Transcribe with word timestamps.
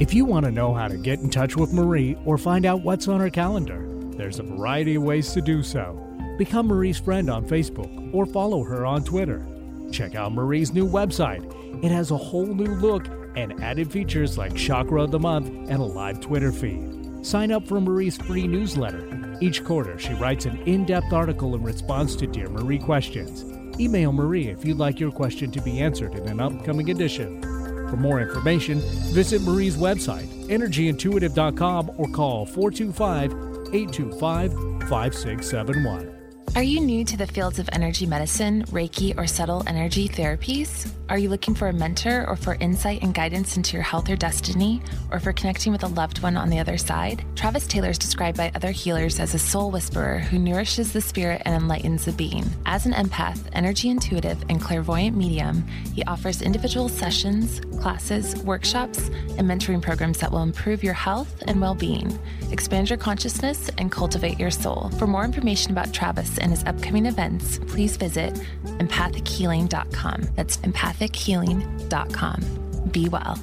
If 0.00 0.12
you 0.12 0.24
want 0.24 0.44
to 0.44 0.50
know 0.50 0.74
how 0.74 0.88
to 0.88 0.96
get 0.96 1.20
in 1.20 1.30
touch 1.30 1.56
with 1.56 1.72
Marie 1.72 2.16
or 2.24 2.36
find 2.36 2.66
out 2.66 2.82
what's 2.82 3.06
on 3.06 3.20
her 3.20 3.30
calendar, 3.30 3.86
there's 4.16 4.40
a 4.40 4.42
variety 4.42 4.96
of 4.96 5.04
ways 5.04 5.32
to 5.34 5.40
do 5.40 5.62
so. 5.62 6.04
Become 6.36 6.66
Marie's 6.66 6.98
friend 6.98 7.30
on 7.30 7.46
Facebook 7.46 8.12
or 8.12 8.26
follow 8.26 8.64
her 8.64 8.84
on 8.84 9.04
Twitter. 9.04 9.46
Check 9.92 10.16
out 10.16 10.32
Marie's 10.32 10.72
new 10.72 10.88
website. 10.88 11.44
It 11.84 11.92
has 11.92 12.10
a 12.10 12.16
whole 12.16 12.46
new 12.46 12.74
look 12.74 13.06
and 13.36 13.62
added 13.62 13.90
features 13.90 14.36
like 14.36 14.56
Chakra 14.56 15.04
of 15.04 15.12
the 15.12 15.20
Month 15.20 15.46
and 15.46 15.80
a 15.80 15.84
live 15.84 16.20
Twitter 16.20 16.50
feed. 16.50 17.24
Sign 17.24 17.52
up 17.52 17.66
for 17.66 17.80
Marie's 17.80 18.16
free 18.16 18.48
newsletter. 18.48 19.36
Each 19.40 19.62
quarter, 19.62 19.96
she 19.96 20.14
writes 20.14 20.44
an 20.46 20.58
in 20.62 20.86
depth 20.86 21.12
article 21.12 21.54
in 21.54 21.62
response 21.62 22.16
to 22.16 22.26
Dear 22.26 22.48
Marie 22.48 22.80
questions. 22.80 23.44
Email 23.80 24.12
Marie 24.12 24.48
if 24.48 24.64
you'd 24.64 24.78
like 24.78 24.98
your 24.98 25.12
question 25.12 25.52
to 25.52 25.60
be 25.62 25.80
answered 25.80 26.16
in 26.16 26.26
an 26.26 26.40
upcoming 26.40 26.90
edition. 26.90 27.40
For 27.88 27.96
more 27.96 28.20
information, 28.20 28.80
visit 29.12 29.42
Marie's 29.42 29.76
website, 29.76 30.28
energyintuitive.com, 30.48 31.92
or 31.96 32.08
call 32.08 32.46
425 32.46 33.32
825 33.72 34.52
5671. 34.88 36.17
Are 36.56 36.62
you 36.62 36.80
new 36.80 37.04
to 37.04 37.16
the 37.16 37.26
fields 37.26 37.58
of 37.58 37.68
energy 37.72 38.06
medicine, 38.06 38.64
Reiki, 38.66 39.16
or 39.16 39.26
subtle 39.26 39.62
energy 39.66 40.08
therapies? 40.08 40.90
Are 41.08 41.18
you 41.18 41.28
looking 41.28 41.54
for 41.54 41.68
a 41.68 41.72
mentor 41.72 42.26
or 42.28 42.36
for 42.36 42.54
insight 42.56 43.02
and 43.02 43.14
guidance 43.14 43.56
into 43.56 43.74
your 43.74 43.82
health 43.82 44.10
or 44.10 44.16
destiny, 44.16 44.82
or 45.10 45.20
for 45.20 45.32
connecting 45.32 45.72
with 45.72 45.82
a 45.82 45.88
loved 45.88 46.22
one 46.22 46.36
on 46.36 46.50
the 46.50 46.58
other 46.58 46.76
side? 46.76 47.24
Travis 47.34 47.66
Taylor 47.66 47.90
is 47.90 47.98
described 47.98 48.36
by 48.36 48.50
other 48.54 48.70
healers 48.70 49.20
as 49.20 49.34
a 49.34 49.38
soul 49.38 49.70
whisperer 49.70 50.18
who 50.18 50.38
nourishes 50.38 50.92
the 50.92 51.00
spirit 51.00 51.42
and 51.44 51.54
enlightens 51.54 52.04
the 52.04 52.12
being. 52.12 52.44
As 52.66 52.86
an 52.86 52.92
empath, 52.92 53.40
energy 53.52 53.88
intuitive, 53.88 54.42
and 54.48 54.60
clairvoyant 54.60 55.16
medium, 55.16 55.66
he 55.94 56.04
offers 56.04 56.42
individual 56.42 56.88
sessions, 56.88 57.60
classes, 57.80 58.36
workshops, 58.42 59.08
and 59.38 59.48
mentoring 59.48 59.80
programs 59.80 60.18
that 60.18 60.32
will 60.32 60.42
improve 60.42 60.82
your 60.82 60.94
health 60.94 61.42
and 61.46 61.60
well 61.60 61.74
being, 61.74 62.18
expand 62.50 62.90
your 62.90 62.98
consciousness, 62.98 63.70
and 63.78 63.92
cultivate 63.92 64.38
your 64.38 64.50
soul. 64.50 64.90
For 64.98 65.06
more 65.06 65.24
information 65.24 65.72
about 65.72 65.94
Travis 65.94 66.37
and 66.38 66.50
his 66.50 66.64
upcoming 66.64 67.06
events, 67.06 67.60
please 67.66 67.96
visit 67.96 68.34
empathichealing.com. 68.64 70.22
That's 70.34 70.56
empathichealing.com. 70.58 72.90
Be 72.90 73.08
well. 73.08 73.38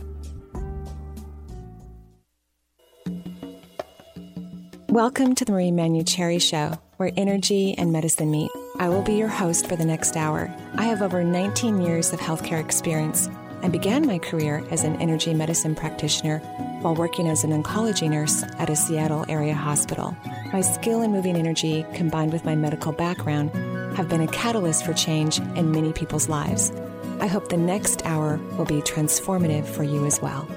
Welcome 4.89 5.33
to 5.35 5.43
the 5.43 5.52
Marie 5.52 5.71
Manuchehri 5.71 6.41
Show, 6.41 6.79
where 6.95 7.11
energy 7.17 7.75
and 7.77 7.91
medicine 7.91 8.31
meet. 8.31 8.49
I 8.79 8.87
will 8.87 9.02
be 9.02 9.15
your 9.15 9.27
host 9.27 9.67
for 9.67 9.75
the 9.75 9.83
next 9.83 10.15
hour. 10.15 10.49
I 10.75 10.85
have 10.85 11.02
over 11.02 11.21
19 11.21 11.81
years 11.81 12.13
of 12.13 12.21
healthcare 12.21 12.63
experience. 12.63 13.27
I 13.66 13.67
began 13.67 14.05
my 14.05 14.19
career 14.19 14.63
as 14.69 14.83
an 14.83 15.02
energy 15.02 15.33
medicine 15.33 15.73
practitioner 15.73 16.38
while 16.81 16.94
working 16.94 17.27
as 17.27 17.44
an 17.44 17.49
oncology 17.49 18.08
nurse 18.08 18.44
at 18.59 18.69
a 18.69 18.75
Seattle 18.75 19.25
area 19.27 19.55
hospital. 19.55 20.16
My 20.53 20.61
skill 20.61 21.02
in 21.02 21.11
moving 21.11 21.35
energy, 21.35 21.83
combined 21.95 22.31
with 22.31 22.45
my 22.45 22.53
medical 22.53 22.91
background, 22.91 23.49
have 23.97 24.08
been 24.08 24.21
a 24.21 24.27
catalyst 24.27 24.86
for 24.86 24.93
change 24.93 25.39
in 25.39 25.71
many 25.71 25.93
people's 25.93 26.30
lives. 26.30 26.71
I 27.19 27.25
hope 27.25 27.49
the 27.49 27.58
next 27.58 28.05
hour 28.05 28.38
will 28.55 28.66
be 28.66 28.83
transformative 28.83 29.66
for 29.66 29.81
you 29.81 30.05
as 30.05 30.21
well. 30.21 30.47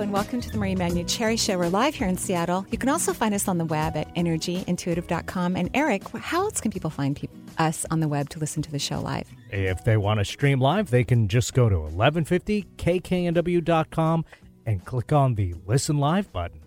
And 0.00 0.12
welcome 0.14 0.40
to 0.40 0.50
the 0.50 0.56
Marie 0.56 0.74
Manuchehri 0.74 1.38
Show. 1.38 1.58
We're 1.58 1.68
live 1.68 1.94
here 1.94 2.08
in 2.08 2.16
Seattle. 2.16 2.64
You 2.70 2.78
can 2.78 2.88
also 2.88 3.12
find 3.12 3.34
us 3.34 3.48
on 3.48 3.58
the 3.58 3.66
web 3.66 3.98
at 3.98 4.14
energyintuitive.com. 4.14 5.56
And 5.56 5.68
Eric, 5.74 6.08
how 6.16 6.44
else 6.44 6.58
can 6.58 6.70
people 6.70 6.88
find 6.88 7.20
us 7.58 7.84
on 7.90 8.00
the 8.00 8.08
web 8.08 8.30
to 8.30 8.38
listen 8.38 8.62
to 8.62 8.72
the 8.72 8.78
show 8.78 8.98
live? 8.98 9.28
If 9.50 9.84
they 9.84 9.98
want 9.98 10.20
to 10.20 10.24
stream 10.24 10.58
live, 10.58 10.88
they 10.88 11.04
can 11.04 11.28
just 11.28 11.52
go 11.52 11.68
to 11.68 11.76
1150kknw.com 11.76 14.24
and 14.64 14.84
click 14.86 15.12
on 15.12 15.34
the 15.34 15.54
Listen 15.66 15.98
Live 15.98 16.32
button. 16.32 16.62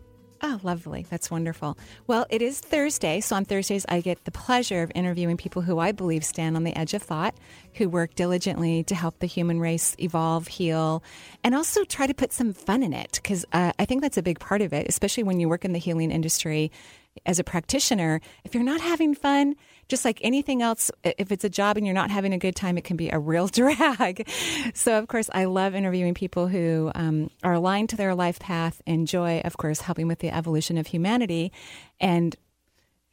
Oh, 0.45 0.59
lovely. 0.61 1.05
That's 1.09 1.31
wonderful. 1.31 1.77
Well, 2.05 2.25
it 2.30 2.41
is 2.41 2.59
Thursday, 2.59 3.22
so 3.22 3.38
on 3.38 3.45
Thursdays 3.45 3.85
I 3.88 4.01
get 4.01 4.25
the 4.25 4.31
pleasure 4.31 4.84
of 4.84 4.91
interviewing 4.94 5.38
people 5.38 5.62
who 5.62 5.79
I 5.79 5.94
believe 5.94 6.25
stand 6.25 6.57
on 6.57 6.66
the 6.66 6.78
edge 6.78 6.94
of 6.94 7.01
thought, 7.01 7.34
who 7.75 7.88
work 7.88 8.13
diligently 8.16 8.84
to 8.84 8.94
help 8.94 9.19
the 9.19 9.25
human 9.25 9.62
race 9.62 9.95
evolve, 10.00 10.50
heal, 10.50 11.01
and 11.45 11.56
also 11.56 11.85
try 11.85 12.07
to 12.07 12.13
put 12.13 12.34
some 12.34 12.51
fun 12.51 12.84
in 12.84 12.91
it 12.91 13.22
because 13.23 13.45
uh, 13.53 13.72
I 13.79 13.85
think 13.85 14.01
that's 14.01 14.18
a 14.18 14.22
big 14.22 14.41
part 14.41 14.62
of 14.62 14.73
it, 14.73 14.85
especially 14.90 15.23
when 15.23 15.40
you 15.40 15.47
work 15.47 15.63
in 15.63 15.72
the 15.72 15.79
healing 15.79 16.12
industry 16.12 16.73
as 17.25 17.39
a 17.39 17.44
practitioner. 17.45 18.19
If 18.44 18.53
you're 18.53 18.63
not 18.63 18.81
having 18.81 19.16
fun, 19.16 19.56
just 19.88 20.05
like 20.05 20.19
anything 20.21 20.61
else, 20.61 20.91
if 21.03 21.31
it's 21.31 21.44
a 21.44 21.49
job 21.49 21.77
and 21.77 21.85
you're 21.85 21.94
not 21.94 22.11
having 22.11 22.33
a 22.33 22.38
good 22.38 22.55
time, 22.55 22.77
it 22.77 22.83
can 22.83 22.97
be 22.97 23.09
a 23.09 23.19
real 23.19 23.47
drag. 23.49 24.27
So, 24.73 24.97
of 24.97 25.07
course, 25.07 25.29
I 25.33 25.45
love 25.45 25.75
interviewing 25.75 26.13
people 26.13 26.47
who 26.47 26.91
um, 26.95 27.29
are 27.44 27.53
aligned 27.53 27.89
to 27.89 27.95
their 27.95 28.16
life 28.16 28.39
path, 28.39 28.81
enjoy, 28.85 29.41
of 29.41 29.57
course, 29.57 29.81
helping 29.81 30.07
with 30.07 30.19
the 30.19 30.29
evolution 30.29 30.77
of 30.77 30.88
humanity, 30.88 31.51
and 31.99 32.35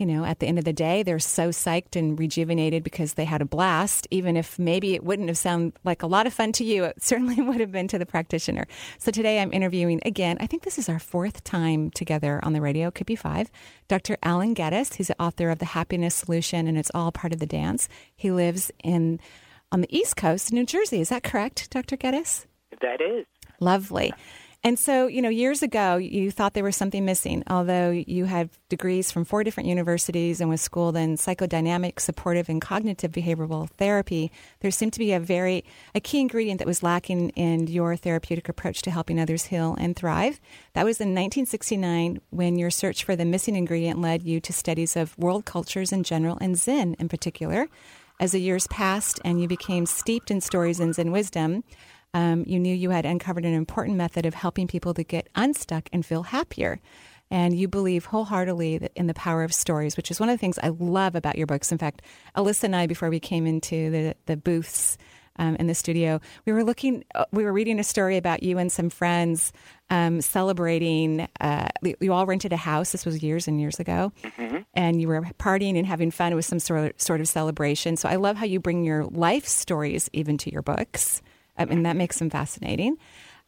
you 0.00 0.06
know, 0.06 0.24
at 0.24 0.38
the 0.38 0.46
end 0.46 0.58
of 0.58 0.64
the 0.64 0.72
day, 0.72 1.02
they're 1.02 1.18
so 1.18 1.50
psyched 1.50 1.94
and 1.94 2.18
rejuvenated 2.18 2.82
because 2.82 3.14
they 3.14 3.26
had 3.26 3.42
a 3.42 3.44
blast. 3.44 4.08
Even 4.10 4.34
if 4.34 4.58
maybe 4.58 4.94
it 4.94 5.04
wouldn't 5.04 5.28
have 5.28 5.36
sounded 5.36 5.74
like 5.84 6.02
a 6.02 6.06
lot 6.06 6.26
of 6.26 6.32
fun 6.32 6.52
to 6.52 6.64
you, 6.64 6.84
it 6.84 7.02
certainly 7.02 7.34
would 7.42 7.60
have 7.60 7.70
been 7.70 7.86
to 7.88 7.98
the 7.98 8.06
practitioner. 8.06 8.66
So 8.98 9.10
today 9.10 9.40
I'm 9.40 9.52
interviewing 9.52 10.00
again, 10.06 10.38
I 10.40 10.46
think 10.46 10.62
this 10.62 10.78
is 10.78 10.88
our 10.88 10.98
fourth 10.98 11.44
time 11.44 11.90
together 11.90 12.40
on 12.42 12.54
the 12.54 12.62
radio, 12.62 12.90
could 12.90 13.06
be 13.06 13.14
five, 13.14 13.50
Dr. 13.88 14.16
Alan 14.22 14.54
Gettis. 14.54 14.94
He's 14.94 15.08
the 15.08 15.22
author 15.22 15.50
of 15.50 15.58
The 15.58 15.66
Happiness 15.66 16.14
Solution 16.14 16.66
and 16.66 16.78
It's 16.78 16.90
All 16.94 17.12
Part 17.12 17.34
of 17.34 17.38
the 17.38 17.46
Dance. 17.46 17.86
He 18.16 18.30
lives 18.30 18.72
in 18.82 19.20
on 19.70 19.82
the 19.82 19.94
East 19.94 20.16
Coast, 20.16 20.50
New 20.50 20.64
Jersey. 20.64 21.02
Is 21.02 21.10
that 21.10 21.24
correct, 21.24 21.68
Dr. 21.68 21.98
Gettis? 21.98 22.46
That 22.80 23.02
is. 23.02 23.26
Lovely. 23.60 24.14
And 24.62 24.78
so, 24.78 25.06
you 25.06 25.22
know, 25.22 25.30
years 25.30 25.62
ago, 25.62 25.96
you 25.96 26.30
thought 26.30 26.52
there 26.52 26.64
was 26.64 26.76
something 26.76 27.02
missing, 27.06 27.42
although 27.46 27.90
you 27.90 28.26
had 28.26 28.50
degrees 28.68 29.10
from 29.10 29.24
four 29.24 29.42
different 29.42 29.70
universities 29.70 30.38
and 30.38 30.50
was 30.50 30.60
schooled 30.60 30.98
in 30.98 31.16
psychodynamic, 31.16 31.98
supportive, 31.98 32.50
and 32.50 32.60
cognitive 32.60 33.10
behavioral 33.10 33.70
therapy. 33.70 34.30
There 34.60 34.70
seemed 34.70 34.92
to 34.92 34.98
be 34.98 35.12
a 35.12 35.20
very 35.20 35.64
a 35.94 36.00
key 36.00 36.20
ingredient 36.20 36.58
that 36.58 36.66
was 36.66 36.82
lacking 36.82 37.30
in 37.30 37.68
your 37.68 37.96
therapeutic 37.96 38.50
approach 38.50 38.82
to 38.82 38.90
helping 38.90 39.18
others 39.18 39.46
heal 39.46 39.76
and 39.78 39.96
thrive. 39.96 40.40
That 40.74 40.84
was 40.84 41.00
in 41.00 41.08
1969 41.08 42.20
when 42.28 42.58
your 42.58 42.70
search 42.70 43.02
for 43.02 43.16
the 43.16 43.24
missing 43.24 43.56
ingredient 43.56 43.98
led 43.98 44.22
you 44.24 44.40
to 44.40 44.52
studies 44.52 44.94
of 44.94 45.16
world 45.16 45.46
cultures 45.46 45.90
in 45.90 46.02
general 46.02 46.36
and 46.38 46.58
Zen 46.58 46.96
in 46.98 47.08
particular. 47.08 47.68
As 48.20 48.32
the 48.32 48.40
years 48.42 48.66
passed 48.66 49.18
and 49.24 49.40
you 49.40 49.48
became 49.48 49.86
steeped 49.86 50.30
in 50.30 50.42
stories 50.42 50.80
and 50.80 50.94
Zen 50.94 51.12
wisdom, 51.12 51.64
um, 52.14 52.44
you 52.46 52.58
knew 52.58 52.74
you 52.74 52.90
had 52.90 53.06
uncovered 53.06 53.44
an 53.44 53.54
important 53.54 53.96
method 53.96 54.26
of 54.26 54.34
helping 54.34 54.66
people 54.66 54.94
to 54.94 55.04
get 55.04 55.28
unstuck 55.34 55.88
and 55.92 56.04
feel 56.04 56.24
happier. 56.24 56.80
And 57.30 57.56
you 57.56 57.68
believe 57.68 58.06
wholeheartedly 58.06 58.88
in 58.96 59.06
the 59.06 59.14
power 59.14 59.44
of 59.44 59.54
stories, 59.54 59.96
which 59.96 60.10
is 60.10 60.18
one 60.18 60.28
of 60.28 60.34
the 60.34 60.40
things 60.40 60.58
I 60.60 60.68
love 60.68 61.14
about 61.14 61.38
your 61.38 61.46
books. 61.46 61.70
In 61.70 61.78
fact, 61.78 62.02
Alyssa 62.36 62.64
and 62.64 62.74
I, 62.74 62.88
before 62.88 63.08
we 63.08 63.20
came 63.20 63.46
into 63.46 63.90
the, 63.90 64.16
the 64.26 64.36
booths 64.36 64.98
um, 65.36 65.54
in 65.56 65.68
the 65.68 65.74
studio, 65.76 66.20
we 66.44 66.52
were 66.52 66.64
looking, 66.64 67.04
uh, 67.14 67.26
we 67.30 67.44
were 67.44 67.52
reading 67.52 67.78
a 67.78 67.84
story 67.84 68.16
about 68.16 68.42
you 68.42 68.58
and 68.58 68.72
some 68.72 68.90
friends 68.90 69.52
um, 69.90 70.20
celebrating. 70.20 71.28
Uh, 71.40 71.68
you 72.00 72.12
all 72.12 72.26
rented 72.26 72.52
a 72.52 72.56
house. 72.56 72.90
This 72.90 73.06
was 73.06 73.22
years 73.22 73.46
and 73.46 73.60
years 73.60 73.78
ago, 73.78 74.12
mm-hmm. 74.24 74.58
and 74.74 75.00
you 75.00 75.06
were 75.06 75.20
partying 75.38 75.78
and 75.78 75.86
having 75.86 76.10
fun. 76.10 76.34
with 76.34 76.44
some 76.44 76.58
sort 76.58 76.80
of, 76.80 77.00
sort 77.00 77.20
of 77.20 77.28
celebration. 77.28 77.96
So 77.96 78.08
I 78.08 78.16
love 78.16 78.36
how 78.36 78.44
you 78.44 78.58
bring 78.58 78.82
your 78.82 79.04
life 79.04 79.46
stories 79.46 80.10
even 80.12 80.36
to 80.38 80.52
your 80.52 80.62
books. 80.62 81.22
I 81.60 81.66
mean, 81.66 81.82
that 81.82 81.96
makes 81.96 82.18
them 82.18 82.30
fascinating. 82.30 82.96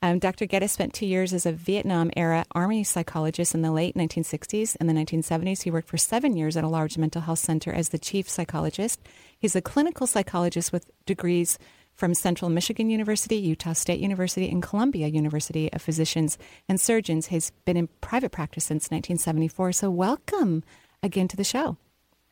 Um, 0.02 0.18
Dr. 0.18 0.46
Gettis 0.46 0.70
spent 0.70 0.92
two 0.92 1.06
years 1.06 1.32
as 1.32 1.46
a 1.46 1.52
Vietnam 1.52 2.10
era 2.16 2.44
Army 2.52 2.82
psychologist 2.82 3.54
in 3.54 3.62
the 3.62 3.70
late 3.70 3.94
1960s. 3.94 4.76
In 4.76 4.88
the 4.88 4.92
1970s, 4.92 5.62
he 5.62 5.70
worked 5.70 5.88
for 5.88 5.96
seven 5.96 6.36
years 6.36 6.56
at 6.56 6.64
a 6.64 6.68
large 6.68 6.98
mental 6.98 7.22
health 7.22 7.38
center 7.38 7.72
as 7.72 7.90
the 7.90 7.98
chief 7.98 8.28
psychologist. 8.28 9.00
He's 9.38 9.54
a 9.54 9.62
clinical 9.62 10.08
psychologist 10.08 10.72
with 10.72 10.90
degrees 11.06 11.56
from 11.94 12.14
Central 12.14 12.50
Michigan 12.50 12.90
University, 12.90 13.36
Utah 13.36 13.74
State 13.74 14.00
University, 14.00 14.50
and 14.50 14.62
Columbia 14.62 15.06
University 15.06 15.72
of 15.72 15.81
Physicians 15.81 16.37
and 16.69 16.81
Surgeons. 16.81 17.26
He's 17.26 17.52
been 17.64 17.76
in 17.76 17.88
private 18.00 18.32
practice 18.32 18.64
since 18.64 18.90
1974. 18.90 19.72
So, 19.72 19.90
welcome 19.90 20.64
again 21.02 21.28
to 21.28 21.37
the 21.37 21.44
show. 21.44 21.76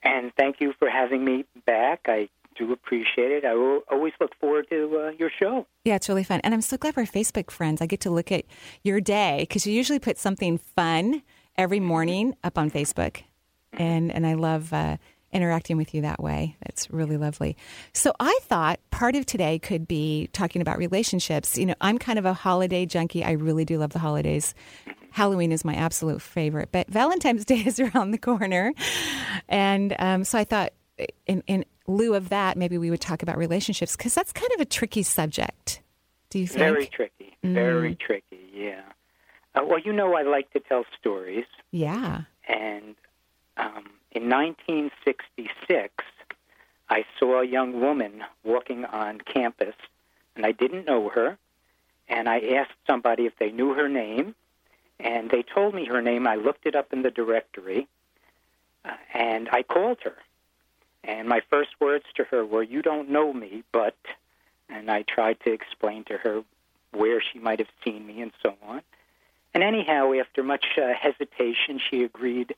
And 0.02 0.32
thank 0.36 0.60
you 0.60 0.72
for 0.78 0.88
having 0.88 1.24
me 1.24 1.44
back. 1.66 2.00
I 2.06 2.28
do 2.60 2.72
appreciate 2.72 3.32
it. 3.32 3.44
I 3.44 3.54
will 3.54 3.80
always 3.90 4.12
look 4.20 4.32
forward 4.38 4.66
to 4.70 5.06
uh, 5.06 5.10
your 5.18 5.30
show. 5.38 5.66
Yeah, 5.84 5.96
it's 5.96 6.08
really 6.08 6.24
fun. 6.24 6.40
And 6.44 6.54
I'm 6.54 6.60
so 6.60 6.76
glad 6.76 6.96
we're 6.96 7.04
Facebook 7.04 7.50
friends. 7.50 7.80
I 7.80 7.86
get 7.86 8.00
to 8.00 8.10
look 8.10 8.30
at 8.30 8.44
your 8.84 9.00
day 9.00 9.38
because 9.40 9.66
you 9.66 9.72
usually 9.72 9.98
put 9.98 10.18
something 10.18 10.58
fun 10.58 11.22
every 11.56 11.80
morning 11.80 12.34
up 12.44 12.58
on 12.58 12.70
Facebook. 12.70 13.22
And, 13.72 14.12
and 14.12 14.26
I 14.26 14.34
love 14.34 14.72
uh, 14.72 14.98
interacting 15.32 15.76
with 15.76 15.94
you 15.94 16.02
that 16.02 16.22
way. 16.22 16.56
It's 16.62 16.90
really 16.90 17.16
lovely. 17.16 17.56
So 17.94 18.12
I 18.20 18.38
thought 18.42 18.78
part 18.90 19.16
of 19.16 19.26
today 19.26 19.58
could 19.58 19.88
be 19.88 20.28
talking 20.32 20.60
about 20.60 20.76
relationships. 20.76 21.56
You 21.56 21.66
know, 21.66 21.74
I'm 21.80 21.98
kind 21.98 22.18
of 22.18 22.26
a 22.26 22.34
holiday 22.34 22.84
junkie. 22.84 23.24
I 23.24 23.32
really 23.32 23.64
do 23.64 23.78
love 23.78 23.92
the 23.92 23.98
holidays. 23.98 24.54
Halloween 25.12 25.50
is 25.50 25.64
my 25.64 25.74
absolute 25.74 26.20
favorite, 26.20 26.68
but 26.72 26.88
Valentine's 26.88 27.44
Day 27.46 27.62
is 27.66 27.80
around 27.80 28.10
the 28.10 28.18
corner. 28.18 28.72
And 29.48 29.94
um, 29.98 30.24
so 30.24 30.38
I 30.38 30.44
thought, 30.44 30.72
in, 31.26 31.42
in 31.46 31.64
lieu 31.86 32.14
of 32.14 32.28
that, 32.28 32.56
maybe 32.56 32.78
we 32.78 32.90
would 32.90 33.00
talk 33.00 33.22
about 33.22 33.36
relationships 33.38 33.96
because 33.96 34.14
that's 34.14 34.32
kind 34.32 34.50
of 34.54 34.60
a 34.60 34.64
tricky 34.64 35.02
subject. 35.02 35.80
Do 36.30 36.38
you 36.38 36.46
think? 36.46 36.58
Very 36.60 36.86
tricky. 36.86 37.36
Mm. 37.44 37.54
Very 37.54 37.94
tricky. 37.96 38.38
Yeah. 38.54 38.82
Uh, 39.54 39.64
well, 39.66 39.78
you 39.80 39.92
know, 39.92 40.14
I 40.14 40.22
like 40.22 40.50
to 40.52 40.60
tell 40.60 40.84
stories, 41.00 41.46
Yeah. 41.72 42.22
and 42.46 42.94
um, 43.56 43.84
in 44.12 44.28
1966, 44.28 45.92
I 46.88 47.04
saw 47.18 47.40
a 47.40 47.46
young 47.46 47.80
woman 47.80 48.22
walking 48.44 48.84
on 48.84 49.20
campus, 49.20 49.74
and 50.36 50.46
I 50.46 50.52
didn't 50.52 50.86
know 50.86 51.08
her. 51.08 51.36
And 52.08 52.28
I 52.28 52.40
asked 52.40 52.74
somebody 52.86 53.26
if 53.26 53.36
they 53.38 53.50
knew 53.50 53.74
her 53.74 53.88
name, 53.88 54.34
and 54.98 55.30
they 55.30 55.42
told 55.42 55.74
me 55.74 55.84
her 55.86 56.02
name. 56.02 56.26
I 56.26 56.34
looked 56.36 56.66
it 56.66 56.74
up 56.74 56.92
in 56.92 57.02
the 57.02 57.10
directory, 57.10 57.86
uh, 58.84 58.90
and 59.14 59.48
I 59.52 59.62
called 59.62 59.98
her. 60.04 60.16
And 61.04 61.28
my 61.28 61.40
first 61.50 61.70
words 61.80 62.04
to 62.16 62.24
her 62.24 62.44
were, 62.44 62.62
"You 62.62 62.82
don't 62.82 63.08
know 63.08 63.32
me, 63.32 63.64
but," 63.72 63.96
and 64.68 64.90
I 64.90 65.02
tried 65.02 65.40
to 65.40 65.52
explain 65.52 66.04
to 66.04 66.18
her 66.18 66.44
where 66.92 67.20
she 67.20 67.38
might 67.38 67.58
have 67.58 67.70
seen 67.84 68.06
me 68.06 68.20
and 68.20 68.32
so 68.42 68.56
on. 68.62 68.82
And 69.54 69.62
anyhow, 69.62 70.12
after 70.14 70.42
much 70.42 70.64
uh, 70.78 70.92
hesitation, 70.92 71.80
she 71.90 72.04
agreed 72.04 72.54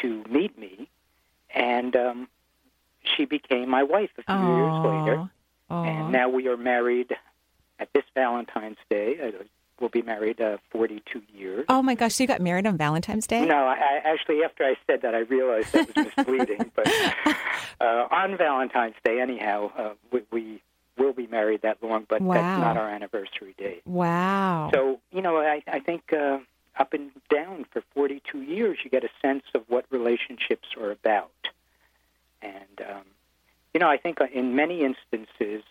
to 0.00 0.24
meet 0.28 0.58
me, 0.58 0.88
and 1.54 1.94
um, 1.94 2.28
she 3.02 3.24
became 3.24 3.68
my 3.68 3.82
wife 3.82 4.10
a 4.18 4.22
few 4.22 4.56
years 4.56 4.84
later. 4.84 5.30
Aw. 5.70 5.84
And 5.84 6.12
now 6.12 6.28
we 6.28 6.48
are 6.48 6.56
married 6.56 7.16
at 7.78 7.92
this 7.92 8.04
Valentine's 8.14 8.78
Day. 8.88 9.32
We'll 9.80 9.88
be 9.88 10.02
married 10.02 10.40
uh, 10.40 10.58
42 10.70 11.22
years. 11.34 11.64
Oh 11.68 11.80
my 11.82 11.94
gosh, 11.94 12.14
so 12.16 12.22
you 12.22 12.28
got 12.28 12.40
married 12.40 12.66
on 12.66 12.76
Valentine's 12.76 13.26
Day? 13.26 13.46
No, 13.46 13.56
I, 13.56 13.76
I 13.76 14.00
actually, 14.04 14.42
after 14.44 14.62
I 14.64 14.74
said 14.86 15.00
that, 15.02 15.14
I 15.14 15.20
realized 15.20 15.72
that 15.72 15.88
was 15.96 16.06
misleading. 16.16 16.70
but 16.76 16.86
uh, 17.80 18.06
on 18.10 18.36
Valentine's 18.36 18.96
Day, 19.04 19.20
anyhow, 19.20 19.70
uh, 19.76 19.90
we, 20.12 20.20
we 20.30 20.62
will 20.98 21.14
be 21.14 21.26
married 21.26 21.62
that 21.62 21.82
long, 21.82 22.04
but 22.08 22.20
Wow. 22.20 22.34
that's 22.34 22.60
not 22.60 22.76
our 22.76 22.90
anniversary 22.90 23.54
date. 23.56 23.80
Wow. 23.86 24.70
So, 24.74 25.00
you 25.12 25.22
know, 25.22 25.38
I, 25.38 25.62
I 25.66 25.80
think 25.80 26.12
uh, 26.12 26.38
up 26.78 26.92
and 26.92 27.10
down 27.30 27.64
for 27.72 27.82
42 27.94 28.42
years, 28.42 28.78
you 28.84 28.90
get 28.90 29.02
a 29.02 29.10
sense 29.22 29.44
of 29.54 29.62
what 29.68 29.86
relationships 29.90 30.68
are 30.78 30.90
about. 30.90 31.30
And, 32.42 32.80
um, 32.86 33.02
you 33.72 33.80
know, 33.80 33.88
I 33.88 33.96
think 33.96 34.18
in 34.32 34.54
many 34.54 34.82
instances, 34.84 35.62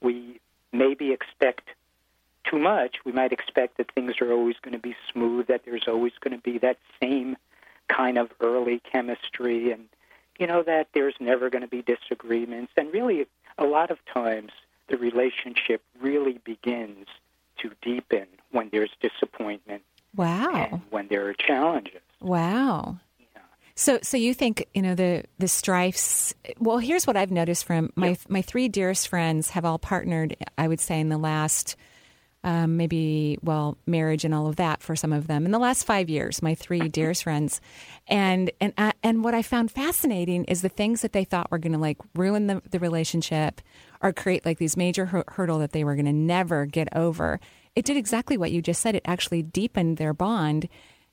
we 0.00 0.40
maybe 0.72 1.12
expect 1.12 1.68
too 2.44 2.58
much. 2.58 2.96
We 3.04 3.12
might 3.12 3.32
expect 3.32 3.76
that 3.76 3.92
things 3.92 4.14
are 4.20 4.32
always 4.32 4.56
going 4.62 4.72
to 4.72 4.78
be 4.78 4.96
smooth, 5.12 5.46
that 5.46 5.62
there's 5.64 5.88
always 5.88 6.12
going 6.20 6.36
to 6.36 6.42
be 6.42 6.58
that 6.58 6.78
same 7.00 7.36
kind 7.88 8.18
of 8.18 8.30
early 8.40 8.80
chemistry, 8.90 9.70
and, 9.70 9.84
you 10.38 10.46
know, 10.46 10.62
that 10.62 10.88
there's 10.94 11.14
never 11.20 11.50
going 11.50 11.62
to 11.62 11.68
be 11.68 11.82
disagreements. 11.82 12.72
And 12.76 12.92
really, 12.92 13.26
a 13.58 13.64
lot 13.64 13.90
of 13.90 13.98
times, 14.06 14.52
the 14.88 14.96
relationship 14.96 15.82
really 16.00 16.38
begins 16.44 17.06
to 17.58 17.70
deepen 17.82 18.26
when 18.50 18.68
there's 18.70 18.90
disappointment 19.00 19.82
wow. 20.14 20.68
and 20.70 20.82
when 20.90 21.08
there 21.08 21.28
are 21.28 21.34
challenges. 21.34 22.00
Wow. 22.20 22.98
So, 23.74 23.98
so 24.02 24.16
you 24.16 24.34
think 24.34 24.66
you 24.74 24.82
know 24.82 24.94
the 24.94 25.24
the 25.38 25.48
strifes? 25.48 26.34
Well, 26.58 26.78
here's 26.78 27.06
what 27.06 27.16
I've 27.16 27.30
noticed 27.30 27.64
from 27.64 27.90
my 27.96 28.18
my 28.28 28.42
three 28.42 28.68
dearest 28.68 29.08
friends 29.08 29.50
have 29.50 29.64
all 29.64 29.78
partnered. 29.78 30.36
I 30.58 30.68
would 30.68 30.80
say 30.80 31.00
in 31.00 31.08
the 31.08 31.18
last 31.18 31.76
um, 32.44 32.76
maybe 32.76 33.38
well 33.42 33.78
marriage 33.86 34.24
and 34.24 34.34
all 34.34 34.46
of 34.48 34.56
that 34.56 34.82
for 34.82 34.96
some 34.96 35.12
of 35.12 35.26
them 35.26 35.44
in 35.44 35.52
the 35.52 35.58
last 35.58 35.84
five 35.84 36.10
years. 36.10 36.42
My 36.42 36.54
three 36.54 36.88
dearest 36.88 37.24
friends, 37.24 37.60
and 38.06 38.50
and 38.60 38.72
I, 38.76 38.92
and 39.02 39.22
what 39.24 39.34
I 39.34 39.42
found 39.42 39.70
fascinating 39.70 40.44
is 40.44 40.62
the 40.62 40.68
things 40.68 41.02
that 41.02 41.12
they 41.12 41.24
thought 41.24 41.50
were 41.50 41.58
going 41.58 41.72
to 41.72 41.78
like 41.78 41.98
ruin 42.14 42.46
the 42.46 42.62
the 42.70 42.78
relationship 42.78 43.60
or 44.00 44.12
create 44.12 44.44
like 44.44 44.58
these 44.58 44.76
major 44.76 45.06
hur- 45.06 45.24
hurdle 45.28 45.58
that 45.60 45.72
they 45.72 45.84
were 45.84 45.94
going 45.94 46.06
to 46.06 46.12
never 46.12 46.66
get 46.66 46.88
over. 46.96 47.38
It 47.74 47.84
did 47.84 47.96
exactly 47.96 48.36
what 48.36 48.52
you 48.52 48.60
just 48.60 48.80
said. 48.80 48.94
It 48.94 49.02
actually 49.04 49.42
deepened 49.42 49.96
their 49.96 50.12
bond. 50.12 50.68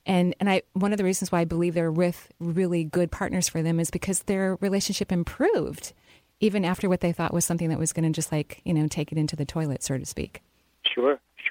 And 0.06 0.34
and 0.40 0.50
I 0.50 0.62
one 0.72 0.92
of 0.92 0.98
the 0.98 1.04
reasons 1.04 1.30
why 1.30 1.40
I 1.40 1.44
believe 1.44 1.74
they're 1.74 1.92
with 1.92 2.32
really 2.40 2.84
good 2.84 3.12
partners 3.12 3.48
for 3.48 3.62
them 3.62 3.78
is 3.78 3.90
because 3.90 4.24
their 4.24 4.56
relationship 4.60 5.12
improved 5.12 5.92
even 6.40 6.64
after 6.64 6.88
what 6.88 7.00
they 7.00 7.12
thought 7.12 7.34
was 7.34 7.44
something 7.44 7.68
that 7.68 7.78
was 7.78 7.92
going 7.92 8.10
to 8.10 8.14
just 8.16 8.32
like, 8.32 8.62
you 8.64 8.72
know, 8.72 8.88
take 8.88 9.12
it 9.12 9.18
into 9.18 9.36
the 9.36 9.44
toilet, 9.44 9.82
so 9.82 9.98
to 9.98 10.06
speak. 10.06 10.42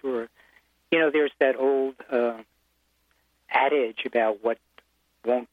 Sure. 0.01 0.27
You 0.91 0.99
know, 0.99 1.11
there's 1.11 1.31
that 1.39 1.55
old 1.55 1.95
uh, 2.11 2.37
adage 3.51 4.05
about 4.05 4.43
what 4.43 4.57
won't, 5.25 5.49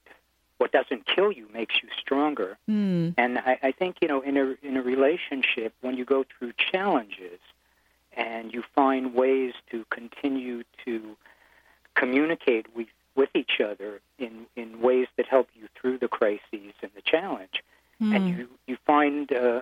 what 0.58 0.72
doesn't 0.72 1.06
kill 1.06 1.31
you 1.32 1.46
makes 1.52 1.75
you 1.82 1.88
stronger. 1.98 2.56
Mm. 2.69 3.14
And 3.19 3.38
I, 3.38 3.58
I 3.62 3.72
think 3.72 3.96
you 4.00 4.08
know, 4.08 4.20
in 4.20 4.37
a 4.37 4.54
in 4.62 4.76
a 4.76 4.82
relationship, 4.82 5.75
when 5.81 5.96
you 5.96 6.04
go 6.04 6.25
through 6.25 6.52
challenges 6.72 7.40
and 8.12 8.52
you 8.52 8.62
find 8.75 9.14
ways 9.14 9.52
to 9.70 9.84
continue 9.90 10.62
to 10.84 11.16
communicate 11.94 12.66
with 12.75 12.88
with 13.14 13.31
each 13.34 13.60
other 13.60 14.00
in 14.19 14.46
in 14.56 14.81
ways 14.81 15.08
that 15.16 15.26
help 15.26 15.48
you 15.54 15.69
through 15.75 15.98
the 15.98 16.08
crises 16.08 16.72
and 16.82 16.90
the 16.94 17.02
challenge, 17.02 17.62
and 18.00 18.28
you 18.28 18.48
you 18.66 18.76
find 18.87 19.32
uh, 19.32 19.60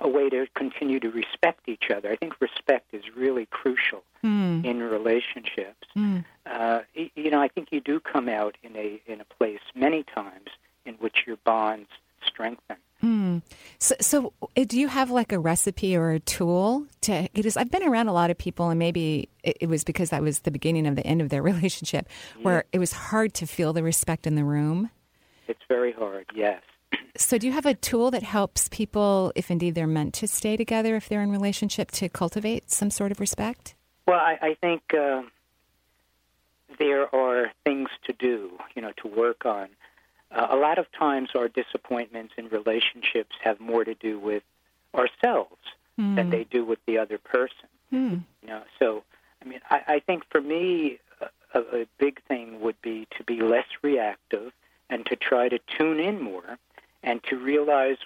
a 0.00 0.08
way 0.08 0.28
to 0.30 0.46
continue 0.54 0.98
to 1.00 1.10
respect 1.10 1.68
each 1.68 1.90
other. 1.94 2.10
I 2.10 2.16
think 2.16 2.40
respect 2.40 2.92
is 2.92 3.02
really 3.16 3.46
crucial 3.46 4.02
Mm. 4.22 4.66
in 4.66 4.82
relationships. 4.82 5.88
Mm. 5.96 6.24
Uh, 6.44 6.80
you 6.94 7.30
know, 7.30 7.40
I 7.40 7.48
think 7.48 7.68
you 7.70 7.80
do 7.80 8.00
come 8.00 8.28
out 8.28 8.56
in 8.62 8.76
a 8.76 9.00
in 9.06 9.20
a 9.20 9.24
place 9.24 9.60
many 9.74 10.02
times 10.02 10.48
in 10.84 10.94
which 10.96 11.24
your 11.26 11.38
bonds 11.38 11.88
strengthen. 12.26 12.76
Mm. 13.02 13.40
So, 13.78 13.94
so 14.00 14.32
uh, 14.42 14.64
do 14.66 14.78
you 14.78 14.88
have 14.88 15.10
like 15.10 15.32
a 15.32 15.38
recipe 15.38 15.96
or 15.96 16.10
a 16.10 16.20
tool 16.20 16.84
to? 17.00 17.28
Because 17.32 17.56
I've 17.56 17.70
been 17.70 17.82
around 17.82 18.08
a 18.08 18.12
lot 18.12 18.30
of 18.30 18.36
people, 18.36 18.68
and 18.68 18.78
maybe 18.78 19.30
it, 19.42 19.56
it 19.62 19.66
was 19.70 19.84
because 19.84 20.10
that 20.10 20.20
was 20.22 20.40
the 20.40 20.50
beginning 20.50 20.86
of 20.86 20.96
the 20.96 21.06
end 21.06 21.22
of 21.22 21.30
their 21.30 21.42
relationship, 21.52 22.06
where 22.42 22.64
it 22.72 22.78
was 22.78 22.92
hard 22.92 23.32
to 23.34 23.46
feel 23.46 23.72
the 23.72 23.82
respect 23.82 24.26
in 24.26 24.34
the 24.34 24.44
room. 24.44 24.90
It's 25.48 25.62
very 25.66 25.92
hard, 25.92 26.26
yes. 26.34 26.60
So, 27.16 27.38
do 27.38 27.46
you 27.46 27.52
have 27.52 27.66
a 27.66 27.74
tool 27.74 28.10
that 28.12 28.22
helps 28.22 28.68
people, 28.68 29.32
if 29.34 29.50
indeed 29.50 29.74
they're 29.74 29.86
meant 29.86 30.14
to 30.14 30.26
stay 30.26 30.56
together, 30.56 30.96
if 30.96 31.08
they're 31.08 31.22
in 31.22 31.30
relationship, 31.30 31.90
to 31.92 32.08
cultivate 32.08 32.70
some 32.70 32.90
sort 32.90 33.12
of 33.12 33.20
respect? 33.20 33.74
Well, 34.06 34.18
I, 34.18 34.38
I 34.40 34.54
think 34.54 34.82
uh, 34.94 35.22
there 36.78 37.14
are 37.14 37.52
things 37.64 37.90
to 38.06 38.12
do, 38.12 38.52
you 38.74 38.82
know, 38.82 38.92
to 39.02 39.08
work 39.08 39.44
on. 39.44 39.68
Uh, 40.30 40.48
a 40.50 40.56
lot 40.56 40.78
of 40.78 40.90
times, 40.92 41.30
our 41.34 41.48
disappointments 41.48 42.34
in 42.36 42.48
relationships 42.48 43.36
have 43.42 43.60
more 43.60 43.84
to 43.84 43.94
do 43.94 44.18
with 44.18 44.42
ourselves 44.94 45.56
than 45.98 46.30
they 46.30 46.44
do 46.44 46.64
with 46.64 46.78
the 46.86 46.96
other 46.96 47.18
person. 47.18 47.68
Hmm. 47.90 48.16
You 48.42 48.48
know, 48.48 48.62
so 48.78 49.04
I 49.42 49.48
mean, 49.48 49.60
I, 49.68 49.82
I 49.86 50.00
think 50.00 50.24
for 50.30 50.40
me, 50.40 50.98
a, 51.52 51.58
a 51.58 51.86
big 51.98 52.22
thing 52.24 52.60
would 52.60 52.80
be 52.82 53.06
to 53.16 53.24
be 53.24 53.40
less 53.40 53.66
reactive 53.82 54.52
and 54.88 55.04
to 55.06 55.16
try 55.16 55.48
to 55.48 55.58
tune 55.78 56.00
in 56.00 56.20
more 56.22 56.58
and 57.02 57.22
to 57.24 57.36
realize, 57.36 57.96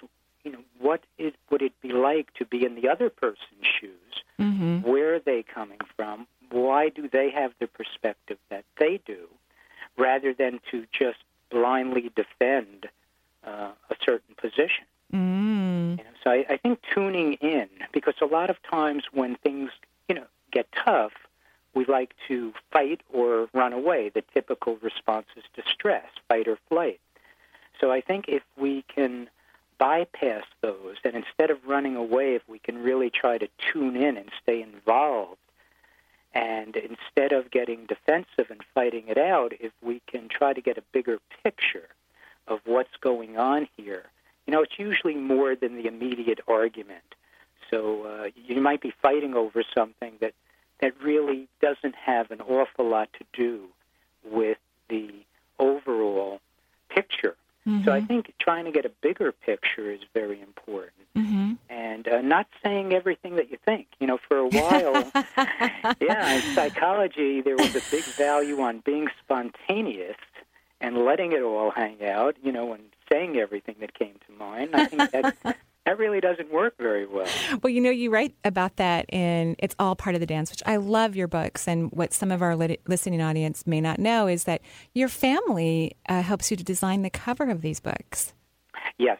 you 0.43 0.51
know, 0.51 0.63
what 0.79 1.03
it 1.17 1.35
would 1.49 1.61
it 1.61 1.73
be 1.81 1.91
like 1.91 2.33
to 2.35 2.45
be 2.45 2.65
in 2.65 2.75
the 2.75 2.87
other 2.87 3.09
person's 3.09 3.65
shoes? 3.79 4.23
Mm-hmm. 4.39 4.81
Where 4.81 5.15
are 5.15 5.19
they 5.19 5.43
coming 5.43 5.79
from? 5.95 6.27
Why 6.51 6.89
do 6.89 7.09
they 7.09 7.29
have 7.31 7.53
the 7.59 7.67
perspective 7.67 8.37
that 8.49 8.65
they 8.77 8.99
do, 9.05 9.27
rather 9.97 10.33
than 10.33 10.59
to 10.71 10.85
just 10.91 11.19
blindly 11.49 12.11
defend 12.15 12.87
uh, 13.45 13.71
a 13.89 13.95
certain 14.03 14.35
position? 14.35 14.85
Mm. 15.13 15.97
You 15.97 16.03
know, 16.03 16.09
so 16.23 16.29
I, 16.31 16.45
I 16.49 16.57
think 16.57 16.79
tuning 16.93 17.33
in, 17.33 17.67
because 17.91 18.15
a 18.21 18.25
lot 18.25 18.49
of 18.49 18.61
times 18.63 19.03
when 19.11 19.35
things, 19.35 19.71
you 20.07 20.15
know, 20.15 20.25
get 20.51 20.67
tough, 20.71 21.13
we 21.73 21.85
like 21.85 22.13
to 22.27 22.53
fight 22.71 23.01
or 23.11 23.49
run 23.53 23.73
away. 23.73 24.09
The 24.09 24.23
typical 24.33 24.77
response 24.81 25.27
is 25.35 25.43
distress, 25.55 26.05
fight 26.29 26.47
or 26.47 26.57
flight. 26.69 26.99
So 27.79 27.91
I 27.91 28.01
think 28.01 28.25
if 28.27 28.43
we 28.57 28.83
can 28.93 29.29
bypass 29.77 30.45
those, 30.61 30.95
and 31.03 31.15
instead 31.15 31.49
of 31.49 31.57
running 31.65 31.95
away, 31.95 32.35
if 32.35 32.47
we 32.47 32.59
can 32.59 32.81
really 32.81 33.09
try 33.09 33.37
to 33.37 33.47
tune 33.71 33.95
in 33.95 34.17
and 34.17 34.29
stay 34.41 34.61
involved, 34.61 35.39
and 36.33 36.75
instead 36.75 37.31
of 37.31 37.49
getting 37.51 37.85
defensive 37.85 38.49
and 38.49 38.61
fighting 38.73 39.05
it 39.07 39.17
out, 39.17 39.53
if 39.59 39.71
we 39.81 40.01
can 40.07 40.27
try 40.27 40.53
to 40.53 40.61
get 40.61 40.77
a 40.77 40.83
bigger 40.91 41.19
picture 41.43 41.87
of 42.47 42.59
what's 42.65 42.95
going 43.01 43.37
on 43.37 43.67
here, 43.77 44.03
you 44.45 44.53
know, 44.53 44.61
it's 44.61 44.77
usually 44.77 45.15
more 45.15 45.55
than 45.55 45.75
the 45.75 45.87
immediate 45.87 46.39
argument. 46.47 47.15
So 47.71 48.03
uh, 48.03 48.27
you 48.35 48.61
might 48.61 48.81
be 48.81 48.93
fighting 49.01 49.33
over 49.33 49.63
something 49.73 50.13
that 50.21 50.33
that 50.81 50.93
really 51.01 51.47
doesn't 51.61 51.95
have 51.95 52.31
an 52.31 52.41
awful 52.41 52.87
lot 52.87 53.09
to 53.13 53.25
do 53.31 53.63
with 54.23 54.57
the 54.89 55.09
overall 55.57 56.41
picture. 56.89 57.35
So 57.83 57.91
I 57.91 58.01
think 58.01 58.31
trying 58.39 58.65
to 58.65 58.71
get 58.71 58.85
a 58.85 58.91
bigger 59.01 59.31
picture 59.31 59.91
is 59.91 60.01
very 60.13 60.39
important, 60.41 60.91
Mm-hmm. 61.17 61.53
and 61.69 62.07
uh, 62.07 62.21
not 62.21 62.45
saying 62.63 62.93
everything 62.93 63.37
that 63.37 63.49
you 63.49 63.57
think. 63.65 63.87
You 63.99 64.05
know, 64.07 64.19
for 64.27 64.37
a 64.37 64.47
while, 64.49 65.11
yeah, 65.99 66.33
in 66.33 66.41
psychology, 66.53 67.41
there 67.41 67.55
was 67.55 67.75
a 67.75 67.81
big 67.89 68.03
value 68.03 68.59
on 68.61 68.79
being 68.85 69.07
spontaneous 69.23 70.17
and 70.81 71.05
letting 71.05 71.31
it 71.31 71.41
all 71.41 71.71
hang 71.71 72.03
out. 72.05 72.35
You 72.43 72.51
know, 72.51 72.73
and 72.73 72.83
saying 73.11 73.37
everything 73.37 73.75
that 73.79 73.93
came 73.93 74.15
to 74.27 74.33
mind. 74.37 74.75
I 74.75 74.85
think 74.85 75.11
that 75.11 75.35
that 75.85 75.97
really 75.99 76.19
doesn't 76.19 76.51
work 76.51 76.73
very 76.79 77.05
well. 77.05 77.27
Well, 77.61 77.71
you 77.71 77.79
know, 77.81 77.89
you 77.91 78.09
write 78.11 78.33
about 78.43 78.75
that 78.77 79.05
in 79.13 79.55
It's 79.59 79.75
All 79.79 79.95
Part 79.95 80.15
of 80.15 80.19
the 80.19 80.25
Dance, 80.25 80.49
which 80.51 80.63
I 80.65 80.77
love 80.77 81.15
your 81.15 81.27
books. 81.27 81.67
And 81.67 81.91
what 81.91 82.13
some 82.13 82.31
of 82.31 82.41
our 82.41 82.55
lit- 82.55 82.81
listening 82.87 83.21
audience 83.21 83.65
may 83.67 83.81
not 83.81 83.99
know 83.99 84.27
is 84.27 84.45
that 84.45 84.61
your 84.93 85.07
family 85.07 85.95
uh, 86.09 86.21
helps 86.21 86.49
you 86.51 86.57
to 86.57 86.63
design 86.63 87.01
the 87.03 87.09
cover 87.09 87.49
of 87.49 87.61
these 87.61 87.79
books. 87.79 88.33
Yes. 88.97 89.19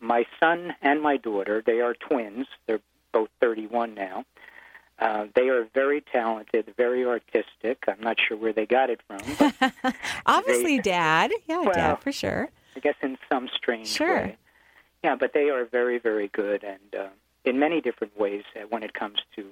My 0.00 0.24
son 0.38 0.74
and 0.82 1.00
my 1.02 1.16
daughter, 1.16 1.62
they 1.64 1.80
are 1.80 1.94
twins. 1.94 2.46
They're 2.66 2.80
both 3.12 3.30
31 3.40 3.94
now. 3.94 4.24
Uh, 4.98 5.26
they 5.34 5.48
are 5.48 5.66
very 5.74 6.00
talented, 6.12 6.72
very 6.76 7.04
artistic. 7.04 7.82
I'm 7.88 8.00
not 8.00 8.16
sure 8.20 8.36
where 8.36 8.52
they 8.52 8.66
got 8.66 8.90
it 8.90 9.00
from. 9.08 9.52
Obviously, 10.26 10.76
they, 10.76 10.82
Dad. 10.82 11.32
Yeah, 11.48 11.62
well, 11.62 11.72
Dad, 11.72 11.94
for 12.00 12.12
sure. 12.12 12.50
I 12.76 12.80
guess 12.80 12.94
in 13.02 13.18
some 13.32 13.48
strange 13.56 13.88
Sure. 13.88 14.16
way. 14.16 14.36
Yeah, 15.04 15.16
but 15.16 15.34
they 15.34 15.50
are 15.50 15.66
very, 15.66 15.98
very 15.98 16.28
good, 16.28 16.64
and 16.64 16.94
uh, 16.98 17.08
in 17.44 17.58
many 17.58 17.80
different 17.80 18.18
ways 18.18 18.42
uh, 18.56 18.60
when 18.70 18.82
it 18.82 18.94
comes 18.94 19.18
to 19.36 19.44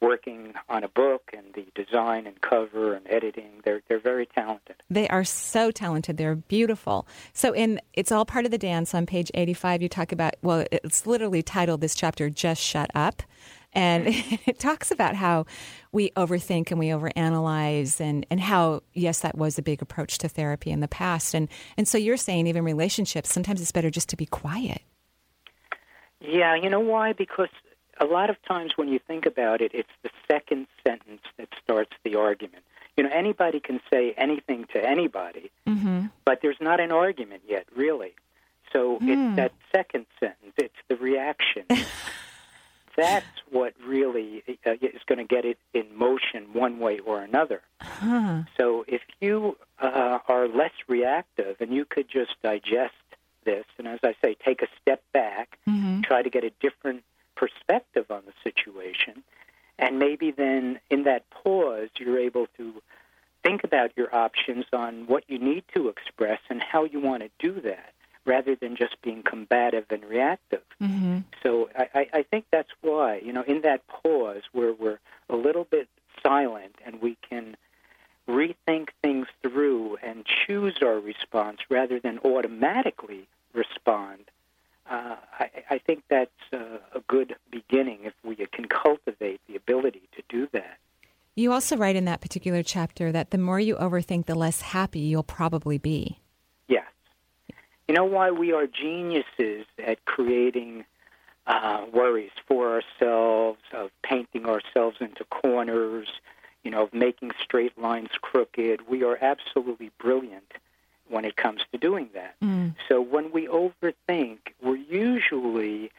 working 0.00 0.52
on 0.68 0.84
a 0.84 0.88
book 0.88 1.30
and 1.32 1.46
the 1.54 1.66
design 1.74 2.26
and 2.26 2.40
cover 2.40 2.94
and 2.94 3.06
editing. 3.08 3.60
They're 3.64 3.82
they're 3.88 3.98
very 3.98 4.26
talented. 4.26 4.76
They 4.90 5.08
are 5.08 5.24
so 5.24 5.70
talented. 5.70 6.16
They're 6.16 6.34
beautiful. 6.34 7.06
So, 7.32 7.52
in 7.52 7.80
it's 7.94 8.12
all 8.12 8.24
part 8.24 8.44
of 8.44 8.50
the 8.50 8.58
dance 8.58 8.94
on 8.94 9.06
page 9.06 9.30
85, 9.34 9.82
you 9.82 9.88
talk 9.88 10.12
about, 10.12 10.34
well, 10.42 10.64
it's 10.70 11.06
literally 11.06 11.42
titled 11.42 11.80
this 11.80 11.94
chapter, 11.94 12.28
Just 12.30 12.62
Shut 12.62 12.90
Up. 12.94 13.22
And 13.74 14.04
it 14.46 14.58
talks 14.58 14.90
about 14.90 15.14
how 15.16 15.46
we 15.92 16.10
overthink 16.10 16.70
and 16.70 16.78
we 16.78 16.88
overanalyze, 16.88 18.00
and, 18.00 18.26
and 18.30 18.40
how, 18.40 18.82
yes, 18.94 19.20
that 19.20 19.36
was 19.36 19.58
a 19.58 19.62
big 19.62 19.82
approach 19.82 20.18
to 20.18 20.28
therapy 20.28 20.70
in 20.70 20.80
the 20.80 20.88
past. 20.88 21.34
And, 21.34 21.48
and 21.76 21.86
so 21.86 21.98
you're 21.98 22.16
saying, 22.16 22.46
even 22.46 22.64
relationships, 22.64 23.32
sometimes 23.32 23.60
it's 23.60 23.72
better 23.72 23.90
just 23.90 24.08
to 24.10 24.16
be 24.16 24.26
quiet. 24.26 24.82
Yeah, 26.20 26.54
you 26.54 26.70
know 26.70 26.80
why? 26.80 27.12
Because 27.12 27.48
a 28.00 28.06
lot 28.06 28.30
of 28.30 28.36
times 28.48 28.72
when 28.76 28.88
you 28.88 28.98
think 28.98 29.26
about 29.26 29.60
it, 29.60 29.72
it's 29.74 29.90
the 30.02 30.10
second 30.30 30.66
sentence 30.86 31.22
that 31.38 31.48
starts 31.62 31.92
the 32.04 32.16
argument. 32.16 32.64
You 32.96 33.04
know, 33.04 33.10
anybody 33.12 33.60
can 33.60 33.80
say 33.92 34.14
anything 34.16 34.66
to 34.72 34.84
anybody, 34.84 35.50
Mm-hmm. 35.68 36.06
but 36.24 36.40
there's 36.42 36.56
not 36.60 36.80
an 36.80 36.92
argument 36.92 37.42
yet, 37.48 37.66
really. 37.76 38.14
So 38.72 38.98
it's 39.00 39.36
that 39.36 39.52
second 39.74 40.06
sentence. 40.18 40.52
It's 40.56 40.74
the 40.88 40.96
reaction. 40.96 41.64
That's 42.96 43.26
what 43.50 43.74
really 43.84 44.42
uh, 44.64 44.72
is 44.80 45.02
going 45.06 45.18
to 45.18 45.24
get 45.24 45.44
it 45.44 45.58
in 45.72 45.96
motion 45.96 46.48
one 46.52 46.78
way 46.78 47.00
or 47.00 47.20
another. 47.20 47.60
Huh. 47.80 48.42
So 48.56 48.84
if 48.86 49.02
you 49.20 49.56
uh, 49.80 50.18
are 50.28 50.46
less 50.48 50.72
reactive 50.88 51.56
and 51.60 51.72
you 51.72 51.84
could 51.84 52.08
just 52.08 52.32
digest 52.42 52.94
this, 53.44 53.64
and 53.78 53.86
as 53.88 54.00
I 54.02 54.14
say, 54.22 54.36
take 54.44 54.62
a 54.62 54.68
step 54.80 55.02
back, 55.12 55.58
Mm-hmm. 55.68 56.02
try 56.02 56.22
to 56.22 56.30
get 56.30 56.44
a 56.44 56.50
different 56.60 57.02
perspective 57.36 58.06
on 58.10 58.22
the 58.26 58.32
situation, 58.42 59.22
and 59.78 59.98
maybe 59.98 60.30
then 60.30 60.78
in 60.90 61.04
that 61.04 61.28
pause, 61.30 61.88
you're 61.98 62.18
able 62.18 62.46
to 62.58 62.82
think 63.42 63.64
about 63.64 63.90
your 63.96 64.14
options 64.14 64.66
on 64.72 65.06
what 65.06 65.24
you 65.26 65.38
need 65.38 65.64
to 65.74 65.88
express 65.88 66.40
and 66.48 66.62
how 66.62 66.84
you 66.84 67.00
want 67.00 67.22
to 67.22 67.30
do 67.38 67.60
that, 67.62 67.92
rather 68.24 68.56
than 68.56 68.76
just 68.76 69.00
being 69.02 69.22
combative 69.22 69.86
and 69.90 70.04
reactive. 70.04 70.62
Mm-hmm. 70.80 71.18
So 71.42 71.68
I, 71.76 71.88
I, 71.94 72.08
I 72.12 72.22
think 72.22 72.46
that's 72.50 72.70
why, 72.80 73.18
you 73.18 73.32
know, 73.32 73.42
in 73.42 73.62
that 73.62 73.86
pause 73.86 74.42
where 74.52 74.72
we're 74.72 74.98
a 75.28 75.36
little 75.36 75.64
bit 75.64 75.88
silent 76.22 76.76
and 76.84 77.00
we 77.00 77.16
can 77.28 77.56
rethink 78.28 78.88
things 79.02 79.26
through 79.42 79.98
and 80.02 80.24
choose 80.24 80.78
our 80.82 80.98
response 80.98 81.58
rather 81.68 82.00
than 82.00 82.18
automatically 82.24 83.26
respond, 83.52 84.30
uh, 84.90 85.16
I, 85.38 85.50
I 85.70 85.78
think 85.78 86.04
that's 86.08 86.30
uh, 86.52 86.78
a 86.94 87.00
good 87.06 87.36
beginning 87.50 88.00
if 88.04 88.14
we 88.22 88.36
can 88.36 88.66
cultivate 88.66 89.40
the 89.48 89.56
ability 89.56 90.02
to 90.16 90.22
do 90.28 90.48
that. 90.52 90.78
You 91.36 91.52
also 91.52 91.76
write 91.76 91.96
in 91.96 92.04
that 92.04 92.20
particular 92.20 92.62
chapter 92.62 93.10
that 93.10 93.30
the 93.30 93.38
more 93.38 93.58
you 93.58 93.74
overthink, 93.76 94.26
the 94.26 94.34
less 94.34 94.60
happy 94.60 95.00
you'll 95.00 95.24
probably 95.24 95.78
be. 95.78 96.20
You 97.88 97.94
know 97.94 98.04
why 98.04 98.30
we 98.30 98.52
are 98.52 98.66
geniuses 98.66 99.66
at 99.84 100.04
creating 100.04 100.84
uh, 101.46 101.84
worries 101.92 102.30
for 102.46 102.80
ourselves, 102.80 103.60
of 103.72 103.90
painting 104.02 104.46
ourselves 104.46 104.96
into 105.00 105.24
corners, 105.24 106.08
you 106.62 106.70
know, 106.70 106.84
of 106.84 106.94
making 106.94 107.32
straight 107.42 107.76
lines 107.78 108.10
crooked. 108.20 108.88
We 108.88 109.04
are 109.04 109.18
absolutely 109.20 109.90
brilliant 109.98 110.52
when 111.08 111.26
it 111.26 111.36
comes 111.36 111.60
to 111.72 111.78
doing 111.78 112.08
that. 112.14 112.36
Mm. 112.42 112.74
So 112.88 113.00
when 113.00 113.30
we 113.30 113.46
overthink, 113.46 114.38
we're 114.62 114.76
usually 114.76 115.90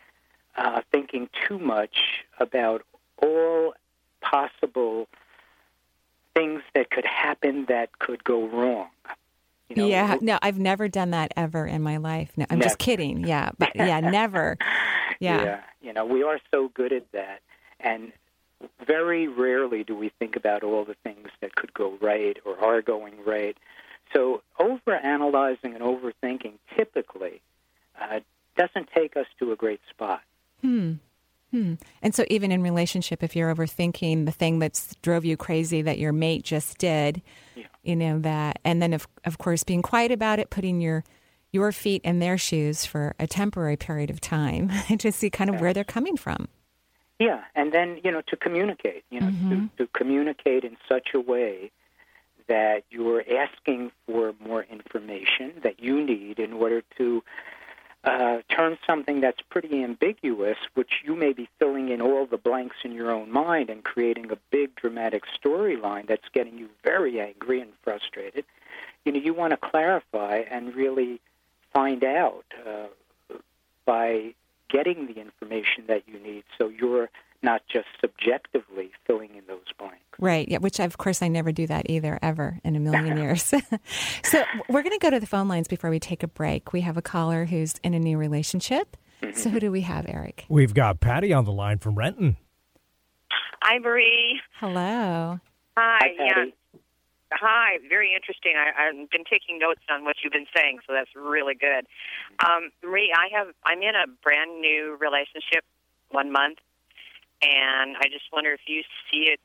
uh, 0.58 0.82
thinking 0.92 1.30
too 1.48 1.60
much 1.60 2.24
about 2.40 2.82
all 3.22 3.76
possible 4.22 5.08
things 6.34 6.64
that 6.74 6.90
could 6.90 7.06
happen 7.06 7.66
that 7.66 8.00
could 8.00 8.24
go 8.24 8.48
wrong. 8.48 8.90
You 9.70 9.76
know, 9.78 9.88
yeah, 9.88 10.18
no, 10.22 10.38
I've 10.42 10.60
never 10.60 10.88
done 10.88 11.12
that 11.12 11.34
ever 11.36 11.66
in 11.66 11.82
my 11.82 11.98
life. 11.98 12.32
No, 12.38 12.46
I'm 12.50 12.60
Never. 12.60 12.70
just 12.70 12.78
kidding. 12.78 13.26
Yeah, 13.26 13.50
but 13.58 13.76
yeah, 13.76 14.00
never. 14.00 14.58
Yeah. 15.20 15.62
You 15.82 15.94
know, 15.94 16.06
we 16.06 16.24
are 16.24 16.40
so 16.54 16.70
good 16.70 16.94
at 16.94 17.12
that. 17.14 17.42
And 17.80 18.12
very 18.86 19.28
rarely 19.28 19.84
do 19.84 19.96
we 19.96 20.10
think 20.20 20.36
about 20.36 20.64
all 20.64 20.86
the 20.86 20.96
things 21.04 21.30
that 21.42 21.56
could 21.56 21.74
go 21.74 21.98
right 22.02 22.38
or 22.46 22.58
are 22.64 22.82
going 22.82 23.16
right. 23.26 23.58
So 24.14 24.42
overanalyzing 24.60 25.76
and 25.76 25.80
overthinking 25.80 26.54
typically 26.76 27.42
uh, 28.00 28.20
doesn't 28.56 28.90
take 28.96 29.18
us 29.18 29.26
to 29.40 29.52
a 29.52 29.56
great 29.56 29.82
spot. 29.90 30.22
Hmm. 30.62 30.94
Hmm. 31.52 31.76
And 32.02 32.14
so, 32.14 32.26
even 32.30 32.52
in 32.52 32.62
relationship, 32.64 33.24
if 33.24 33.36
you're 33.36 33.54
overthinking 33.54 34.26
the 34.26 34.32
thing 34.32 34.60
that's 34.60 34.96
drove 35.02 35.24
you 35.26 35.38
crazy 35.38 35.82
that 35.84 36.00
your 36.00 36.12
mate 36.12 36.44
just 36.44 36.78
did, 36.78 37.22
Yeah. 37.56 37.66
You 37.86 37.96
know 37.96 38.20
that, 38.20 38.60
and 38.64 38.82
then 38.82 38.94
of 38.94 39.08
of 39.24 39.38
course 39.38 39.64
being 39.64 39.82
quiet 39.82 40.12
about 40.12 40.40
it, 40.40 40.50
putting 40.50 40.82
your 40.82 41.04
your 41.52 41.72
feet 41.72 42.02
in 42.04 42.20
their 42.20 42.38
shoes 42.38 42.86
for 42.86 43.16
a 43.20 43.28
temporary 43.28 43.78
period 43.78 44.10
of 44.10 44.20
time 44.20 44.70
to 45.00 45.12
see 45.12 45.30
kind 45.30 45.50
of 45.50 45.62
where 45.62 45.74
they're 45.74 45.84
coming 45.84 46.18
from. 46.18 46.48
Yeah, 47.20 47.44
and 47.56 47.72
then 47.72 48.00
you 48.04 48.12
know 48.12 48.22
to 48.28 48.36
communicate, 48.36 49.04
you 49.10 49.22
know, 49.22 49.28
to, 49.28 49.34
mm-hmm. 49.34 49.66
to 49.78 49.88
communicate 49.94 50.64
in 50.64 50.78
such 50.90 51.10
a 51.14 51.20
way 51.20 51.72
that 52.48 52.84
you're 52.92 53.24
asking 53.38 53.92
for 54.06 54.34
more 54.46 54.64
information 54.64 55.54
that 55.64 55.80
you 55.80 56.04
need 56.06 56.40
in 56.40 56.54
order 56.54 56.84
to 56.98 57.24
uh, 58.06 58.38
turn 58.50 58.78
something 58.86 59.20
that's 59.22 59.42
pretty 59.50 59.84
ambiguous, 59.84 60.58
which 60.76 61.02
you 61.04 61.16
may 61.16 61.34
be 61.34 61.50
filling 61.60 61.90
in 61.90 62.02
all 62.02 62.26
the 62.26 62.38
blanks 62.38 62.78
in 62.84 62.92
your 62.92 63.12
own 63.12 63.32
mind 63.32 63.70
and 63.70 63.84
creating 63.84 64.32
a 64.32 64.38
big 64.52 64.76
dramatic 64.76 65.24
storyline 65.26 66.08
that's 66.08 66.30
getting 66.32 66.58
you 66.58 66.70
very 66.84 67.20
angry 67.20 67.60
and 67.60 67.72
frustrated. 67.84 68.46
You 69.04 69.12
know, 69.12 69.20
you 69.20 69.34
want 69.34 69.52
to 69.52 69.58
clarify 69.58 70.44
and 70.50 70.76
really 70.76 71.20
find 71.74 72.04
out 72.04 72.46
uh, 72.66 73.38
by 73.86 74.36
getting 74.70 75.08
the 75.08 75.20
information 75.20 75.86
that 75.88 76.04
you 76.08 76.20
need 76.20 76.44
so 76.58 76.70
you're 76.70 77.10
not 77.44 77.62
just 77.72 77.88
subjectively 78.02 78.92
filling 79.06 79.36
in 79.36 79.44
those 79.48 79.66
blanks. 79.78 79.98
Right. 80.20 80.48
Yeah. 80.48 80.60
Which, 80.60 80.80
of 80.80 80.98
course, 80.98 81.22
I 81.22 81.28
never 81.28 81.52
do 81.52 81.68
that 81.68 81.90
either, 81.90 82.20
ever 82.22 82.60
in 82.64 82.76
a 82.76 82.80
million 82.80 83.18
years. 83.22 83.44
so 84.24 84.44
we're 84.70 84.84
going 84.84 84.98
to 84.98 85.00
go 85.00 85.10
to 85.10 85.20
the 85.20 85.28
phone 85.28 85.48
lines 85.48 85.68
before 85.68 85.90
we 85.90 86.00
take 86.00 86.24
a 86.24 86.28
break. 86.28 86.74
We 86.74 86.82
have 86.82 86.98
a 86.98 87.02
caller 87.02 87.46
who's 87.46 87.76
in 87.84 87.94
a 87.94 88.00
new 88.00 88.18
relationship. 88.18 88.98
So 89.34 89.50
who 89.50 89.60
do 89.60 89.72
we 89.72 89.82
have, 89.82 90.06
Eric? 90.08 90.46
We've 90.50 90.74
got 90.74 91.00
Patty 91.00 91.34
on 91.34 91.46
the 91.46 91.52
line 91.52 91.80
from 91.80 91.96
Renton. 91.96 92.38
Hi, 93.62 93.80
Marie. 93.80 94.40
Hello. 94.60 95.40
Hi. 95.76 96.00
Hi, 96.02 96.08
yeah. 96.18 96.34
Patty. 96.34 96.54
Hi. 97.32 97.80
Very 97.90 98.14
interesting. 98.14 98.54
I, 98.56 98.90
I've 98.90 99.10
been 99.10 99.24
taking 99.30 99.58
notes 99.58 99.82
on 99.90 100.04
what 100.04 100.18
you've 100.24 100.34
been 100.34 100.46
saying, 100.56 100.80
so 100.86 100.94
that's 100.94 101.10
really 101.16 101.56
good. 101.56 101.88
Um, 102.46 102.70
Marie, 102.84 103.12
I 103.16 103.36
have. 103.36 103.48
I'm 103.66 103.82
in 103.82 103.96
a 103.96 104.06
brand 104.22 104.62
new 104.62 104.98
relationship, 105.00 105.64
one 106.12 106.32
month, 106.32 106.60
and 107.46 107.96
I 107.98 108.08
just 108.12 108.26
wonder 108.32 108.52
if 108.52 108.62
you 108.68 108.82
see 109.12 109.30
it 109.32 109.40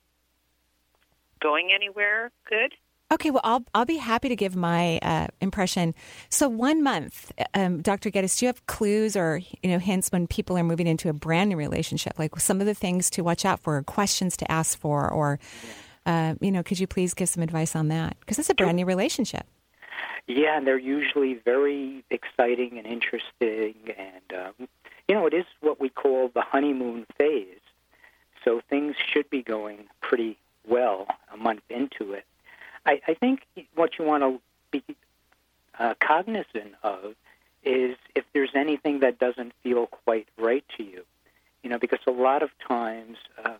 going 1.41 1.71
anywhere 1.73 2.31
good. 2.49 2.75
Okay, 3.13 3.33
well, 3.33 3.41
I'll 3.43 3.65
I'll 3.75 3.87
be 3.87 3.97
happy 3.97 4.29
to 4.29 4.37
give 4.37 4.55
my 4.55 4.99
uh, 5.03 5.27
impression. 5.41 5.95
So, 6.29 6.49
one 6.49 6.81
month, 6.81 7.33
um, 7.55 7.83
Dr. 7.83 8.09
Gettis, 8.09 8.39
do 8.39 8.45
you 8.45 8.49
have 8.49 8.65
clues 8.67 9.17
or 9.17 9.41
you 9.63 9.71
know 9.71 9.81
hints 9.81 10.11
when 10.11 10.29
people 10.29 10.57
are 10.57 10.63
moving 10.63 10.87
into 10.87 11.09
a 11.09 11.13
brand 11.13 11.51
new 11.51 11.57
relationship? 11.57 12.19
Like 12.21 12.39
some 12.39 12.61
of 12.61 12.67
the 12.67 12.75
things 12.75 13.11
to 13.11 13.23
watch 13.23 13.45
out 13.45 13.59
for, 13.61 13.83
questions 13.83 14.37
to 14.37 14.51
ask 14.51 14.79
for, 14.79 15.11
or 15.11 15.41
uh, 16.07 16.35
you 16.41 16.53
know, 16.53 16.63
could 16.63 16.79
you 16.79 16.87
please 16.87 17.13
give 17.13 17.29
some 17.29 17.43
advice 17.43 17.75
on 17.75 17.89
that? 17.89 18.17
Because 18.21 18.39
it's 18.39 18.51
a 18.51 18.55
brand 18.55 18.77
new 18.77 18.87
relationship. 18.87 19.45
Yeah, 20.29 20.57
and 20.57 20.65
they're 20.65 20.79
usually 20.79 21.35
very 21.45 22.05
exciting 22.11 22.79
and 22.79 22.87
interesting, 22.87 23.75
and 23.99 24.41
um, 24.41 24.69
you 25.09 25.17
know, 25.17 25.27
it 25.27 25.35
is 25.35 25.47
what 25.61 25.81
we 25.81 25.89
call 25.89 26.31
the 26.33 26.43
honeymoon 26.43 27.07
phase. 27.19 27.59
So 28.45 28.61
things 28.69 28.97
should 28.97 29.29
be 29.31 29.43
going 29.43 29.85
pretty 30.01 30.39
well 30.67 31.07
a 31.33 31.37
month 31.37 31.63
into 31.69 32.13
it. 32.13 32.25
I, 32.87 33.01
I 33.07 33.15
think 33.15 33.47
what 33.75 33.99
you 33.99 34.05
want 34.05 34.23
to 34.23 34.41
be 34.71 34.83
uh, 35.79 35.95
cognizant 36.01 36.75
of 36.83 37.15
is 37.63 37.97
if 38.15 38.25
there's 38.33 38.55
anything 38.55 39.01
that 39.01 39.19
doesn't 39.19 39.53
feel 39.63 39.87
quite 39.87 40.29
right 40.39 40.65
to 40.77 40.83
you. 40.83 41.05
You 41.63 41.69
know, 41.69 41.79
because 41.79 41.99
a 42.07 42.11
lot 42.11 42.43
of 42.43 42.51
times 42.67 43.19
um, 43.45 43.57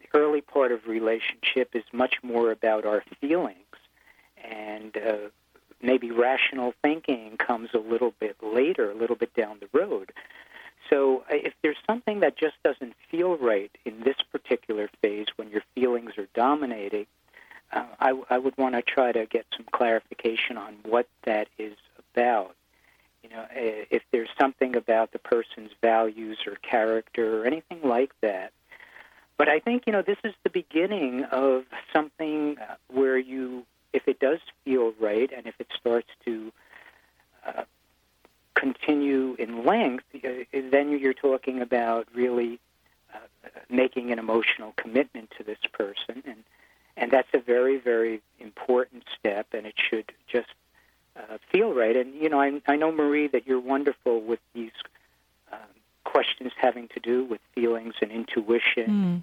the 0.00 0.18
early 0.18 0.40
part 0.40 0.72
of 0.72 0.86
relationship 0.86 1.70
is 1.74 1.84
much 1.92 2.14
more 2.22 2.50
about 2.50 2.86
our 2.86 3.04
feelings, 3.20 3.56
and 4.42 4.96
uh, 4.96 5.16
maybe 5.82 6.10
rational 6.10 6.72
thinking 6.82 7.36
comes 7.36 7.70
a 7.74 7.78
little 7.78 8.14
bit 8.18 8.36
later, 8.42 8.90
a 8.90 8.94
little 8.94 9.16
bit 9.16 9.34
down 9.34 9.58
the 9.60 9.78
road. 9.78 10.12
So 10.90 11.24
if 11.30 11.54
there's 11.62 11.78
something 11.86 12.20
that 12.20 12.36
just 12.36 12.56
doesn't 12.64 12.94
feel 13.10 13.36
right 13.36 13.70
in 13.84 14.00
this 14.00 14.16
particular 14.32 14.90
phase 15.00 15.26
when 15.36 15.50
your 15.50 15.62
feelings 15.74 16.18
are 16.18 16.26
dominating, 16.34 17.06
uh, 17.72 17.84
I, 18.00 18.20
I 18.28 18.38
would 18.38 18.58
want 18.58 18.74
to 18.74 18.82
try 18.82 19.12
to 19.12 19.24
get 19.26 19.46
some 19.56 19.66
clarification 19.70 20.58
on 20.58 20.74
what 20.84 21.06
that 21.24 21.48
is 21.58 21.76
about. 22.12 22.56
You 23.22 23.30
know, 23.30 23.46
if 23.52 24.02
there's 24.10 24.30
something 24.40 24.74
about 24.74 25.12
the 25.12 25.18
person's 25.18 25.70
values 25.80 26.38
or 26.46 26.56
character 26.56 27.40
or 27.40 27.46
anything 27.46 27.80
like 27.84 28.12
that. 28.22 28.52
But 29.36 29.48
I 29.48 29.60
think, 29.60 29.84
you 29.86 29.92
know, 29.92 30.02
this 30.02 30.18
is 30.24 30.34
the 30.42 30.50
beginning 30.50 31.24
of 31.24 31.64
something 31.94 32.56
uh, 32.58 32.74
where 32.88 33.16
you, 33.16 33.64
if 33.92 34.08
it 34.08 34.18
does 34.18 34.38
feel 34.64 34.92
right 35.00 35.30
and 35.34 35.46
if 35.46 35.54
it 35.58 35.68
starts 35.78 36.08
to 36.24 36.52
uh, 37.46 37.62
continue 38.54 39.34
in 39.38 39.64
length, 39.64 40.04
uh, 40.14 40.28
then 40.52 40.98
you're 40.98 41.14
talking 41.14 41.60
about 41.60 42.08
really 42.14 42.58
uh, 43.14 43.18
making 43.68 44.12
an 44.12 44.18
emotional 44.18 44.72
commitment 44.76 45.32
to 45.38 45.44
this 45.44 45.58
person. 45.72 46.22
And, 46.26 46.44
and 46.96 47.10
that's 47.10 47.28
a 47.34 47.40
very, 47.40 47.78
very 47.78 48.20
important 48.38 49.04
step, 49.18 49.48
and 49.52 49.66
it 49.66 49.74
should 49.76 50.12
just 50.28 50.48
uh, 51.16 51.38
feel 51.50 51.72
right. 51.74 51.96
And 51.96 52.14
you 52.14 52.28
know, 52.28 52.40
I, 52.40 52.60
I 52.66 52.76
know 52.76 52.92
Marie 52.92 53.28
that 53.28 53.46
you're 53.46 53.60
wonderful 53.60 54.20
with 54.20 54.40
these 54.54 54.72
um, 55.52 55.58
questions 56.04 56.52
having 56.56 56.88
to 56.88 57.00
do 57.00 57.24
with 57.24 57.40
feelings 57.54 57.94
and 58.02 58.10
intuition. 58.10 58.90
Mm. 58.90 59.22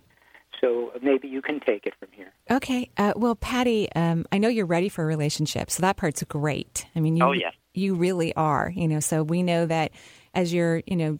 So 0.59 0.91
maybe 1.03 1.27
you 1.27 1.41
can 1.41 1.59
take 1.59 1.85
it 1.85 1.93
from 1.99 2.09
here. 2.11 2.31
Okay. 2.49 2.89
Uh, 2.97 3.13
well, 3.15 3.35
Patty, 3.35 3.91
um, 3.93 4.25
I 4.31 4.39
know 4.39 4.47
you're 4.47 4.65
ready 4.65 4.89
for 4.89 5.03
a 5.03 5.05
relationship, 5.05 5.69
so 5.69 5.81
that 5.81 5.97
part's 5.97 6.23
great. 6.23 6.87
I 6.95 6.99
mean, 6.99 7.15
you, 7.15 7.23
oh 7.23 7.31
yes, 7.31 7.53
you 7.77 7.95
really 7.95 8.35
are. 8.35 8.71
You 8.75 8.87
know, 8.87 8.99
so 8.99 9.23
we 9.23 9.43
know 9.43 9.65
that 9.65 9.91
as 10.33 10.53
you're, 10.53 10.81
you 10.85 10.95
know, 10.95 11.19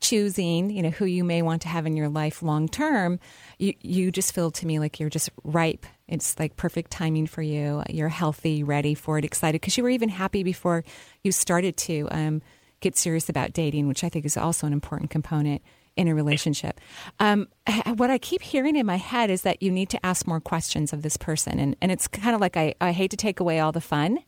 choosing, 0.00 0.70
you 0.70 0.82
know, 0.82 0.90
who 0.90 1.06
you 1.06 1.24
may 1.24 1.42
want 1.42 1.62
to 1.62 1.68
have 1.68 1.86
in 1.86 1.96
your 1.96 2.08
life 2.08 2.42
long 2.42 2.68
term, 2.68 3.18
you 3.58 3.74
you 3.80 4.10
just 4.10 4.34
feel 4.34 4.50
to 4.50 4.66
me 4.66 4.78
like 4.78 5.00
you're 5.00 5.10
just 5.10 5.30
ripe. 5.44 5.86
It's 6.08 6.38
like 6.38 6.56
perfect 6.56 6.90
timing 6.90 7.26
for 7.26 7.42
you. 7.42 7.82
You're 7.88 8.08
healthy, 8.08 8.62
ready 8.62 8.94
for 8.94 9.18
it, 9.18 9.24
excited 9.24 9.60
because 9.60 9.76
you 9.76 9.82
were 9.82 9.90
even 9.90 10.08
happy 10.08 10.42
before 10.42 10.84
you 11.22 11.32
started 11.32 11.76
to 11.78 12.08
um, 12.10 12.42
get 12.80 12.96
serious 12.96 13.28
about 13.28 13.52
dating, 13.52 13.88
which 13.88 14.04
I 14.04 14.08
think 14.08 14.24
is 14.24 14.36
also 14.36 14.66
an 14.66 14.72
important 14.72 15.10
component 15.10 15.62
in 15.96 16.08
a 16.08 16.14
relationship. 16.14 16.78
Um, 17.18 17.48
what 17.96 18.10
I 18.10 18.18
keep 18.18 18.42
hearing 18.42 18.76
in 18.76 18.86
my 18.86 18.96
head 18.96 19.30
is 19.30 19.42
that 19.42 19.62
you 19.62 19.70
need 19.70 19.88
to 19.90 20.06
ask 20.06 20.26
more 20.26 20.40
questions 20.40 20.92
of 20.92 21.02
this 21.02 21.16
person, 21.16 21.58
and 21.58 21.76
and 21.80 21.90
it's 21.90 22.06
kind 22.06 22.34
of 22.34 22.40
like 22.40 22.56
I 22.56 22.74
I 22.80 22.92
hate 22.92 23.10
to 23.12 23.16
take 23.16 23.40
away 23.40 23.60
all 23.60 23.72
the 23.72 23.80
fun. 23.80 24.18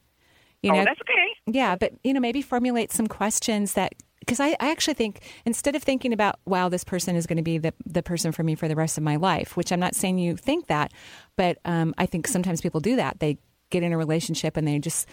You 0.62 0.73
know, 0.73 0.81
oh, 0.81 0.85
that's 0.85 1.00
okay. 1.03 1.28
Yeah, 1.50 1.76
but 1.76 1.93
you 2.05 2.12
know, 2.12 2.21
maybe 2.21 2.43
formulate 2.43 2.93
some 2.93 3.07
questions 3.07 3.73
that 3.75 3.95
because 4.21 4.40
I, 4.40 4.49
I 4.61 4.71
actually 4.71 4.95
think 4.95 5.23
instead 5.47 5.75
of 5.75 5.83
thinking 5.83 6.12
about 6.12 6.38
wow 6.45 6.69
this 6.69 6.85
person 6.85 7.17
is 7.17 7.26
going 7.26 7.38
to 7.38 7.43
be 7.43 7.57
the, 7.57 7.73
the 7.87 8.02
person 8.02 8.31
for 8.31 8.43
me 8.43 8.55
for 8.55 8.69
the 8.69 8.76
rest 8.76 8.99
of 8.99 9.05
my 9.05 9.17
life 9.17 9.57
which 9.57 9.73
i'm 9.73 9.81
not 9.81 9.95
saying 9.95 10.19
you 10.19 10.37
think 10.37 10.67
that 10.67 10.93
but 11.37 11.59
um, 11.64 11.95
i 11.97 12.05
think 12.05 12.26
sometimes 12.26 12.61
people 12.61 12.81
do 12.81 12.97
that 12.97 13.21
they 13.21 13.38
get 13.71 13.83
in 13.83 13.93
a 13.93 13.97
relationship 13.97 14.57
and 14.59 14.69
they 14.69 14.78
just 14.78 15.09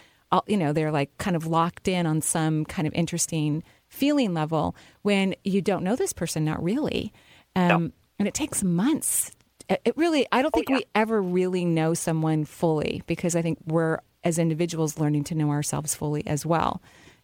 you 0.48 0.58
know 0.58 0.74
they're 0.74 0.92
like 0.92 1.18
kind 1.18 1.38
of 1.38 1.48
locked 1.48 1.88
in 1.88 2.06
on 2.06 2.20
some 2.20 2.65
kind 2.65 2.88
of 2.88 2.94
interesting 2.94 3.63
feeling 3.88 4.34
level 4.34 4.75
when 5.04 5.34
you 5.46 5.62
don't 5.62 5.84
know 5.84 5.96
this 5.96 6.12
person 6.12 6.44
not 6.44 6.62
really 6.62 7.13
um, 7.56 7.68
no. 7.68 7.92
and 8.20 8.27
it 8.27 8.34
takes 8.34 8.62
months 8.63 9.32
it 9.70 9.96
really 9.96 10.27
i 10.34 10.42
don't 10.42 10.54
think 10.54 10.68
oh, 10.70 10.74
yeah. 10.74 10.80
we 10.80 10.86
ever 10.94 11.22
really 11.22 11.63
know 11.63 11.94
someone 11.94 12.44
fully 12.44 13.01
because 13.08 13.36
i 13.36 13.42
think 13.42 13.58
we're 13.65 14.00
as 14.25 14.38
individuals 14.38 15.00
learning 15.00 15.24
to 15.24 15.35
know 15.35 15.51
ourselves 15.51 15.96
fully 15.96 16.25
as 16.27 16.46
well 16.46 16.81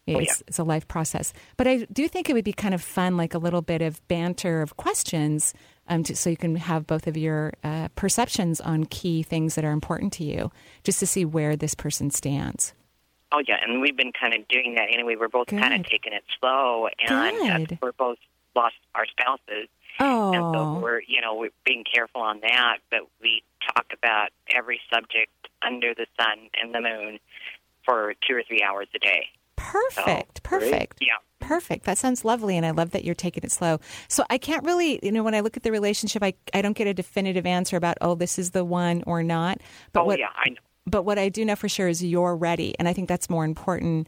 it's, 0.08 0.16
oh, 0.16 0.20
yeah. 0.20 0.34
it's 0.48 0.60
a 0.60 0.64
life 0.64 0.88
process. 0.88 1.34
But 1.58 1.68
I 1.68 1.86
do 1.92 2.08
think 2.08 2.30
it 2.30 2.34
would 2.34 2.46
be 2.46 2.54
kind 2.54 2.74
of 2.74 2.82
fun, 2.82 3.18
like 3.18 3.34
a 3.34 3.38
little 3.38 3.62
bit 3.62 3.82
of 3.82 4.06
banter 4.08 4.62
of 4.62 4.78
questions, 4.78 5.54
um, 5.88 6.04
to, 6.04 6.16
so 6.16 6.30
you 6.30 6.38
can 6.38 6.56
have 6.56 6.88
both 6.88 7.08
of 7.08 7.18
your 7.18 7.54
uh, 7.64 7.90
perceptions 7.96 8.62
on 8.62 8.86
key 8.86 9.24
things 9.24 9.56
that 9.56 9.66
are 9.66 9.72
important 9.72 10.14
to 10.14 10.24
you, 10.24 10.52
just 10.84 11.00
to 11.00 11.08
see 11.08 11.26
where 11.26 11.56
this 11.56 11.76
person 11.76 12.10
stands. 12.10 12.74
Oh 13.32 13.42
yeah, 13.48 13.58
and 13.62 13.82
we've 13.82 13.96
been 13.96 14.12
kind 14.12 14.34
of 14.34 14.48
doing 14.48 14.76
that 14.76 14.88
anyway. 14.92 15.16
We're 15.18 15.30
both 15.30 15.48
Good. 15.48 15.60
kind 15.60 15.74
of 15.74 15.90
taking 15.90 16.14
it 16.14 16.24
slow, 16.40 16.88
and 17.08 17.72
uh, 17.72 17.76
we're 17.82 17.94
both 17.94 18.18
lost 18.56 18.76
our 18.96 19.06
spouses, 19.06 19.70
Oh, 20.00 20.34
and 20.34 20.56
so 20.56 20.80
we're 20.82 21.02
you 21.02 21.22
know 21.22 21.36
we're 21.36 21.52
being 21.66 21.84
careful 21.84 22.22
on 22.22 22.40
that. 22.42 22.78
But 22.90 23.02
we 23.22 23.44
talk 23.76 23.86
about 23.94 24.30
every 24.54 24.80
subject 24.94 25.32
under 25.62 25.94
the 25.94 26.08
sun 26.20 26.50
and 26.62 26.74
the 26.74 26.82
moon 26.82 27.20
for 27.86 28.14
two 28.28 28.36
or 28.36 28.44
three 28.48 28.62
hours 28.62 28.88
a 28.96 29.00
day. 29.00 29.28
perfect, 29.56 30.44
great. 30.44 30.62
perfect. 30.62 30.98
Yeah. 31.02 31.18
Perfect. 31.40 31.86
That 31.86 31.98
sounds 31.98 32.24
lovely, 32.24 32.56
and 32.56 32.66
I 32.66 32.72
love 32.72 32.92
that 32.92 33.04
you're 33.04 33.16
taking 33.16 33.44
it 33.44 33.52
slow. 33.52 33.80
So 34.08 34.24
I 34.30 34.38
can't 34.38 34.64
really, 34.64 35.00
you 35.02 35.12
know, 35.12 35.24
when 35.24 35.34
I 35.34 35.40
look 35.40 35.58
at 35.58 35.64
the 35.64 35.72
relationship, 35.72 36.24
I, 36.24 36.34
I 36.54 36.62
don't 36.62 36.78
get 36.78 36.88
a 36.88 36.94
definitive 36.94 37.46
answer 37.46 37.76
about 37.78 37.98
oh, 38.00 38.16
this 38.16 38.38
is 38.38 38.52
the 38.52 38.64
one 38.64 39.04
or 39.08 39.24
not. 39.24 39.60
But 39.92 40.02
oh 40.02 40.06
what 40.06 40.20
yeah, 40.20 40.30
I 40.36 40.50
know. 40.50 40.62
but 40.86 41.04
what 41.04 41.18
I 41.18 41.30
do 41.30 41.44
know 41.44 41.56
for 41.56 41.68
sure 41.68 41.88
is 41.88 42.04
you're 42.04 42.36
ready, 42.36 42.76
and 42.78 42.88
I 42.88 42.94
think 42.94 43.10
that's 43.10 43.30
more 43.30 43.44
important 43.44 44.08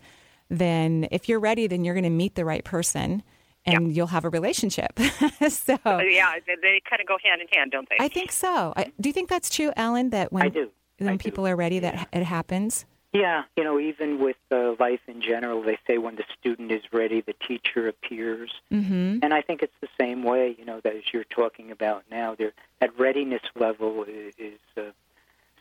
than 0.50 1.08
if 1.12 1.28
you're 1.28 1.40
ready, 1.40 1.68
then 1.68 1.84
you're 1.84 1.96
going 1.96 2.04
to 2.04 2.10
meet 2.12 2.36
the 2.36 2.46
right 2.46 2.64
person, 2.64 3.24
and 3.66 3.96
you'll 3.96 4.08
have 4.08 4.26
a 4.26 4.30
relationship. 4.30 4.98
so 5.50 5.78
Uh, 5.86 6.02
yeah, 6.02 6.34
they, 6.46 6.56
they 6.62 6.82
kind 6.90 7.02
of 7.02 7.08
go 7.08 7.18
hand 7.24 7.42
in 7.42 7.48
hand, 7.50 7.72
don't 7.72 7.88
they? 7.90 7.98
I 8.00 8.08
think 8.08 8.32
so. 8.32 8.74
I, 8.76 8.92
do 9.00 9.10
you 9.10 9.14
think 9.14 9.30
that's 9.30 9.50
true, 9.50 9.72
Alan? 9.76 10.10
That 10.10 10.32
when 10.32 10.44
I 10.44 10.50
do. 10.50 10.70
when 10.98 11.10
I 11.10 11.16
do. 11.16 11.18
people 11.18 11.48
are 11.48 11.56
ready, 11.56 11.80
that 11.80 12.08
it 12.12 12.24
happens. 12.24 12.86
Yeah, 13.14 13.44
you 13.56 13.64
know, 13.64 13.80
even 13.80 14.20
with 14.20 14.38
uh, 14.52 14.74
life 14.80 15.02
in 15.08 15.22
general, 15.22 15.62
they 15.62 15.78
say 15.86 16.00
when 16.00 16.16
the 16.16 16.24
student 16.40 16.72
is 16.72 16.82
ready, 16.92 17.22
the 17.22 17.36
teacher 17.48 17.88
appears. 17.88 18.52
Mm-hmm. 18.72 19.20
And 19.22 19.34
I 19.36 19.44
think 19.44 19.62
it's 19.62 19.76
the 19.82 19.88
same 20.02 20.24
way, 20.24 20.56
you 20.58 20.66
know, 20.66 20.82
that 20.84 20.96
as 20.96 21.04
you're 21.14 21.24
talking 21.24 21.70
about 21.70 22.06
now. 22.10 22.34
There, 22.34 22.54
that 22.82 22.98
readiness 22.98 23.44
level 23.56 24.04
is, 24.06 24.34
is 24.40 24.60
uh, 24.76 24.82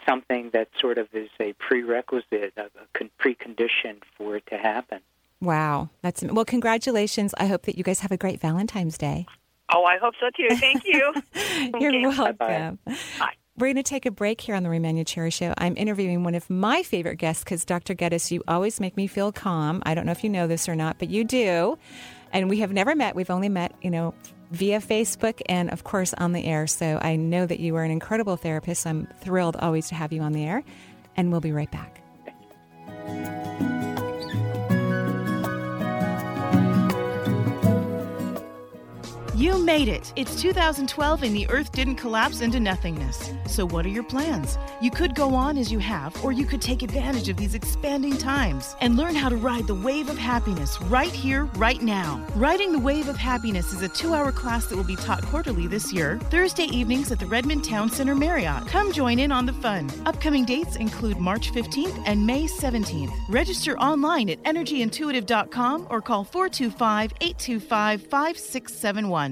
something 0.09 0.49
that 0.55 0.69
sort 0.81 0.97
of 0.97 1.09
is 1.13 1.29
a 1.39 1.53
prerequisite, 1.53 2.55
a, 2.57 2.63
a 2.63 2.87
con- 2.95 3.11
precondition 3.21 4.01
for 4.17 4.37
it 4.37 4.47
to 4.47 4.57
happen. 4.57 5.01
Wow, 5.43 5.91
that's 6.03 6.23
well. 6.23 6.45
Congratulations! 6.45 7.35
I 7.37 7.47
hope 7.47 7.63
that 7.65 7.77
you 7.77 7.83
guys 7.85 8.01
have 8.01 8.13
a 8.13 8.17
great 8.17 8.41
Valentine's 8.41 8.97
Day. 8.97 9.27
oh, 9.75 9.85
I 9.85 9.99
hope 9.99 10.15
so 10.21 10.31
too. 10.37 10.55
Thank 10.57 10.85
you. 10.85 11.13
You're 11.81 11.91
Okay, 11.91 12.07
welcome. 12.07 12.37
bye-bye. 12.39 12.77
Bye. 13.19 13.33
We're 13.59 13.67
going 13.67 13.77
to 13.77 13.83
take 13.83 14.07
a 14.07 14.11
break 14.11 14.41
here 14.41 14.55
on 14.55 14.63
the 14.63 14.69
Marie 14.71 14.79
Manuchehri 14.79 15.31
Show. 15.33 15.53
I'm 15.59 15.77
interviewing 15.77 16.25
one 16.25 16.35
of 16.35 16.49
my 16.49 16.83
favorite 16.83 17.17
guests 17.17 17.45
because 17.45 17.65
Dr. 17.67 17.95
Gettis, 17.95 18.31
you 18.31 18.43
always 18.49 18.81
make 18.81 18.97
me 18.97 19.07
feel 19.07 19.31
calm. 19.31 19.83
I 19.85 19.95
don't 19.95 20.07
know 20.07 20.13
if 20.13 20.25
you 20.25 20.31
know 20.31 20.47
this 20.47 20.69
or 20.71 20.75
not, 20.75 20.99
but 20.99 21.11
you 21.11 21.23
do. 21.25 21.77
And 22.33 22.49
we 22.49 22.61
have 22.61 22.73
never 22.73 22.95
met. 22.95 23.15
We've 23.15 23.29
only 23.31 23.51
met, 23.51 23.75
you 23.83 23.91
know, 23.91 24.15
via 24.53 24.79
Facebook 24.81 25.43
and, 25.47 25.71
of 25.71 25.85
course, 25.85 26.15
on 26.15 26.33
the 26.33 26.47
air. 26.47 26.67
So 26.67 26.99
I 27.03 27.17
know 27.17 27.45
that 27.45 27.61
you 27.61 27.77
are 27.77 27.85
an 27.85 27.91
incredible 27.91 28.37
therapist. 28.37 28.87
I'm 28.87 29.07
thrilled 29.21 29.57
always 29.57 29.89
to 29.89 29.97
have 29.97 30.13
you 30.15 30.23
on 30.23 30.33
the 30.33 30.45
air. 30.45 30.63
And 31.17 31.31
we'll 31.31 31.43
be 31.43 31.53
right 31.53 31.71
back. 31.71 31.99
You 39.43 39.59
made 39.59 39.89
it. 39.89 40.13
It's 40.15 40.41
2012 40.41 41.25
and 41.25 41.35
the 41.35 41.51
Earth 41.51 41.73
didn't 41.73 41.97
collapse 41.97 42.43
into 42.43 42.61
nothingness. 42.61 43.33
So, 43.49 43.67
what 43.67 43.85
are 43.85 43.89
your 43.89 44.05
plans? 44.05 44.57
You 44.81 44.93
could 44.93 45.17
go 45.17 45.35
on 45.35 45.59
as 45.59 45.73
you 45.73 45.81
have, 45.81 46.15
or 46.25 46.31
you 46.31 46.47
could 46.47 46.63
take 46.63 46.85
advantage 46.85 47.29
of 47.29 47.37
these 47.37 47.57
expanding 47.57 48.17
times 48.17 48.77
and 48.81 48.97
learn 48.97 49.17
how 49.17 49.29
to 49.29 49.35
ride 49.35 49.67
the 49.67 49.75
wave 49.75 50.09
of 50.09 50.17
happiness 50.17 50.81
right 50.83 51.11
here, 51.11 51.47
right 51.57 51.83
now. 51.83 52.25
Riding 52.37 52.71
the 52.71 52.79
Wave 52.79 53.09
of 53.09 53.17
Happiness 53.17 53.73
is 53.73 53.83
a 53.83 53.89
two 53.89 54.15
hour 54.15 54.31
class 54.31 54.67
that 54.67 54.77
will 54.77 54.85
be 54.85 54.95
taught 54.95 55.25
quarterly 55.25 55.67
this 55.67 55.93
year, 55.93 56.21
Thursday 56.31 56.67
evenings 56.67 57.11
at 57.11 57.19
the 57.19 57.27
Redmond 57.27 57.65
Town 57.65 57.91
Center 57.91 58.15
Marriott. 58.15 58.69
Come 58.69 58.93
join 58.93 59.19
in 59.19 59.33
on 59.33 59.45
the 59.45 59.55
fun. 59.55 59.91
Upcoming 60.07 60.45
dates 60.45 60.77
include 60.77 61.19
March 61.19 61.51
15th 61.51 62.01
and 62.07 62.25
May 62.25 62.45
17th. 62.45 63.13
Register 63.29 63.77
online 63.79 64.31
at 64.31 64.41
energyintuitive.com 64.45 65.89
or 65.91 66.01
call 66.01 66.23
425 66.23 67.13
825 67.21 68.03
5671. 68.03 69.32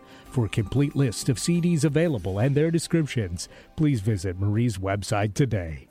For 0.31 0.45
a 0.45 0.49
complete 0.49 0.95
list 0.95 1.27
of 1.27 1.35
CDs 1.35 1.83
available 1.83 2.39
and 2.39 2.55
their 2.55 2.71
descriptions, 2.71 3.49
please 3.75 3.99
visit 3.99 4.39
Marie's 4.39 4.77
website 4.77 5.33
today. 5.33 5.89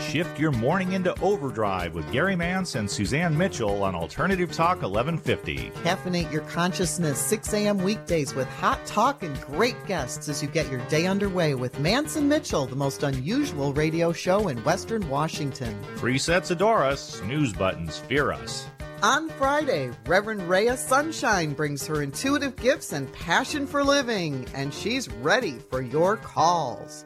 Shift 0.00 0.40
your 0.40 0.52
morning 0.52 0.92
into 0.92 1.14
overdrive 1.20 1.94
with 1.94 2.10
Gary 2.10 2.34
Mance 2.34 2.76
and 2.76 2.90
Suzanne 2.90 3.36
Mitchell 3.36 3.82
on 3.82 3.94
Alternative 3.94 4.50
Talk 4.50 4.80
1150. 4.80 5.70
Caffeinate 5.82 6.32
your 6.32 6.40
consciousness 6.42 7.18
6 7.18 7.52
a.m. 7.52 7.76
weekdays 7.76 8.34
with 8.34 8.48
hot 8.48 8.84
talk 8.86 9.22
and 9.22 9.38
great 9.42 9.76
guests 9.86 10.30
as 10.30 10.42
you 10.42 10.48
get 10.48 10.70
your 10.70 10.80
day 10.86 11.06
underway 11.06 11.54
with 11.54 11.78
Mance 11.78 12.16
and 12.16 12.26
Mitchell, 12.26 12.64
the 12.64 12.74
most 12.74 13.02
unusual 13.02 13.74
radio 13.74 14.14
show 14.14 14.48
in 14.48 14.64
Western 14.64 15.06
Washington. 15.10 15.78
Presets 15.96 16.50
adore 16.50 16.84
us, 16.84 17.20
snooze 17.20 17.52
buttons 17.52 17.98
fear 17.98 18.32
us. 18.32 18.66
On 19.04 19.28
Friday, 19.28 19.90
Reverend 20.06 20.48
Rhea 20.48 20.78
Sunshine 20.78 21.52
brings 21.52 21.86
her 21.86 22.00
intuitive 22.00 22.56
gifts 22.56 22.92
and 22.92 23.12
passion 23.12 23.66
for 23.66 23.84
living, 23.84 24.46
and 24.54 24.72
she's 24.72 25.12
ready 25.12 25.58
for 25.58 25.82
your 25.82 26.16
calls. 26.16 27.04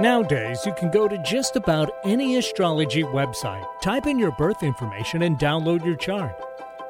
Nowadays, 0.00 0.66
you 0.66 0.74
can 0.74 0.90
go 0.90 1.06
to 1.06 1.22
just 1.22 1.54
about 1.54 1.92
any 2.02 2.38
astrology 2.38 3.04
website, 3.04 3.64
type 3.80 4.08
in 4.08 4.18
your 4.18 4.32
birth 4.32 4.64
information, 4.64 5.22
and 5.22 5.38
download 5.38 5.86
your 5.86 5.94
chart. 5.94 6.34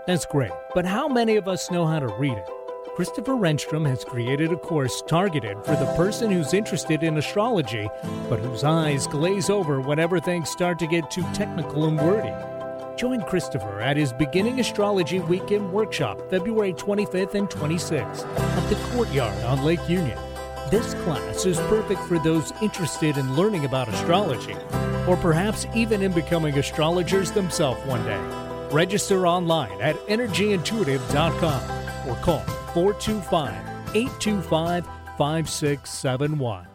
That's 0.07 0.25
great, 0.25 0.53
but 0.75 0.87
how 0.87 1.09
many 1.09 1.37
of 1.37 1.47
us 1.47 1.71
know 1.71 1.87
how 1.87 1.99
to 1.99 2.07
read 2.19 2.33
it? 2.39 2.49
Christopher 2.97 3.35
Renstrom 3.35 3.87
has 3.87 4.03
created 4.03 4.51
a 4.51 4.57
course 4.57 5.03
targeted 5.07 5.63
for 5.63 5.77
the 5.77 5.93
person 5.95 6.31
who's 6.31 6.55
interested 6.55 7.03
in 7.03 7.19
astrology, 7.19 7.87
but 8.31 8.39
whose 8.39 8.65
eyes 8.65 9.07
glaze 9.07 9.51
over 9.51 9.83
whenever 9.83 10.19
things 10.19 10.49
start 10.49 10.79
to 10.79 10.87
get 10.87 11.11
too 11.11 11.25
technical 11.35 11.85
and 11.85 11.99
wordy. 11.99 12.33
Join 12.97 13.23
Christopher 13.23 13.81
at 13.81 13.97
his 13.97 14.13
Beginning 14.13 14.61
Astrology 14.61 15.21
Weekend 15.21 15.73
Workshop, 15.73 16.31
February 16.31 16.75
25th 16.75 17.35
and 17.35 17.49
26th 17.49 18.27
at 18.39 18.69
the 18.69 18.77
Courtyard 18.91 19.43
on 19.45 19.65
Lake 19.65 19.89
Union. 19.89 20.19
This 20.71 20.95
class 21.05 21.47
is 21.47 21.59
perfect 21.61 22.01
for 22.03 22.19
those 22.19 22.53
interested 22.63 23.17
in 23.17 23.35
learning 23.35 23.65
about 23.65 23.89
astrology, 23.89 24.55
or 25.07 25.17
perhaps 25.17 25.67
even 25.75 26.03
in 26.03 26.13
becoming 26.13 26.59
astrologers 26.59 27.31
themselves 27.31 27.81
one 27.87 28.05
day. 28.05 28.21
Register 28.71 29.27
online 29.27 29.81
at 29.81 29.97
energyintuitive.com 30.07 32.09
or 32.09 32.17
call 32.23 32.41
425 32.73 33.55
825 33.95 34.87
5671. 35.19 36.67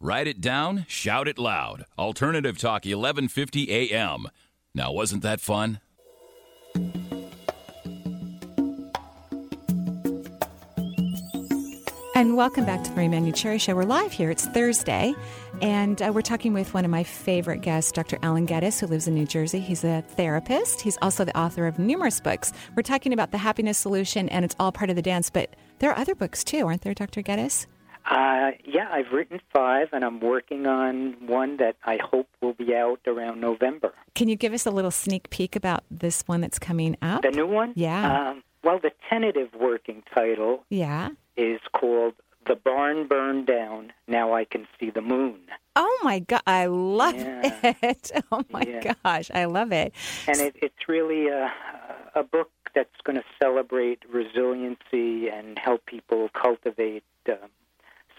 Write 0.00 0.28
it 0.28 0.40
down, 0.40 0.84
shout 0.86 1.26
it 1.26 1.38
loud. 1.38 1.84
Alternative 1.98 2.56
Talk 2.56 2.84
1150 2.84 3.92
AM. 3.92 4.28
Now, 4.74 4.92
wasn't 4.92 5.22
that 5.22 5.40
fun? 5.40 5.80
And 12.14 12.36
welcome 12.36 12.64
back 12.64 12.82
to 12.82 12.90
the 12.90 12.96
Marie 12.96 13.06
Manuchehri 13.06 13.60
Show. 13.60 13.76
We're 13.76 13.84
live 13.84 14.10
here. 14.10 14.28
It's 14.28 14.46
Thursday, 14.46 15.14
and 15.62 16.02
uh, 16.02 16.10
we're 16.12 16.20
talking 16.20 16.52
with 16.52 16.74
one 16.74 16.84
of 16.84 16.90
my 16.90 17.04
favorite 17.04 17.60
guests, 17.60 17.92
Dr. 17.92 18.18
Alan 18.22 18.44
Gettis, 18.44 18.80
who 18.80 18.88
lives 18.88 19.06
in 19.06 19.14
New 19.14 19.24
Jersey. 19.24 19.60
He's 19.60 19.84
a 19.84 20.02
therapist. 20.02 20.80
He's 20.80 20.98
also 21.00 21.24
the 21.24 21.38
author 21.38 21.68
of 21.68 21.78
numerous 21.78 22.20
books. 22.20 22.52
We're 22.74 22.82
talking 22.82 23.12
about 23.12 23.30
the 23.30 23.38
happiness 23.38 23.78
solution, 23.78 24.28
and 24.30 24.44
it's 24.44 24.56
all 24.58 24.72
part 24.72 24.90
of 24.90 24.96
the 24.96 25.02
dance. 25.02 25.30
But 25.30 25.54
there 25.78 25.90
are 25.92 25.98
other 25.98 26.16
books 26.16 26.42
too, 26.42 26.66
aren't 26.66 26.82
there, 26.82 26.92
Dr. 26.94 27.22
Gettis? 27.22 27.66
Uh, 28.10 28.52
yeah, 28.64 28.88
I've 28.90 29.12
written 29.12 29.38
five, 29.52 29.88
and 29.92 30.02
I'm 30.04 30.18
working 30.20 30.66
on 30.66 31.14
one 31.26 31.58
that 31.58 31.76
I 31.84 31.98
hope 32.02 32.26
will 32.40 32.54
be 32.54 32.74
out 32.74 33.00
around 33.06 33.40
November. 33.40 33.92
Can 34.14 34.28
you 34.28 34.36
give 34.36 34.54
us 34.54 34.64
a 34.64 34.70
little 34.70 34.90
sneak 34.90 35.28
peek 35.30 35.54
about 35.56 35.84
this 35.90 36.22
one 36.26 36.40
that's 36.40 36.58
coming 36.58 36.96
up? 37.02 37.22
The 37.22 37.30
new 37.30 37.46
one? 37.46 37.72
Yeah. 37.76 38.30
Um, 38.30 38.42
well, 38.64 38.78
the 38.78 38.92
tentative 39.10 39.50
working 39.58 40.02
title 40.14 40.64
yeah. 40.70 41.10
is 41.36 41.60
called 41.74 42.14
The 42.46 42.56
Barn 42.56 43.06
Burned 43.06 43.46
Down, 43.46 43.92
Now 44.06 44.32
I 44.32 44.44
Can 44.44 44.66
See 44.80 44.88
the 44.90 45.02
Moon. 45.02 45.40
Oh 45.76 45.98
my 46.02 46.18
God, 46.20 46.42
I 46.46 46.66
love 46.66 47.14
Yeah. 47.14 47.72
it. 47.82 48.10
Oh 48.32 48.42
my 48.50 48.62
Yeah. 48.62 48.94
gosh, 49.04 49.30
I 49.34 49.44
love 49.44 49.70
it. 49.72 49.92
And 50.26 50.40
it, 50.40 50.56
it's 50.62 50.88
really 50.88 51.28
a, 51.28 51.52
a 52.14 52.22
book 52.22 52.50
that's 52.74 53.00
going 53.04 53.16
to 53.16 53.24
celebrate 53.40 54.02
resiliency 54.10 55.28
and 55.28 55.58
help 55.58 55.84
people 55.86 56.30
cultivate 56.34 57.04
um, 57.28 57.36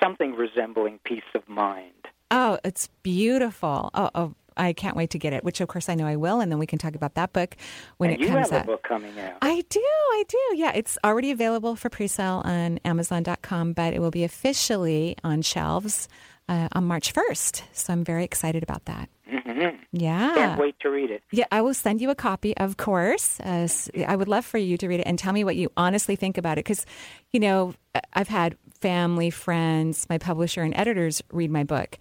something 0.02 0.34
resembling 0.36 1.00
peace 1.04 1.24
of 1.36 1.48
mind. 1.48 1.94
Oh, 2.32 2.60
it's 2.64 2.90
beautiful. 3.04 3.90
Oh, 3.94 4.10
oh, 4.16 4.34
I 4.56 4.74
can't 4.74 4.96
wait 4.96 5.10
to 5.12 5.18
get 5.20 5.34
it, 5.34 5.44
which 5.44 5.62
of 5.62 5.68
course 5.68 5.90
I 5.90 5.96
know 5.96 6.06
I 6.06 6.16
will. 6.18 6.42
And 6.42 6.52
then 6.52 6.60
we 6.60 6.68
can 6.68 6.78
talk 6.80 6.94
about 6.96 7.16
that 7.16 7.34
book 7.34 7.56
when 7.98 8.12
and 8.12 8.20
it 8.20 8.24
you 8.24 8.32
comes 8.32 8.50
have 8.50 8.60
out. 8.60 8.64
a 8.66 8.68
book 8.68 8.84
coming 8.84 9.18
out. 9.20 9.38
I 9.42 9.64
do, 9.70 9.80
I 9.82 10.24
do. 10.28 10.38
Yeah, 10.56 10.72
it's 10.76 10.98
already 11.04 11.32
available 11.32 11.76
for 11.76 11.90
pre-sale 11.90 12.42
on 12.46 12.80
Amazon.com, 12.86 13.74
but 13.74 13.94
it 13.94 14.00
will 14.00 14.12
be 14.12 14.24
officially 14.24 15.16
on 15.24 15.42
shelves 15.42 16.08
uh, 16.50 16.68
on 16.74 16.84
March 16.86 17.14
1st. 17.14 17.62
So 17.74 17.94
I'm 17.94 18.04
very 18.04 18.24
excited 18.26 18.62
about 18.64 18.86
that. 18.86 19.10
hmm 19.28 19.78
Yeah. 19.92 20.34
Can't 20.36 20.60
wait 20.60 20.76
to 20.82 20.90
read 20.90 21.12
it. 21.12 21.24
Yeah, 21.32 21.46
I 21.52 21.62
will 21.62 21.74
send 21.74 22.02
you 22.02 22.10
a 22.10 22.16
copy, 22.16 22.56
of 22.58 22.76
course. 22.78 23.40
Uh, 23.40 23.68
I 24.08 24.16
would 24.16 24.28
love 24.28 24.46
for 24.46 24.58
you 24.58 24.76
to 24.78 24.88
read 24.88 25.00
it 25.00 25.04
and 25.08 25.18
tell 25.18 25.32
me 25.34 25.44
what 25.44 25.56
you 25.56 25.72
honestly 25.78 26.16
think 26.16 26.38
about 26.38 26.58
it. 26.58 26.66
Because, 26.66 26.86
you 27.32 27.40
know, 27.40 27.74
I've 28.14 28.28
had 28.30 28.56
family, 28.82 29.30
friends, 29.30 30.06
my 30.10 30.18
publisher, 30.18 30.62
and 30.64 30.74
editors 30.76 31.22
read 31.32 31.52
my 31.52 31.64
book, 31.64 31.98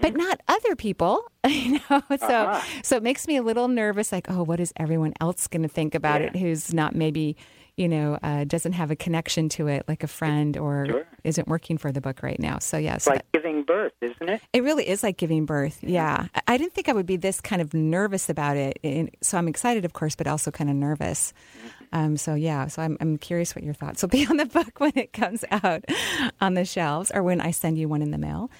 but 0.00 0.14
not 0.14 0.40
other 0.48 0.76
people. 0.76 1.22
You 1.48 1.80
know, 1.90 2.02
so 2.10 2.26
Uh-huh. 2.26 2.60
so 2.82 2.96
it 2.96 3.02
makes 3.02 3.26
me 3.26 3.36
a 3.36 3.42
little 3.42 3.68
nervous. 3.68 4.12
Like, 4.12 4.30
oh, 4.30 4.42
what 4.42 4.60
is 4.60 4.72
everyone 4.76 5.14
else 5.20 5.46
going 5.48 5.62
to 5.62 5.68
think 5.68 5.94
about 5.94 6.20
Yeah. 6.20 6.26
it? 6.28 6.36
Who's 6.36 6.74
not 6.74 6.94
maybe, 6.94 7.36
you 7.76 7.88
know, 7.88 8.18
uh, 8.22 8.44
doesn't 8.44 8.72
have 8.72 8.90
a 8.90 8.96
connection 8.96 9.48
to 9.50 9.66
it, 9.68 9.84
like 9.88 10.02
a 10.04 10.08
friend, 10.08 10.58
or 10.58 10.84
Sure. 10.86 11.06
isn't 11.24 11.48
working 11.48 11.78
for 11.78 11.90
the 11.90 12.02
book 12.02 12.22
right 12.22 12.38
now. 12.38 12.58
So 12.58 12.76
yes, 12.76 12.96
It's 12.98 13.06
like 13.06 13.32
giving 13.32 13.62
birth, 13.62 13.92
isn't 14.02 14.28
it? 14.28 14.42
it 14.52 14.62
really 14.62 14.86
is 14.86 15.02
like 15.02 15.16
giving 15.16 15.46
birth. 15.46 15.78
Yeah. 15.82 16.26
I- 16.34 16.42
I 16.54 16.56
didn't 16.58 16.74
think 16.74 16.88
I 16.88 16.92
would 16.92 17.06
be 17.06 17.16
this 17.16 17.40
kind 17.40 17.62
of 17.62 17.72
nervous 17.72 18.28
about 18.28 18.56
it. 18.58 18.78
And 18.84 19.10
so 19.22 19.38
I'm 19.38 19.48
excited, 19.48 19.86
of 19.86 19.94
course, 19.94 20.14
but 20.16 20.26
also 20.26 20.50
kind 20.50 20.68
of 20.68 20.76
nervous. 20.76 21.32
Um, 21.92 22.16
so, 22.16 22.34
yeah. 22.34 22.66
So 22.66 22.82
I'm, 22.82 22.96
I'm 23.00 23.18
curious 23.18 23.54
what 23.54 23.64
your 23.64 23.74
thoughts 23.74 24.02
will 24.02 24.08
be 24.08 24.26
on 24.26 24.36
the 24.36 24.46
book 24.46 24.80
when 24.80 24.92
it 24.94 25.12
comes 25.12 25.44
out 25.50 25.84
on 26.40 26.54
the 26.54 26.64
shelves 26.64 27.10
or 27.12 27.22
when 27.22 27.40
I 27.40 27.50
send 27.50 27.78
you 27.78 27.88
one 27.88 28.02
in 28.02 28.10
the 28.10 28.18
mail. 28.18 28.50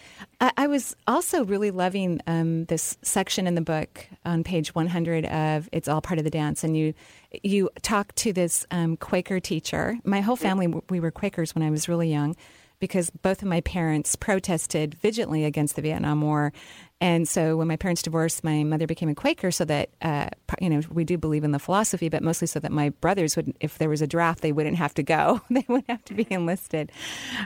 I, 0.41 0.53
I 0.57 0.67
was 0.67 0.97
also 1.07 1.45
really 1.45 1.71
loving 1.71 2.21
um, 2.27 2.65
this 2.67 2.97
section 3.03 3.47
in 3.47 3.55
the 3.55 3.61
book 3.61 4.09
on 4.25 4.45
page 4.45 4.75
100 4.75 5.27
of 5.27 5.69
It's 5.73 5.89
All 5.89 6.01
Part 6.01 6.19
of 6.19 6.25
the 6.25 6.31
Dance. 6.31 6.65
And 6.65 6.77
you, 6.77 6.95
you 7.43 7.71
talk 7.83 8.15
to 8.17 8.33
this 8.33 8.67
um, 8.71 8.97
Quaker 8.97 9.41
teacher. 9.41 9.99
My 10.05 10.21
whole 10.21 10.37
family, 10.37 10.73
we 10.89 11.01
were 11.01 11.11
Quakers 11.11 11.55
when 11.55 11.63
I 11.63 11.71
was 11.71 11.89
really 11.89 12.11
young 12.11 12.37
because 12.79 13.11
both 13.11 13.43
of 13.43 13.49
my 13.49 13.61
parents 13.63 14.17
protested 14.17 14.95
vigilantly 14.95 15.45
against 15.45 15.77
the 15.77 15.83
Vietnam 15.83 16.21
War. 16.21 16.53
And 17.01 17.29
so 17.29 17.57
when 17.57 17.69
my 17.69 17.77
parents 17.77 18.03
divorced, 18.03 18.43
my 18.43 18.65
mother 18.65 18.87
became 18.87 19.09
a 19.09 19.15
Quaker 19.15 19.51
so 19.51 19.65
that, 19.65 19.91
uh, 20.03 20.29
you 20.61 20.69
know, 20.69 20.81
we 20.91 21.05
do 21.05 21.17
believe 21.17 21.45
in 21.45 21.53
the 21.53 21.59
philosophy, 21.59 22.09
but 22.09 22.23
mostly 22.23 22.47
so 22.47 22.59
that 22.61 22.73
my 22.73 22.89
brothers 22.89 23.37
would, 23.37 23.57
if 23.61 23.79
there 23.79 23.89
was 23.89 24.03
a 24.03 24.07
draft, 24.07 24.41
they 24.41 24.53
wouldn't 24.53 24.77
have 24.77 24.95
to 24.95 25.03
go. 25.03 25.41
they 25.51 25.65
wouldn't 25.69 25.91
have 25.91 26.05
to 26.07 26.15
be 26.15 26.27
enlisted. 26.31 26.91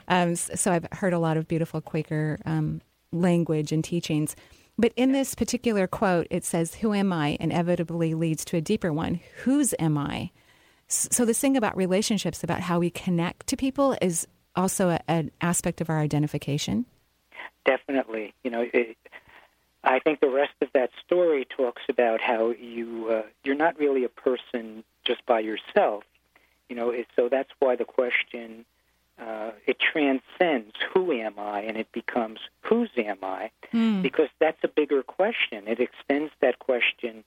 Um, 0.08 0.36
so 0.36 0.72
I've 0.72 0.86
heard 0.92 1.12
a 1.12 1.18
lot 1.18 1.36
of 1.36 1.48
beautiful 1.48 1.80
Quaker 1.80 2.38
um, 2.46 2.80
language 3.12 3.72
and 3.72 3.84
teachings. 3.84 4.34
But 4.78 4.92
in 4.96 5.12
this 5.12 5.34
particular 5.34 5.86
quote, 5.86 6.26
it 6.30 6.44
says, 6.44 6.76
Who 6.76 6.94
am 6.94 7.12
I? 7.12 7.36
inevitably 7.38 8.14
leads 8.14 8.44
to 8.46 8.56
a 8.56 8.60
deeper 8.60 8.92
one. 8.92 9.20
Whose 9.44 9.74
am 9.78 9.98
I? 9.98 10.30
So 10.88 11.24
this 11.24 11.38
thing 11.38 11.56
about 11.56 11.76
relationships, 11.76 12.42
about 12.42 12.60
how 12.60 12.78
we 12.78 12.90
connect 12.90 13.46
to 13.48 13.56
people, 13.56 13.96
is 14.02 14.26
also 14.56 14.90
a, 14.90 15.00
an 15.08 15.30
aspect 15.40 15.80
of 15.80 15.90
our 15.90 15.98
identification. 15.98 16.86
Definitely. 17.64 18.34
You 18.42 18.50
know, 18.50 18.66
it, 18.72 18.96
I 19.84 19.98
think 19.98 20.20
the 20.20 20.30
rest 20.30 20.54
of 20.60 20.68
that 20.74 20.90
story 21.04 21.44
talks 21.44 21.82
about 21.88 22.20
how 22.20 22.50
you 22.50 23.08
uh, 23.10 23.22
you're 23.44 23.56
not 23.56 23.78
really 23.78 24.04
a 24.04 24.08
person 24.08 24.84
just 25.04 25.24
by 25.26 25.40
yourself. 25.40 26.04
You 26.68 26.76
know, 26.76 26.90
it, 26.90 27.06
so 27.16 27.28
that's 27.28 27.50
why 27.58 27.76
the 27.76 27.84
question 27.84 28.64
uh, 29.20 29.50
it 29.66 29.78
transcends 29.78 30.74
who 30.92 31.12
am 31.12 31.38
I 31.38 31.60
and 31.60 31.76
it 31.76 31.90
becomes 31.92 32.40
whose 32.62 32.90
am 32.96 33.18
I 33.22 33.50
because 34.02 34.28
that's 34.38 34.62
a 34.64 34.68
bigger 34.68 35.02
question. 35.02 35.66
It 35.66 35.80
extends 35.80 36.32
that 36.40 36.58
question 36.58 37.24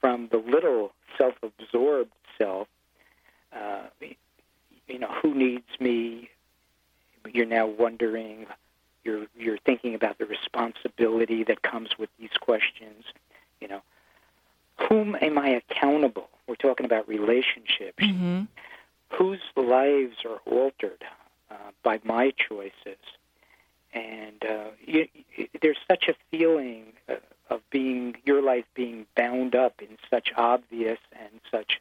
from 0.00 0.28
the 0.30 0.38
little 0.38 0.92
self-absorbed 1.18 2.12
self. 2.38 2.68
Uh, 3.52 3.82
you 4.88 4.98
know, 4.98 5.10
who 5.22 5.34
needs 5.34 5.68
me? 5.80 6.30
You're 7.32 7.46
now 7.46 7.66
wondering 7.66 8.46
you're 9.04 9.26
you're 9.38 9.58
thinking 9.58 9.94
about 9.94 10.18
the 10.18 10.26
responsibility 10.26 11.44
that 11.44 11.62
comes 11.62 11.90
with 11.98 12.10
these 12.18 12.36
questions. 12.40 13.04
You 13.60 13.68
know, 13.68 13.82
whom 14.88 15.16
am 15.20 15.38
I 15.38 15.48
accountable? 15.48 16.28
We're 16.46 16.56
talking 16.56 16.86
about 16.86 17.08
relationships. 17.08 18.02
Whose 19.10 19.40
lives 19.56 20.16
are 20.24 20.38
altered 20.44 21.04
uh, 21.50 21.54
by 21.82 22.00
my 22.04 22.32
choices? 22.32 22.98
And 23.94 24.44
uh, 24.44 24.70
you, 24.84 25.06
you, 25.36 25.48
there's 25.62 25.78
such 25.88 26.08
a 26.08 26.14
feeling 26.30 26.92
uh, 27.08 27.14
of 27.48 27.62
being 27.70 28.16
your 28.24 28.42
life 28.42 28.64
being 28.74 29.06
bound 29.16 29.54
up 29.54 29.80
in 29.80 29.96
such 30.10 30.32
obvious 30.36 30.98
and 31.12 31.40
such 31.50 31.80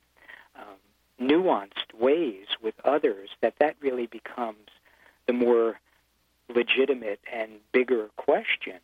um, 0.56 0.78
nuanced 1.20 1.94
ways 2.00 2.46
with 2.62 2.76
others 2.86 3.30
that 3.42 3.56
that 3.60 3.76
really 3.82 4.06
becomes 4.06 4.70
the 5.28 5.34
more 5.34 5.80
legitimate 6.54 7.20
and 7.32 7.52
bigger 7.72 8.10
question 8.18 8.80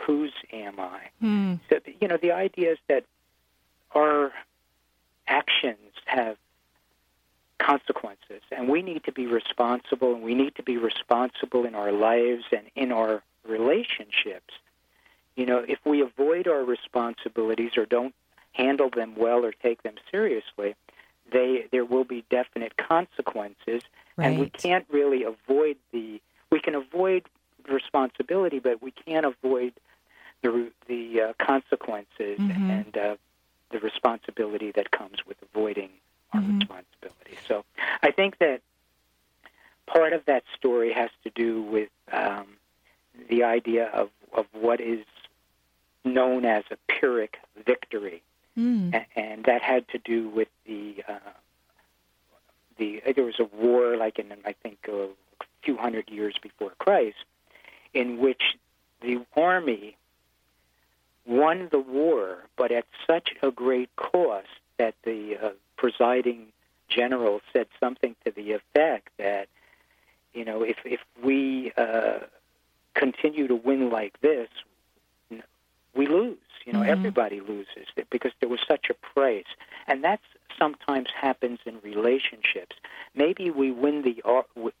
whose 0.00 0.32
am 0.52 0.80
I? 0.80 1.00
Mm. 1.22 1.60
So, 1.68 1.80
you 2.00 2.08
know, 2.08 2.16
the 2.16 2.32
idea 2.32 2.72
is 2.72 2.78
that 2.88 3.04
our 3.94 4.32
actions 5.26 5.78
have 6.06 6.36
consequences, 7.58 8.42
and 8.50 8.68
we 8.68 8.82
need 8.82 9.04
to 9.04 9.12
be 9.12 9.26
responsible, 9.26 10.14
and 10.14 10.22
we 10.22 10.34
need 10.34 10.54
to 10.56 10.62
be 10.62 10.78
responsible 10.78 11.66
in 11.66 11.74
our 11.74 11.92
lives 11.92 12.44
and 12.52 12.62
in 12.74 12.92
our 12.92 13.22
relationships. 13.46 14.54
You 15.36 15.46
know, 15.46 15.58
if 15.58 15.78
we 15.84 16.00
avoid 16.00 16.48
our 16.48 16.64
responsibilities 16.64 17.76
or 17.76 17.86
don't 17.86 18.14
handle 18.52 18.90
them 18.90 19.14
well 19.16 19.44
or 19.44 19.52
take 19.52 19.82
them 19.82 19.94
seriously, 20.10 20.74
they 21.30 21.66
there 21.70 21.84
will 21.84 22.04
be 22.04 22.24
definite 22.30 22.76
consequences, 22.76 23.82
right. 24.20 24.28
and 24.28 24.40
we 24.40 24.50
can't 24.50 24.86
really 24.90 25.24
avoid 25.24 25.76
the. 25.92 26.20
We 26.50 26.60
can 26.60 26.74
avoid 26.74 27.26
responsibility, 27.68 28.58
but 28.58 28.82
we 28.82 28.90
can't 28.90 29.26
avoid 29.26 29.72
the 30.42 30.70
the 30.86 31.20
uh, 31.20 31.32
consequences 31.38 32.38
mm-hmm. 32.38 32.70
and 32.70 32.96
uh, 32.96 33.16
the 33.70 33.78
responsibility 33.78 34.72
that 34.72 34.90
comes 34.90 35.18
with 35.26 35.36
avoiding 35.42 35.90
our 36.32 36.40
mm-hmm. 36.40 36.58
responsibility. 36.58 37.38
So 37.46 37.64
I 38.02 38.10
think 38.10 38.38
that 38.38 38.60
part 39.86 40.12
of 40.12 40.24
that 40.26 40.44
story 40.56 40.92
has 40.92 41.10
to 41.24 41.30
do 41.30 41.62
with 41.62 41.88
um, 42.12 42.46
the 43.28 43.44
idea 43.44 43.86
of, 43.86 44.10
of 44.32 44.46
what 44.52 44.80
is 44.80 45.04
known 46.04 46.44
as 46.44 46.64
a 46.70 46.76
Pyrrhic 46.88 47.38
victory, 47.66 48.22
mm. 48.56 48.94
and, 48.94 49.06
and 49.16 49.44
that 49.44 49.62
had 49.62 49.86
to 49.88 49.98
do 49.98 50.28
with 50.28 50.48
the 50.66 51.02
uh, 51.08 51.18
the 52.80 53.00
there 53.14 53.24
was 53.24 53.38
a 53.38 53.44
war 53.44 53.96
like 53.96 54.18
in 54.18 54.32
I 54.44 54.54
think 54.54 54.88
a 54.88 55.08
few 55.62 55.76
hundred 55.76 56.08
years 56.10 56.34
before 56.42 56.72
Christ, 56.78 57.18
in 57.94 58.18
which 58.18 58.42
the 59.02 59.24
army 59.36 59.96
won 61.26 61.68
the 61.70 61.78
war, 61.78 62.38
but 62.56 62.72
at 62.72 62.86
such 63.06 63.30
a 63.42 63.50
great 63.50 63.94
cost 63.96 64.48
that 64.78 64.94
the 65.04 65.36
uh, 65.36 65.50
presiding 65.76 66.46
general 66.88 67.40
said 67.52 67.68
something 67.78 68.16
to 68.24 68.32
the 68.32 68.52
effect 68.52 69.10
that, 69.18 69.48
you 70.34 70.44
know, 70.44 70.62
if 70.62 70.78
if 70.84 71.00
we 71.22 71.72
uh, 71.76 72.20
continue 72.94 73.46
to 73.46 73.54
win 73.54 73.90
like 73.90 74.20
this, 74.20 74.48
we 75.94 76.06
lose. 76.06 76.38
You 76.66 76.74
know, 76.74 76.80
mm-hmm. 76.80 76.90
everybody 76.90 77.40
loses 77.40 77.86
because 78.10 78.32
there 78.40 78.48
was 78.48 78.60
such 78.68 78.90
a 78.90 78.94
price, 78.94 79.46
and 79.86 80.04
that 80.04 80.20
sometimes 80.58 81.08
happens 81.18 81.58
in 81.64 81.78
relationships. 81.82 82.76
Maybe 83.14 83.50
we 83.50 83.70
win 83.70 84.02
the 84.02 84.22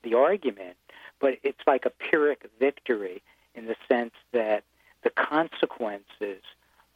the 0.02 0.14
argument, 0.14 0.76
but 1.20 1.38
it's 1.42 1.60
like 1.66 1.86
a 1.86 1.90
pyrrhic 1.90 2.48
victory 2.58 3.22
in 3.54 3.66
the 3.66 3.76
sense 3.88 4.12
that 4.32 4.64
the 5.02 5.10
consequences 5.10 6.42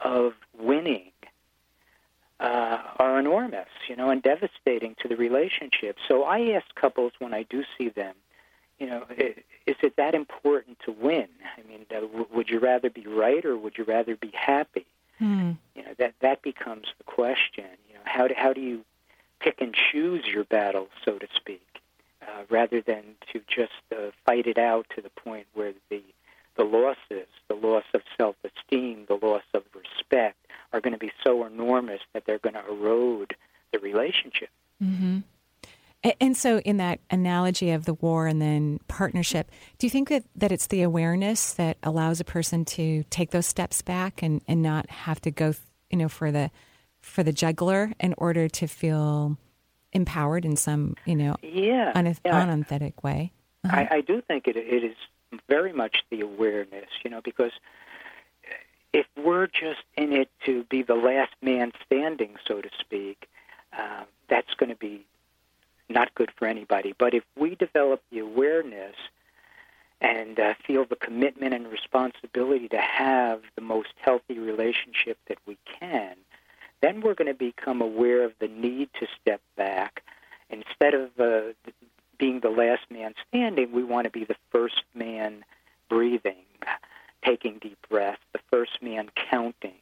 of 0.00 0.34
winning 0.58 1.10
uh, 2.40 2.82
are 2.98 3.18
enormous, 3.18 3.68
you 3.88 3.96
know, 3.96 4.10
and 4.10 4.22
devastating 4.22 4.94
to 5.00 5.08
the 5.08 5.16
relationship. 5.16 5.96
So 6.06 6.24
I 6.24 6.50
ask 6.50 6.66
couples 6.74 7.12
when 7.18 7.32
I 7.32 7.44
do 7.44 7.64
see 7.78 7.88
them, 7.88 8.14
you 8.84 8.90
know, 8.90 9.06
is 9.66 9.76
it 9.82 9.96
that 9.96 10.14
important 10.14 10.78
to 10.84 10.92
win? 10.92 11.28
I 11.56 11.66
mean, 11.66 11.86
uh, 11.90 12.24
would 12.34 12.50
you 12.50 12.58
rather 12.58 12.90
be 12.90 13.06
right 13.06 13.42
or 13.44 13.56
would 13.56 13.78
you 13.78 13.84
rather 13.84 14.14
be 14.14 14.30
happy? 14.34 14.84
Mm. 15.20 15.56
You 15.74 15.82
know, 15.82 15.94
that 15.98 16.14
that 16.20 16.42
becomes 16.42 16.86
the 16.98 17.04
question. 17.04 17.64
You 17.88 17.94
know, 17.94 18.00
how 18.04 18.28
do 18.28 18.34
how 18.36 18.52
do 18.52 18.60
you 18.60 18.84
pick 19.40 19.60
and 19.60 19.74
choose 19.74 20.26
your 20.26 20.44
battle, 20.44 20.88
so 21.04 21.18
to 21.18 21.26
speak, 21.34 21.66
uh, 22.22 22.42
rather 22.50 22.82
than 22.82 23.02
to 23.32 23.40
just 23.48 23.72
uh, 23.92 24.10
fight 24.26 24.46
it 24.46 24.58
out 24.58 24.86
to 24.96 25.00
the 25.00 25.10
point 25.10 25.46
where 25.54 25.72
the 25.88 26.02
the 26.56 26.64
losses, 26.64 27.28
the 27.48 27.54
loss 27.54 27.84
of 27.94 28.02
self-esteem, 28.16 29.06
the 29.08 29.18
loss 29.26 29.42
of 29.54 29.62
respect, 29.74 30.36
are 30.72 30.80
going 30.80 30.92
to 30.92 30.98
be 30.98 31.12
so 31.24 31.46
enormous 31.46 32.00
that 32.12 32.26
they're 32.26 32.38
going 32.38 32.54
to 32.54 32.66
erode 32.68 33.34
the 33.72 33.78
relationship. 33.78 34.50
Mm-hmm. 34.82 35.20
And 36.20 36.36
so, 36.36 36.58
in 36.58 36.76
that 36.76 37.00
analogy 37.10 37.70
of 37.70 37.86
the 37.86 37.94
war 37.94 38.26
and 38.26 38.40
then 38.40 38.78
partnership, 38.88 39.50
do 39.78 39.86
you 39.86 39.90
think 39.90 40.10
that, 40.10 40.24
that 40.36 40.52
it's 40.52 40.66
the 40.66 40.82
awareness 40.82 41.54
that 41.54 41.78
allows 41.82 42.20
a 42.20 42.24
person 42.24 42.66
to 42.66 43.04
take 43.04 43.30
those 43.30 43.46
steps 43.46 43.80
back 43.80 44.22
and, 44.22 44.42
and 44.46 44.60
not 44.60 44.90
have 44.90 45.20
to 45.22 45.30
go, 45.30 45.54
you 45.90 45.96
know, 45.96 46.08
for 46.08 46.30
the 46.30 46.50
for 47.00 47.22
the 47.22 47.32
juggler 47.32 47.92
in 48.00 48.14
order 48.18 48.48
to 48.48 48.66
feel 48.66 49.36
empowered 49.92 50.44
in 50.44 50.56
some, 50.56 50.94
you 51.04 51.14
know, 51.14 51.36
yeah, 51.42 51.92
un- 51.94 52.16
yeah. 52.24 52.38
unauthentic 52.38 53.02
way? 53.02 53.32
Uh-huh. 53.64 53.76
I, 53.76 53.96
I 53.96 54.00
do 54.00 54.20
think 54.20 54.46
it, 54.46 54.56
it 54.56 54.84
is 54.84 54.96
very 55.48 55.72
much 55.72 55.98
the 56.10 56.20
awareness, 56.20 56.88
you 57.02 57.10
know, 57.10 57.20
because 57.22 57.52
if 58.92 59.06
we're 59.16 59.46
just 59.46 59.82
in 59.96 60.12
it 60.12 60.30
to 60.46 60.64
be 60.64 60.82
the 60.82 60.94
last 60.94 61.32
man 61.42 61.72
standing, 61.84 62.36
so 62.46 62.60
to 62.60 62.68
speak, 62.78 63.28
uh, 63.76 64.04
that's 64.28 64.54
going 64.54 64.70
to 64.70 64.76
be 64.76 65.04
not 65.88 66.14
good 66.14 66.30
for 66.36 66.46
anybody. 66.46 66.94
But 66.96 67.14
if 67.14 67.24
we 67.36 67.54
develop 67.54 68.02
the 68.10 68.20
awareness 68.20 68.96
and 70.00 70.38
uh, 70.38 70.54
feel 70.66 70.84
the 70.84 70.96
commitment 70.96 71.54
and 71.54 71.66
responsibility 71.70 72.68
to 72.68 72.78
have 72.78 73.42
the 73.54 73.62
most 73.62 73.92
healthy 73.96 74.38
relationship 74.38 75.18
that 75.28 75.38
we 75.46 75.56
can, 75.80 76.16
then 76.80 77.00
we're 77.00 77.14
going 77.14 77.28
to 77.28 77.34
become 77.34 77.80
aware 77.80 78.24
of 78.24 78.32
the 78.40 78.48
need 78.48 78.90
to 79.00 79.06
step 79.20 79.40
back. 79.56 80.02
Instead 80.50 80.94
of 80.94 81.10
uh, 81.18 81.52
being 82.18 82.40
the 82.40 82.50
last 82.50 82.82
man 82.90 83.14
standing, 83.28 83.72
we 83.72 83.82
want 83.82 84.04
to 84.04 84.10
be 84.10 84.24
the 84.24 84.36
first 84.50 84.82
man 84.94 85.44
breathing, 85.88 86.44
taking 87.24 87.58
deep 87.58 87.78
breaths, 87.88 88.20
the 88.32 88.40
first 88.50 88.82
man 88.82 89.10
counting, 89.30 89.74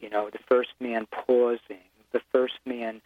you 0.00 0.08
know, 0.08 0.30
the 0.30 0.38
first 0.48 0.70
man 0.80 1.06
pausing, 1.10 1.88
the 2.12 2.20
first 2.32 2.58
man 2.64 3.00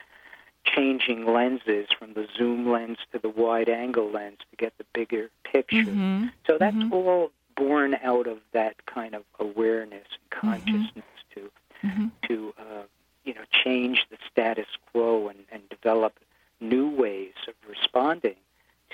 changing 0.64 1.26
lenses 1.26 1.88
from 1.98 2.14
the 2.14 2.26
zoom 2.36 2.70
lens 2.70 2.98
to 3.12 3.18
the 3.18 3.28
wide 3.28 3.68
angle 3.68 4.10
lens 4.10 4.38
to 4.50 4.56
get 4.56 4.76
the 4.78 4.84
bigger 4.92 5.30
picture. 5.44 5.82
Mm-hmm. 5.82 6.26
So 6.46 6.58
that's 6.58 6.76
mm-hmm. 6.76 6.92
all 6.92 7.30
born 7.56 7.96
out 8.02 8.26
of 8.26 8.38
that 8.52 8.86
kind 8.86 9.14
of 9.14 9.24
awareness 9.38 10.06
and 10.14 10.40
consciousness 10.40 11.04
to 11.34 11.50
mm-hmm. 11.84 12.06
to 12.28 12.54
uh, 12.58 12.82
you 13.24 13.34
know 13.34 13.42
change 13.64 14.06
the 14.10 14.16
status 14.30 14.66
quo 14.90 15.28
and, 15.28 15.40
and 15.50 15.68
develop 15.68 16.18
new 16.60 16.88
ways 16.88 17.34
of 17.48 17.54
responding 17.68 18.36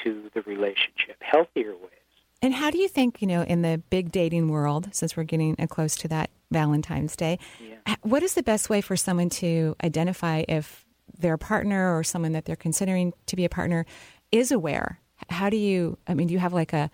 to 0.04 0.30
the 0.34 0.42
relationship, 0.42 1.16
healthier 1.20 1.72
ways. 1.72 1.92
And 2.40 2.54
how 2.54 2.70
do 2.70 2.78
you 2.78 2.88
think, 2.88 3.20
you 3.20 3.26
know, 3.26 3.42
in 3.42 3.62
the 3.62 3.82
big 3.90 4.12
dating 4.12 4.48
world, 4.48 4.88
since 4.92 5.16
we're 5.16 5.24
getting 5.24 5.56
close 5.68 5.96
to 5.96 6.08
that 6.08 6.30
Valentine's 6.52 7.16
Day, 7.16 7.38
yeah. 7.60 7.96
what 8.02 8.22
is 8.22 8.34
the 8.34 8.44
best 8.44 8.70
way 8.70 8.80
for 8.80 8.96
someone 8.96 9.28
to 9.30 9.74
identify 9.82 10.44
if 10.48 10.84
their 11.18 11.36
partner 11.36 11.96
or 11.96 12.02
someone 12.02 12.32
that 12.32 12.44
they're 12.44 12.56
considering 12.56 13.12
to 13.26 13.36
be 13.36 13.44
a 13.44 13.48
partner 13.48 13.84
is 14.32 14.52
aware? 14.52 15.00
How 15.28 15.50
do 15.50 15.56
you, 15.56 15.98
I 16.06 16.14
mean, 16.14 16.28
do 16.28 16.34
you 16.34 16.40
have 16.40 16.52
like 16.52 16.72
a, 16.72 16.90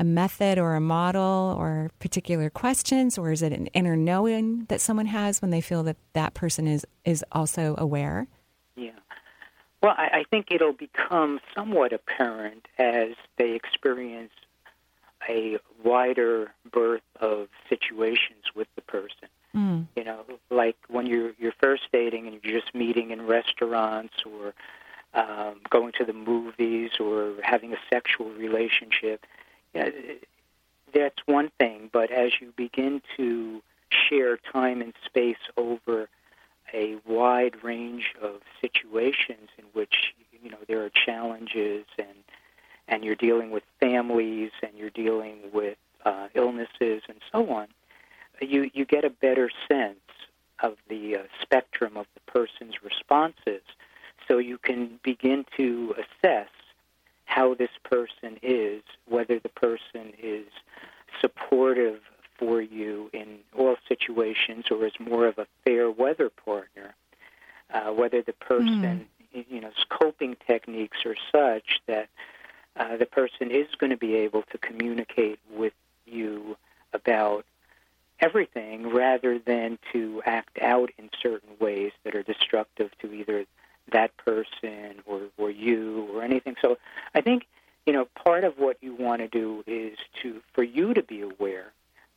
a 0.00 0.04
method 0.04 0.58
or 0.58 0.74
a 0.76 0.80
model 0.80 1.56
or 1.58 1.90
particular 1.98 2.50
questions, 2.50 3.18
or 3.18 3.32
is 3.32 3.42
it 3.42 3.52
an 3.52 3.66
inner 3.68 3.96
knowing 3.96 4.64
that 4.68 4.80
someone 4.80 5.06
has 5.06 5.42
when 5.42 5.50
they 5.50 5.60
feel 5.60 5.82
that 5.82 5.96
that 6.12 6.34
person 6.34 6.68
is, 6.68 6.86
is 7.04 7.24
also 7.32 7.74
aware? 7.78 8.28
Yeah. 8.76 8.90
Well, 9.82 9.94
I, 9.96 10.20
I 10.20 10.24
think 10.30 10.46
it'll 10.50 10.72
become 10.72 11.40
somewhat 11.54 11.92
apparent 11.92 12.66
as 12.78 13.10
they 13.38 13.52
experience 13.54 14.32
a 15.28 15.58
wider 15.84 16.52
berth 16.70 17.02
of 17.20 17.48
situations 17.68 18.44
with 18.54 18.68
the 18.76 18.82
person. 18.82 19.28
Mm. 19.58 19.86
You 19.96 20.04
know, 20.04 20.20
like 20.50 20.76
when 20.88 21.06
you're 21.06 21.32
you're 21.38 21.54
first 21.60 21.82
dating 21.92 22.26
and 22.28 22.38
you're 22.42 22.60
just 22.60 22.74
meeting 22.74 23.10
in 23.10 23.26
restaurants 23.26 24.14
or 24.24 24.54
um, 25.14 25.60
going 25.68 25.92
to 25.98 26.04
the 26.04 26.12
movies 26.12 26.92
or 27.00 27.34
having 27.42 27.72
a 27.72 27.78
sexual 27.90 28.30
relationship. 28.30 29.26
You 29.74 29.80
know, 29.80 29.90
that's 30.94 31.18
one 31.26 31.50
thing, 31.58 31.90
but 31.92 32.10
as 32.10 32.32
you 32.40 32.52
begin 32.56 33.02
to 33.16 33.62
share 34.08 34.36
time 34.36 34.80
and 34.80 34.92
space 35.04 35.38
over 35.56 36.08
a 36.72 36.96
wide 37.06 37.64
range 37.64 38.14
of 38.22 38.42
situations 38.60 39.48
in 39.58 39.64
which 39.72 40.14
you 40.42 40.50
know 40.50 40.58
there 40.68 40.84
are 40.84 40.90
challenges 40.90 41.86
and 41.98 42.24
and 42.86 43.04
you're 43.04 43.14
dealing 43.14 43.50
with 43.50 43.62
families 43.80 44.50
and 44.62 44.72
you're 44.76 44.90
dealing 44.90 45.38
with 45.52 45.78
uh, 46.04 46.28
illnesses 46.34 47.02
and 47.08 47.18
so 47.32 47.50
on, 47.50 47.68
you 48.40 48.70
you 48.72 48.84
get 48.84 49.04
a 49.04 49.10
better 49.10 49.50
sense 49.70 49.98
of 50.62 50.76
the 50.88 51.16
uh, 51.16 51.22
spectrum 51.40 51.96
of 51.96 52.06
the 52.14 52.32
person's 52.32 52.82
responses, 52.82 53.62
so 54.26 54.38
you 54.38 54.58
can 54.58 54.98
begin 55.02 55.44
to 55.56 55.94
assess 55.96 56.48
how 57.24 57.54
this 57.54 57.70
person 57.84 58.38
is, 58.42 58.82
whether 59.06 59.38
the 59.38 59.48
person 59.50 60.12
is 60.20 60.46
supportive 61.20 62.00
for 62.38 62.60
you 62.60 63.10
in 63.12 63.38
all 63.56 63.76
situations 63.86 64.66
or 64.70 64.86
is 64.86 64.92
more 64.98 65.26
of 65.26 65.38
a 65.38 65.46
fair 65.64 65.90
weather 65.90 66.30
partner, 66.30 66.94
uh, 67.72 67.90
whether 67.90 68.22
the 68.22 68.32
person, 68.32 69.06
mm. 69.34 69.44
you 69.50 69.60
know, 69.60 69.70
coping 69.90 70.36
techniques 70.46 70.98
are 71.04 71.16
such 71.30 71.80
that 71.86 72.08
uh, 72.76 72.96
the 72.96 73.06
person 73.06 73.50
is 73.50 73.66
going 73.78 73.90
to 73.90 73.96
be 73.96 74.14
able 74.14 74.42
to 74.42 74.58
communicate 74.58 75.38
with 75.52 75.74
you 76.06 76.56
about 76.92 77.44
everything 78.20 78.90
rather 78.90 79.38
than 79.38 79.78
to 79.92 80.22
act 80.24 80.58
out 80.60 80.90
in 80.98 81.10
certain 81.22 81.50
ways 81.60 81.92
that 82.04 82.14
are 82.14 82.22
destructive 82.22 82.90
to 83.00 83.12
either 83.12 83.44
that 83.92 84.16
person 84.16 84.96
or, 85.06 85.22
or 85.36 85.50
you 85.50 86.08
or 86.12 86.22
anything. 86.22 86.56
So 86.60 86.78
I 87.14 87.20
think, 87.20 87.46
you 87.86 87.92
know, 87.92 88.06
part 88.24 88.44
of 88.44 88.58
what 88.58 88.76
you 88.80 88.94
want 88.94 89.20
to 89.20 89.28
do 89.28 89.64
is 89.66 89.96
to 90.22 90.40
for 90.52 90.62
you 90.62 90.94
to 90.94 91.02
be 91.02 91.22
aware 91.22 91.72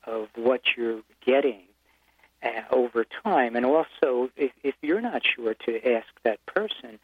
of 0.06 0.28
what 0.36 0.62
you're 0.76 1.02
getting 1.26 1.62
uh, 2.44 2.62
over 2.72 3.06
time. 3.24 3.56
And 3.56 3.66
also, 3.66 4.30
if, 4.36 4.52
if 4.64 4.76
you're 4.82 5.02
not 5.02 5.22
sure, 5.26 5.54
to 5.54 5.94
ask 5.94 6.08
that 6.24 6.44
person, 6.46 7.00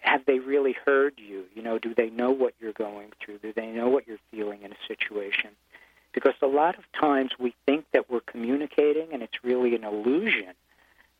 have 0.00 0.24
they 0.24 0.40
really 0.40 0.74
heard 0.84 1.14
you? 1.16 1.44
You 1.54 1.62
know, 1.62 1.78
do 1.78 1.94
they 1.94 2.10
know 2.10 2.30
what 2.30 2.54
you're 2.60 2.72
going 2.72 3.12
through? 3.20 3.38
Do 3.38 3.52
they 3.52 3.66
know 3.66 3.88
what 3.88 4.08
you're 4.08 4.18
feeling 4.30 4.62
in 4.62 4.72
a 4.72 4.86
situation? 4.88 5.50
Because 6.12 6.34
a 6.42 6.46
lot 6.46 6.76
of 6.78 6.84
times 6.92 7.32
we 7.38 7.54
think 7.66 7.86
that 7.92 8.10
we're 8.10 8.20
communicating, 8.20 9.08
and 9.12 9.22
it's 9.22 9.42
really 9.42 9.74
an 9.74 9.84
illusion. 9.84 10.52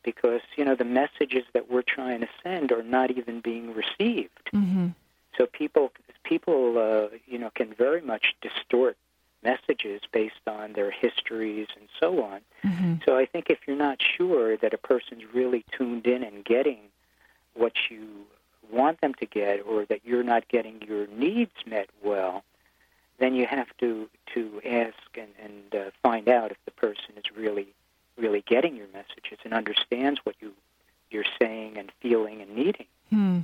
Because 0.02 0.40
you 0.56 0.64
know 0.64 0.74
the 0.74 0.84
messages 0.84 1.44
that 1.52 1.70
we're 1.70 1.82
trying 1.82 2.20
to 2.20 2.28
send 2.42 2.72
are 2.72 2.82
not 2.82 3.10
even 3.10 3.40
being 3.40 3.72
received. 3.72 4.50
Mm-hmm. 4.52 4.88
So 5.38 5.46
people 5.46 5.92
people 6.24 6.78
uh, 6.78 7.16
you 7.26 7.38
know 7.38 7.50
can 7.54 7.72
very 7.72 8.00
much 8.00 8.34
distort 8.40 8.96
messages 9.42 10.02
based 10.12 10.46
on 10.46 10.72
their 10.74 10.90
histories 10.90 11.68
and 11.78 11.88
so 12.00 12.22
on. 12.22 12.40
Mm-hmm. 12.64 12.94
So 13.04 13.16
I 13.16 13.26
think 13.26 13.46
if 13.50 13.58
you're 13.66 13.76
not 13.76 14.00
sure 14.00 14.56
that 14.56 14.72
a 14.72 14.78
person's 14.78 15.24
really 15.32 15.64
tuned 15.76 16.06
in 16.06 16.22
and 16.22 16.44
getting 16.44 16.78
what 17.54 17.72
you 17.90 18.06
want 18.70 19.00
them 19.00 19.14
to 19.14 19.26
get, 19.26 19.60
or 19.66 19.84
that 19.86 20.00
you're 20.04 20.22
not 20.22 20.48
getting 20.48 20.80
your 20.82 21.06
needs 21.08 21.52
met 21.66 21.90
well, 22.02 22.42
then 23.22 23.34
you 23.34 23.46
have 23.46 23.68
to 23.78 24.08
to 24.34 24.60
ask 24.64 24.96
and, 25.14 25.28
and 25.42 25.74
uh, 25.74 25.90
find 26.02 26.28
out 26.28 26.50
if 26.50 26.58
the 26.64 26.70
person 26.72 27.16
is 27.16 27.24
really 27.36 27.68
really 28.16 28.44
getting 28.46 28.76
your 28.76 28.88
messages 28.88 29.38
and 29.44 29.54
understands 29.54 30.20
what 30.24 30.36
you 30.40 30.52
you're 31.10 31.24
saying 31.40 31.76
and 31.76 31.92
feeling 32.00 32.40
and 32.40 32.54
needing. 32.54 32.86
Hmm. 33.10 33.40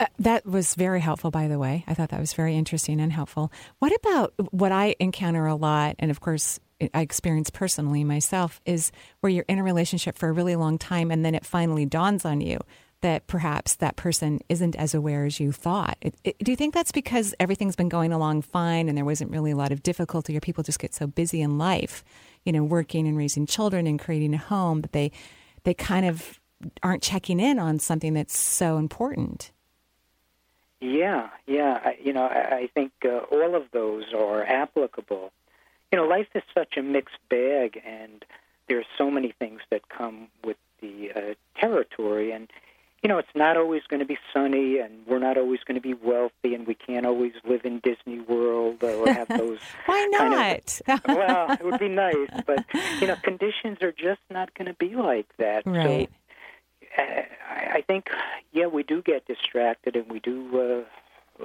Uh, 0.00 0.06
that 0.18 0.46
was 0.46 0.74
very 0.74 1.00
helpful, 1.00 1.30
by 1.30 1.46
the 1.46 1.58
way. 1.58 1.84
I 1.86 1.92
thought 1.92 2.08
that 2.08 2.20
was 2.20 2.32
very 2.32 2.56
interesting 2.56 3.00
and 3.00 3.12
helpful. 3.12 3.52
What 3.78 3.94
about 3.94 4.32
what 4.50 4.72
I 4.72 4.94
encounter 4.98 5.46
a 5.46 5.54
lot, 5.54 5.96
and 5.98 6.10
of 6.10 6.20
course, 6.20 6.58
I 6.94 7.02
experience 7.02 7.50
personally 7.50 8.02
myself, 8.02 8.60
is 8.64 8.90
where 9.20 9.30
you're 9.30 9.44
in 9.48 9.58
a 9.58 9.62
relationship 9.62 10.16
for 10.16 10.30
a 10.30 10.32
really 10.32 10.56
long 10.56 10.78
time 10.78 11.10
and 11.10 11.24
then 11.24 11.34
it 11.34 11.44
finally 11.44 11.84
dawns 11.84 12.24
on 12.24 12.40
you 12.40 12.58
that 13.02 13.26
perhaps 13.26 13.76
that 13.76 13.96
person 13.96 14.40
isn't 14.48 14.74
as 14.76 14.94
aware 14.94 15.24
as 15.24 15.38
you 15.38 15.52
thought. 15.52 15.96
It, 16.00 16.14
it, 16.24 16.38
do 16.38 16.50
you 16.50 16.56
think 16.56 16.74
that's 16.74 16.92
because 16.92 17.34
everything's 17.38 17.76
been 17.76 17.88
going 17.88 18.12
along 18.12 18.42
fine 18.42 18.88
and 18.88 18.96
there 18.96 19.04
wasn't 19.04 19.30
really 19.30 19.50
a 19.50 19.56
lot 19.56 19.70
of 19.70 19.82
difficulty, 19.82 20.36
or 20.36 20.40
people 20.40 20.64
just 20.64 20.78
get 20.78 20.94
so 20.94 21.06
busy 21.06 21.40
in 21.40 21.58
life, 21.58 22.02
you 22.44 22.52
know, 22.52 22.64
working 22.64 23.06
and 23.06 23.16
raising 23.16 23.46
children 23.46 23.86
and 23.86 24.00
creating 24.00 24.34
a 24.34 24.38
home 24.38 24.80
that 24.80 24.92
they 24.92 25.12
they 25.64 25.74
kind 25.74 26.06
of 26.06 26.40
aren't 26.82 27.02
checking 27.02 27.40
in 27.40 27.58
on 27.58 27.78
something 27.78 28.14
that's 28.14 28.36
so 28.36 28.78
important? 28.78 29.52
Yeah, 30.80 31.28
yeah. 31.46 31.80
I, 31.84 31.98
you 32.02 32.12
know, 32.12 32.24
I, 32.24 32.56
I 32.56 32.70
think 32.74 32.92
uh, 33.04 33.18
all 33.30 33.54
of 33.54 33.64
those 33.72 34.12
are 34.12 34.44
applicable. 34.44 35.32
You 35.92 35.98
know, 35.98 36.06
life 36.06 36.28
is 36.34 36.42
such 36.54 36.76
a 36.76 36.82
mixed 36.82 37.18
bag, 37.28 37.80
and 37.86 38.24
there 38.66 38.78
are 38.78 38.84
so 38.98 39.10
many 39.10 39.32
things 39.38 39.60
that 39.70 39.88
come 39.88 40.28
with 40.42 40.56
the 40.80 41.12
uh, 41.14 41.34
territory. 41.60 42.32
And 42.32 42.50
you 43.02 43.08
know, 43.08 43.18
it's 43.18 43.34
not 43.34 43.56
always 43.56 43.82
going 43.88 43.98
to 43.98 44.06
be 44.06 44.16
sunny, 44.32 44.78
and 44.78 45.04
we're 45.06 45.18
not 45.18 45.36
always 45.36 45.60
going 45.64 45.74
to 45.74 45.80
be 45.80 45.92
wealthy, 45.92 46.54
and 46.54 46.66
we 46.66 46.74
can't 46.74 47.04
always 47.04 47.32
live 47.44 47.64
in 47.64 47.80
Disney 47.80 48.20
World 48.20 48.82
or 48.82 49.12
have 49.12 49.26
those. 49.28 49.58
Why 49.86 50.08
not? 50.12 50.80
Kind 50.86 51.00
of, 51.04 51.04
well, 51.16 51.50
it 51.50 51.64
would 51.64 51.80
be 51.80 51.88
nice, 51.88 52.28
but 52.46 52.64
you 53.00 53.08
know, 53.08 53.16
conditions 53.22 53.78
are 53.82 53.92
just 53.92 54.20
not 54.30 54.54
going 54.54 54.66
to 54.66 54.74
be 54.74 54.94
like 54.94 55.26
that. 55.38 55.66
Right. 55.66 56.08
So, 56.96 57.02
uh, 57.02 57.22
I 57.50 57.82
think, 57.86 58.08
yeah, 58.52 58.66
we 58.66 58.84
do 58.84 59.02
get 59.02 59.26
distracted, 59.26 59.96
and 59.96 60.08
we 60.08 60.20
do, 60.20 60.86
uh, 61.40 61.44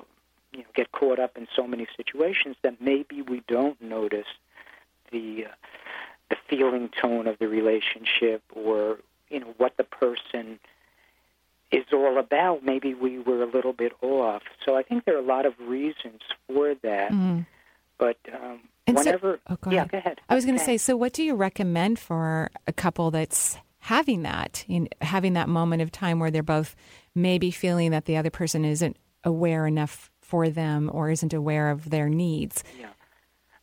you 0.52 0.60
know, 0.60 0.65
get 0.76 0.91
caught 0.91 1.20
up 1.20 1.38
in 1.38 1.48
so 1.56 1.65
many 1.65 1.88
situations 1.98 2.56
that 2.62 2.80
maybe 2.80 3.24
we 3.24 3.41
don't 3.48 3.82
notice 3.82 4.28
the 5.12 5.46
uh, 5.46 5.54
the 6.30 6.36
feeling 6.50 6.89
tone 7.02 7.26
of 7.26 7.39
the 7.39 7.48
relationship, 7.48 8.43
or 8.54 8.98
you 9.30 9.39
know, 9.39 9.54
what 9.58 9.76
the 9.78 9.84
person 9.84 10.60
is 11.71 11.86
all 11.93 12.17
about. 12.17 12.63
Maybe 12.63 12.93
we 12.93 13.19
were 13.19 13.43
a 13.43 13.45
little 13.51 13.73
bit 13.73 13.91
off. 14.01 14.43
So 14.65 14.75
I 14.77 14.84
think 14.84 15.06
there 15.06 15.15
are 15.15 15.19
a 15.19 15.25
lot 15.25 15.45
of 15.45 15.53
reasons 15.60 16.21
for 16.47 16.75
that. 16.84 17.12
Mm. 17.12 17.45
But 17.97 18.17
um, 18.34 18.62
And 18.86 18.97
so- 18.97 19.03
whenever, 19.06 19.39
oh, 19.47 19.58
go 19.60 19.71
yeah, 19.71 19.77
ahead. 19.80 19.91
go 19.91 19.97
ahead. 19.97 20.21
I 20.30 20.36
was 20.36 20.45
going 20.45 20.58
to 20.58 20.63
say, 20.63 20.77
so 20.77 20.95
what 20.95 21.13
do 21.13 21.23
you 21.23 21.36
recommend 21.36 21.99
for 21.99 22.49
a 22.67 22.73
couple 22.73 23.12
that's 23.12 23.58
having 23.80 24.23
that, 24.23 24.63
in, 24.67 24.88
having 25.01 25.34
that 25.34 25.49
moment 25.49 25.82
of 25.82 25.91
time 25.91 26.19
where 26.19 26.32
they're 26.32 26.43
both 26.43 26.75
maybe 27.15 27.51
feeling 27.51 27.91
that 27.91 28.06
the 28.06 28.17
other 28.17 28.30
person 28.30 28.63
isn't 28.65 28.97
aware 29.23 29.65
enough 29.65 30.12
for 30.21 30.49
them 30.49 30.89
or 30.93 31.10
isn't 31.10 31.34
aware 31.34 31.69
of 31.71 31.89
their 31.89 32.10
needs? 32.10 32.63
Yeah. 32.80 32.88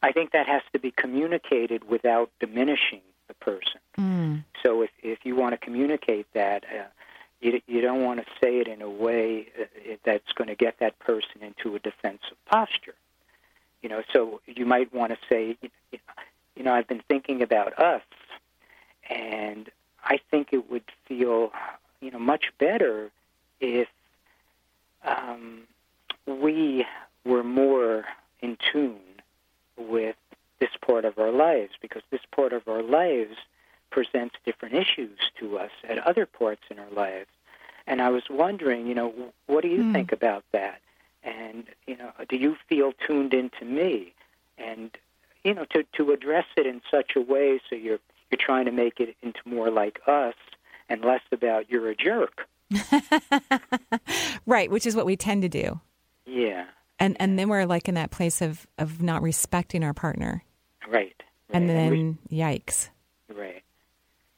I 0.03 0.13
think 0.13 0.33
that 0.33 0.47
has 0.47 0.63
to 0.75 0.79
be 0.79 0.91
communicated 0.91 1.89
without 1.89 2.31
diminishing 2.41 3.01
the 3.29 3.35
person. 3.35 3.81
Mm. 3.99 4.45
So 4.63 4.83
if 4.83 4.91
if 5.03 5.21
you 5.25 5.35
want 5.35 5.53
to 5.53 5.59
communicate 5.59 6.27
that, 6.35 6.65
uh, 6.65 6.85
you 7.45 7.61
you 7.67 7.81
don't 7.83 8.03
want 8.03 8.21
to 8.21 8.27
say 8.43 8.59
it 8.59 8.69
in 8.69 8.81
a 8.81 8.89
way 8.89 9.47
uh, 9.61 9.97
that's 10.05 10.33
going 10.33 10.49
to 10.49 10.55
get 10.55 10.79
that 10.81 10.99
person 10.99 11.43
into 11.43 11.77
a 11.77 11.79
defensive 11.79 12.39
posture. 12.47 12.95
You 13.83 13.91
know, 13.91 14.03
so 14.13 14.41
you 14.47 14.65
might 14.65 14.95
want 14.95 15.13
to 15.13 15.19
say, 15.29 15.59
you 16.57 16.63
know, 16.65 16.73
I've 16.73 16.89
been 16.89 17.03
thinking 17.07 17.43
about 17.43 17.79
us, 17.79 18.03
and 19.11 19.71
I 20.03 20.21
think 20.31 20.49
it 20.53 20.71
would 20.71 20.85
feel, 21.07 21.53
you 22.01 22.11
know, 22.11 22.19
much 22.19 22.47
better 22.59 23.11
if 23.61 23.89
um, 25.05 25.65
we 26.27 26.87
were 27.27 27.45
more 27.45 28.07
in 28.41 28.57
tune 28.73 29.01
with 29.77 30.17
this 30.61 30.71
part 30.81 31.05
of 31.05 31.19
our 31.19 31.33
lives, 31.33 31.73
because 31.83 32.03
this 32.11 32.23
part 32.35 32.55
of 32.55 32.67
our 32.69 32.83
lives 32.83 33.37
presents 33.91 34.35
different 34.47 34.75
issues 34.75 35.19
to 35.39 35.59
us 35.59 35.71
at 35.87 35.99
other 35.99 36.25
parts 36.25 36.63
in 36.71 36.79
our 36.79 36.91
lives. 36.91 37.29
And 37.87 38.01
I 38.01 38.09
was 38.11 38.23
wondering, 38.31 38.87
you 38.87 38.95
know, 38.95 39.13
what 39.47 39.63
do 39.63 39.69
you 39.69 39.83
Hmm. 39.83 39.93
think 39.93 40.13
about 40.13 40.45
that? 40.53 40.81
And 41.23 41.65
you 41.87 41.97
know, 41.97 42.13
do 42.29 42.37
you 42.37 42.57
feel 42.69 42.93
tuned 43.07 43.33
into 43.35 43.65
me? 43.65 44.15
And 44.59 44.91
you 45.45 45.55
know, 45.55 45.65
to 45.71 45.85
to 45.97 46.13
address 46.13 46.47
it 46.57 46.67
in 46.67 46.81
such 46.91 47.17
a 47.17 47.21
way 47.21 47.61
so 47.69 47.77
you're 47.77 47.99
you're 48.31 48.39
trying 48.39 48.65
to 48.67 48.73
make 48.73 49.01
it 49.01 49.17
into 49.23 49.41
more 49.45 49.71
like 49.71 50.01
us 50.07 50.35
and 50.89 51.03
less 51.05 51.23
about 51.33 51.71
you're 51.71 51.89
a 51.91 51.95
jerk. 51.97 52.47
Right, 54.47 54.71
which 54.71 54.87
is 54.87 54.95
what 54.95 55.07
we 55.07 55.17
tend 55.17 55.43
to 55.43 55.49
do. 55.49 55.81
Yeah, 56.27 56.67
And 56.99 57.17
and 57.21 57.39
then 57.39 57.49
we're 57.49 57.65
like 57.67 57.89
in 57.89 57.95
that 57.95 58.11
place 58.11 58.43
of, 58.43 58.67
of 58.79 59.03
not 59.03 59.23
respecting 59.23 59.83
our 59.85 59.95
partner. 59.95 60.43
right. 60.89 61.15
And 61.51 61.69
right. 61.69 61.91
we- 61.91 61.97
then, 61.97 62.19
yikes. 62.31 62.89
Right. 63.35 63.63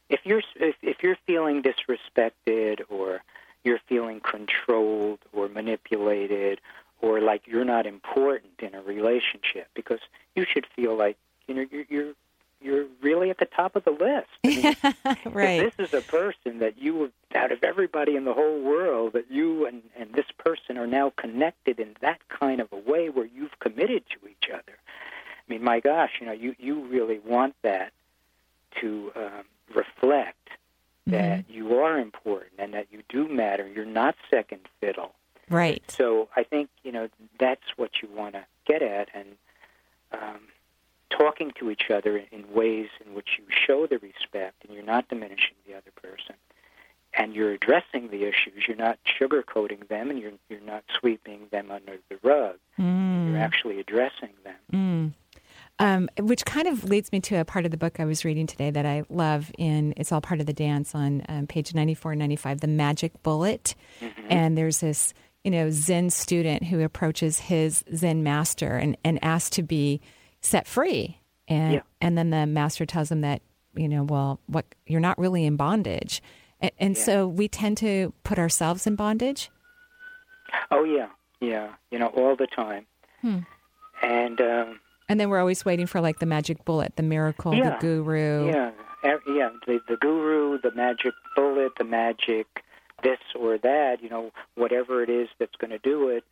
If 0.08 0.20
you're 0.24 0.42
if, 0.56 0.76
if 0.82 1.02
you're 1.02 1.16
feeling 1.26 1.62
disrespected 1.62 2.82
or 2.88 3.22
you're 3.66 3.80
feeling 3.88 4.20
controlled 4.20 5.18
or 5.32 5.48
manipulated 5.48 6.60
or 7.02 7.20
like 7.20 7.42
you're 7.46 7.64
not 7.64 7.84
important 7.86 8.52
in 8.60 8.74
a 8.74 8.80
relationship 8.80 9.68
because 9.74 9.98
you 10.34 10.46
should 10.50 10.66
feel 10.74 10.96
like 10.96 11.16
you 11.46 11.54
know 11.54 11.66
you're 11.70 11.84
you're, 11.88 12.12
you're 12.62 12.86
really 13.02 13.28
at 13.28 13.38
the 13.38 13.44
top 13.44 13.76
of 13.76 13.84
the 13.84 13.90
list. 13.90 14.28
I 14.44 15.14
mean, 15.24 15.34
right. 15.34 15.72
This 15.76 15.88
is 15.88 15.94
a 15.94 16.00
person 16.00 16.60
that 16.60 16.78
you 16.78 17.12
out 17.34 17.52
of 17.52 17.62
everybody 17.62 18.16
in 18.16 18.24
the 18.24 18.32
whole 18.32 18.60
world 18.60 19.12
that 19.12 19.30
you 19.30 19.66
and 19.66 19.82
and 19.98 20.12
this 20.14 20.26
person 20.38 20.78
are 20.78 20.86
now 20.86 21.12
connected 21.16 21.80
in 21.80 21.96
that 22.00 22.20
kind 22.28 22.60
of 22.60 22.72
a 22.72 22.78
way 22.78 23.10
where 23.10 23.26
you've 23.26 23.58
committed 23.58 24.04
to 24.10 24.28
each 24.28 24.48
other. 24.48 24.78
I 24.78 25.52
mean, 25.52 25.62
my 25.62 25.80
gosh, 25.80 26.12
you 26.20 26.26
know, 26.26 26.32
you 26.32 26.54
you 26.58 26.86
really 26.86 27.18
want 27.18 27.56
that 27.62 27.92
to 28.80 29.12
um, 29.16 29.44
reflect 29.74 30.48
that 31.06 31.48
you 31.48 31.76
are 31.76 31.98
important 31.98 32.45
and 32.66 32.74
that 32.74 32.88
you 32.90 33.02
do 33.08 33.28
matter. 33.28 33.66
You're 33.68 33.84
not 33.84 34.16
second 34.28 34.62
fiddle. 34.80 35.12
Right. 35.48 35.82
So 35.88 36.28
I 36.34 36.42
think 36.42 36.68
you 36.82 36.90
know 36.90 37.08
that's 37.38 37.76
what 37.76 38.02
you 38.02 38.08
want 38.14 38.34
to 38.34 38.44
get 38.66 38.82
at, 38.82 39.08
and 39.14 39.28
um, 40.12 40.40
talking 41.08 41.52
to 41.60 41.70
each 41.70 41.90
other 41.90 42.16
in, 42.16 42.52
ways 42.52 42.88
in 43.04 43.14
which 43.14 43.38
you 43.38 43.44
show 43.48 43.86
the 43.86 43.98
respect, 43.98 44.64
and 44.64 44.74
you're 44.74 44.84
not 44.84 45.08
diminishing 45.08 45.54
the 45.64 45.74
other 45.74 45.92
person, 45.94 46.34
and 47.14 47.32
you're 47.32 47.52
addressing 47.52 48.08
the 48.10 48.24
issues. 48.24 48.66
You're 48.66 48.76
not 48.76 48.98
sugarcoating 49.20 49.86
them, 49.86 50.10
and 50.10 50.18
you're 50.18 50.32
you're 50.48 50.60
not 50.60 50.82
sweeping 50.98 51.46
them 51.52 51.70
under 51.70 51.98
the 52.10 52.18
rug. 52.24 52.56
You're 53.28 53.38
actually 53.38 53.78
addressing 53.78 54.34
them. 54.42 54.56
Mm. 54.72 55.12
Um, 55.86 56.08
which 56.18 56.44
kind 56.44 56.66
of 56.66 56.84
leads 56.84 57.12
me 57.12 57.20
to 57.20 57.36
a 57.36 57.44
part 57.44 57.64
of 57.64 57.70
the 57.70 57.76
book 57.76 58.00
I 58.00 58.04
was 58.04 58.24
reading 58.24 58.46
today 58.46 58.70
that 58.70 58.84
I 58.84 59.04
love. 59.08 59.52
In 59.56 59.94
it's 59.96 60.10
all 60.10 60.20
part 60.20 60.40
of 60.40 60.46
the 60.46 60.52
dance 60.52 60.94
on 60.94 61.22
um, 61.28 61.46
page 61.46 61.74
ninety 61.74 61.94
four 61.94 62.12
and 62.12 62.18
ninety 62.18 62.36
five, 62.36 62.60
the 62.60 62.66
magic 62.68 63.22
bullet. 63.22 63.74
And 64.28 64.58
there's 64.58 64.80
this, 64.80 65.14
you 65.44 65.50
know, 65.50 65.70
Zen 65.70 66.10
student 66.10 66.64
who 66.64 66.82
approaches 66.82 67.38
his 67.38 67.84
Zen 67.94 68.22
master 68.22 68.76
and, 68.76 68.96
and 69.04 69.22
asks 69.22 69.50
to 69.50 69.62
be 69.62 70.00
set 70.40 70.66
free. 70.66 71.20
And, 71.46 71.74
Yeah. 71.74 71.80
and 72.00 72.18
then 72.18 72.30
the 72.30 72.46
master 72.46 72.84
tells 72.86 73.10
him 73.12 73.20
that, 73.20 73.40
you 73.74 73.88
know, 73.88 74.02
well, 74.02 74.40
what 74.46 74.64
you're 74.86 75.00
not 75.00 75.18
really 75.18 75.44
in 75.46 75.54
bondage. 75.56 76.20
And, 76.60 76.72
and 76.78 76.96
Yeah. 76.96 77.02
so 77.04 77.28
we 77.28 77.46
tend 77.46 77.76
to 77.78 78.12
put 78.24 78.38
ourselves 78.38 78.86
in 78.88 78.96
bondage. 78.96 79.50
Oh 80.72 80.82
yeah, 80.82 81.08
yeah. 81.40 81.74
You 81.92 82.00
know, 82.00 82.08
all 82.08 82.34
the 82.34 82.48
time. 82.48 82.86
Hmm. 83.20 83.38
And 84.02 84.40
um, 84.40 84.80
And 85.08 85.20
then 85.20 85.28
we're 85.30 85.38
always 85.40 85.64
waiting 85.64 85.86
for 85.86 86.00
like 86.00 86.18
the 86.18 86.26
magic 86.26 86.64
bullet, 86.64 86.94
the 86.96 87.02
miracle, 87.02 87.54
Yeah. 87.54 87.70
the 87.70 87.76
guru. 87.80 88.48
yeah, 88.48 88.70
e- 89.04 89.34
yeah. 89.34 89.50
The 89.66 89.80
the 89.88 89.96
guru, 89.96 90.58
the 90.60 90.72
magic 90.72 91.14
bullet, 91.36 91.72
the 91.78 91.84
magic 91.84 92.46
this 93.02 93.18
or 93.38 93.58
that. 93.58 94.02
You 94.02 94.08
know, 94.08 94.32
whatever 94.56 95.02
it 95.02 95.10
is 95.10 95.28
that's 95.38 95.54
going 95.56 95.70
to 95.70 95.78
do 95.78 96.08
it. 96.08 96.24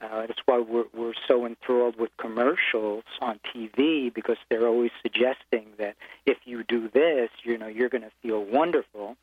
Uh, 0.00 0.26
that's 0.26 0.40
why 0.46 0.58
we're 0.58 0.84
we're 0.94 1.14
so 1.28 1.46
enthralled 1.46 1.96
with 1.98 2.10
commercials 2.18 3.04
on 3.20 3.40
TV 3.54 4.12
because 4.12 4.36
they're 4.48 4.66
always 4.66 4.90
suggesting 5.02 5.66
that 5.78 5.94
if 6.26 6.38
you 6.44 6.62
do 6.64 6.88
this, 6.92 7.30
you 7.42 7.56
know, 7.58 7.66
you're 7.68 7.88
going 7.88 8.02
to 8.02 8.10
feel 8.22 8.42
wonderful. 8.44 9.16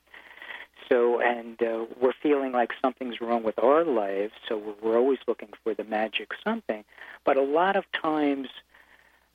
So, 0.91 1.21
and 1.21 1.61
uh, 1.61 1.85
we're 2.01 2.13
feeling 2.21 2.51
like 2.51 2.71
something's 2.81 3.21
wrong 3.21 3.43
with 3.43 3.57
our 3.59 3.85
lives, 3.85 4.33
so 4.49 4.57
we're, 4.57 4.73
we're 4.91 4.97
always 4.97 5.19
looking 5.27 5.49
for 5.63 5.73
the 5.73 5.83
magic 5.85 6.29
something. 6.43 6.83
But 7.23 7.37
a 7.37 7.41
lot 7.43 7.75
of 7.77 7.85
times, 7.93 8.49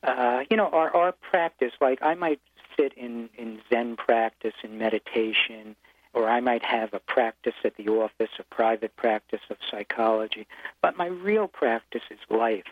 uh, 0.03 0.45
you 0.51 0.57
know, 0.57 0.69
our, 0.69 0.95
our 0.95 1.13
practice, 1.13 1.73
like 1.81 2.01
I 2.03 2.15
might 2.15 2.41
sit 2.77 2.93
in, 2.95 3.29
in 3.37 3.61
Zen 3.71 3.97
practice 3.97 4.55
and 4.63 4.79
meditation, 4.79 5.77
or 6.13 6.29
I 6.29 6.41
might 6.41 6.65
have 6.65 6.95
a 6.95 6.99
practice 7.01 7.55
at 7.65 7.77
the 7.77 7.89
office, 7.89 8.31
a 8.39 8.43
private 8.45 8.95
practice 8.97 9.41
of 9.51 9.57
psychology, 9.71 10.47
but 10.83 10.97
my 10.97 11.07
real 11.07 11.49
practice 11.49 12.03
is 12.11 12.19
life. 12.31 12.65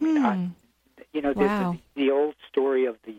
I 0.00 0.04
mean, 0.04 0.18
I, 0.18 0.48
you 1.12 1.22
know, 1.22 1.32
Wow. 1.32 1.72
the, 1.94 2.02
the 2.02 2.10
old 2.10 2.34
story 2.48 2.84
of 2.86 2.96
the 3.04 3.14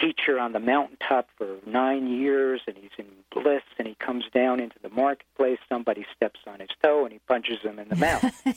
teacher 0.00 0.38
on 0.38 0.52
the 0.52 0.60
mountaintop 0.60 1.28
for 1.36 1.56
nine 1.66 2.06
years 2.08 2.60
and 2.66 2.76
he's 2.76 2.90
in 2.98 3.06
bliss 3.30 3.62
and 3.78 3.86
he 3.86 3.94
comes 3.94 4.24
down 4.34 4.60
into 4.60 4.76
the 4.82 4.88
marketplace. 4.88 5.58
Somebody 5.68 6.06
steps 6.14 6.40
on 6.46 6.60
his 6.60 6.70
toe 6.82 7.04
and 7.04 7.12
he 7.12 7.20
punches 7.28 7.60
him 7.60 7.78
in 7.78 7.88
the 7.88 7.96
mouth. 7.96 8.24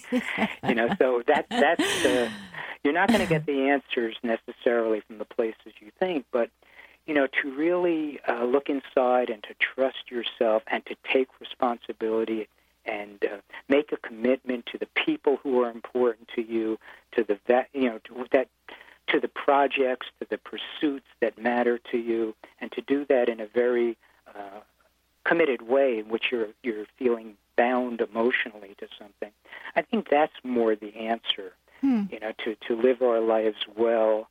You 0.68 0.76
know 0.76 0.90
so 0.98 1.22
that 1.28 1.46
that's 1.50 2.06
uh, 2.06 2.30
you're 2.84 2.94
not 2.94 3.10
going 3.10 3.22
to 3.22 3.28
get 3.28 3.46
the 3.46 3.70
answers 3.70 4.16
necessarily 4.24 5.02
from 5.02 5.20
the 5.20 5.26
places 5.26 5.74
you 5.80 5.92
think 6.00 6.26
but 6.32 6.50
you 7.06 7.14
know 7.14 7.28
to 7.42 7.56
really 7.56 8.20
uh, 8.28 8.44
look 8.44 8.70
inside 8.70 9.30
and 9.30 9.44
to 9.44 9.54
trust 9.60 10.10
yourself 10.10 10.64
and 10.68 10.86
to 10.88 10.96
take 11.12 11.28
responsibility 11.40 12.48
and 12.86 13.24
uh, 13.26 13.38
make 13.70 13.92
a 13.92 13.98
commitment 13.98 14.66
to 14.68 14.78
the 14.78 14.88
people 15.06 15.38
who 15.44 15.62
are 15.62 15.72
important 15.72 16.28
to 16.36 16.42
you 16.42 16.80
to 17.12 17.24
the 17.24 17.38
that 17.48 17.70
you 17.74 17.86
know 17.90 18.00
to 18.06 18.26
that 18.32 18.50
to 19.08 19.20
the 19.20 19.28
projects, 19.28 20.08
to 20.20 20.28
the 20.30 20.38
pursuits 20.38 21.06
that 21.22 21.38
matter 21.38 21.80
to 21.92 21.98
you, 21.98 22.36
and 22.60 22.72
to 22.72 22.82
do 22.82 23.06
that 23.06 23.30
in 23.30 23.40
a 23.40 23.48
very 23.48 23.98
uh, 24.28 24.60
committed 25.24 25.62
way 25.62 26.00
in 26.00 26.10
which 26.10 26.26
you're 26.32 26.50
you're 26.64 26.86
feeling 26.98 27.36
bound 27.56 28.02
emotionally 28.02 28.76
to 28.80 28.88
something. 29.00 29.32
I 29.76 29.82
think 29.82 30.10
that's 30.10 30.34
more 30.44 30.76
the 30.76 30.96
answer. 30.96 31.54
You 32.12 32.20
know, 32.20 32.32
to 32.44 32.56
to 32.68 32.76
live 32.76 33.02
our 33.02 33.20
lives 33.20 33.58
well, 33.76 34.30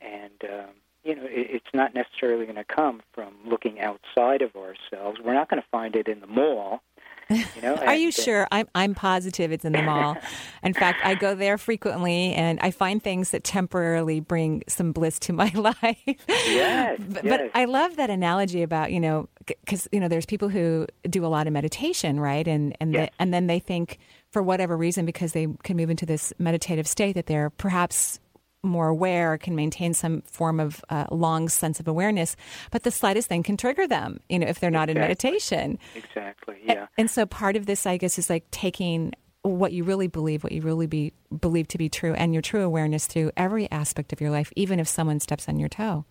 and 0.00 0.32
um, 0.44 0.70
you 1.04 1.14
know, 1.14 1.24
it, 1.24 1.48
it's 1.50 1.74
not 1.74 1.94
necessarily 1.94 2.44
going 2.44 2.56
to 2.56 2.64
come 2.64 3.02
from 3.12 3.34
looking 3.44 3.80
outside 3.80 4.42
of 4.42 4.56
ourselves. 4.56 5.20
We're 5.22 5.34
not 5.34 5.48
going 5.48 5.62
to 5.62 5.68
find 5.70 5.94
it 5.94 6.08
in 6.08 6.20
the 6.20 6.26
mall. 6.26 6.82
You 7.28 7.44
know, 7.62 7.74
Are 7.76 7.94
you 7.96 8.08
uh, 8.08 8.12
sure? 8.12 8.46
I'm 8.52 8.68
I'm 8.74 8.94
positive 8.94 9.50
it's 9.50 9.64
in 9.64 9.72
the 9.72 9.82
mall. 9.82 10.16
in 10.62 10.74
fact, 10.74 11.00
I 11.04 11.14
go 11.16 11.34
there 11.34 11.58
frequently, 11.58 12.32
and 12.34 12.60
I 12.60 12.70
find 12.70 13.02
things 13.02 13.30
that 13.30 13.42
temporarily 13.42 14.20
bring 14.20 14.62
some 14.68 14.92
bliss 14.92 15.18
to 15.20 15.32
my 15.32 15.50
life. 15.54 15.98
Yes, 16.28 17.00
but, 17.08 17.24
yes. 17.24 17.50
but 17.50 17.50
I 17.54 17.64
love 17.64 17.96
that 17.96 18.10
analogy 18.10 18.62
about 18.62 18.92
you 18.92 19.00
know 19.00 19.28
because 19.44 19.88
you 19.90 19.98
know 19.98 20.08
there's 20.08 20.26
people 20.26 20.48
who 20.48 20.86
do 21.08 21.24
a 21.24 21.28
lot 21.28 21.46
of 21.48 21.52
meditation, 21.52 22.20
right? 22.20 22.46
And 22.46 22.76
and 22.80 22.92
Yes. 22.92 23.08
they, 23.08 23.14
and 23.18 23.34
then 23.34 23.48
they 23.48 23.58
think 23.58 23.98
for 24.30 24.42
whatever 24.42 24.76
reason 24.76 25.04
because 25.04 25.32
they 25.32 25.48
can 25.64 25.76
move 25.76 25.90
into 25.90 26.06
this 26.06 26.32
meditative 26.38 26.86
state 26.86 27.14
that 27.14 27.26
they're 27.26 27.50
perhaps 27.50 28.20
more 28.66 28.88
aware 28.88 29.38
can 29.38 29.54
maintain 29.54 29.94
some 29.94 30.22
form 30.22 30.60
of 30.60 30.84
uh, 30.90 31.06
long 31.10 31.48
sense 31.48 31.80
of 31.80 31.88
awareness 31.88 32.36
but 32.70 32.82
the 32.82 32.90
slightest 32.90 33.28
thing 33.28 33.42
can 33.42 33.56
trigger 33.56 33.86
them 33.86 34.20
you 34.28 34.38
know 34.38 34.46
if 34.46 34.60
they're 34.60 34.70
not 34.70 34.90
in 34.90 34.98
meditation 34.98 35.78
Exactly. 35.94 36.56
Yeah. 36.64 36.86
And 36.98 37.10
so 37.10 37.26
part 37.26 37.56
of 37.56 37.66
this, 37.66 37.86
I 37.86 37.96
guess, 37.96 38.18
is 38.18 38.30
like 38.30 38.50
taking 38.50 39.12
what 39.42 39.72
you 39.72 39.84
really 39.84 40.08
believe, 40.08 40.42
what 40.42 40.52
you 40.52 40.62
really 40.62 40.86
be 40.86 41.12
believe 41.40 41.68
to 41.68 41.78
be 41.78 41.88
true, 41.88 42.14
and 42.14 42.32
your 42.32 42.42
true 42.42 42.62
awareness 42.62 43.06
through 43.06 43.32
every 43.36 43.70
aspect 43.70 44.12
of 44.12 44.20
your 44.20 44.30
life, 44.30 44.52
even 44.56 44.80
if 44.80 44.88
someone 44.88 45.20
steps 45.20 45.48
on 45.48 45.58
your 45.58 45.68
toe. 45.68 46.04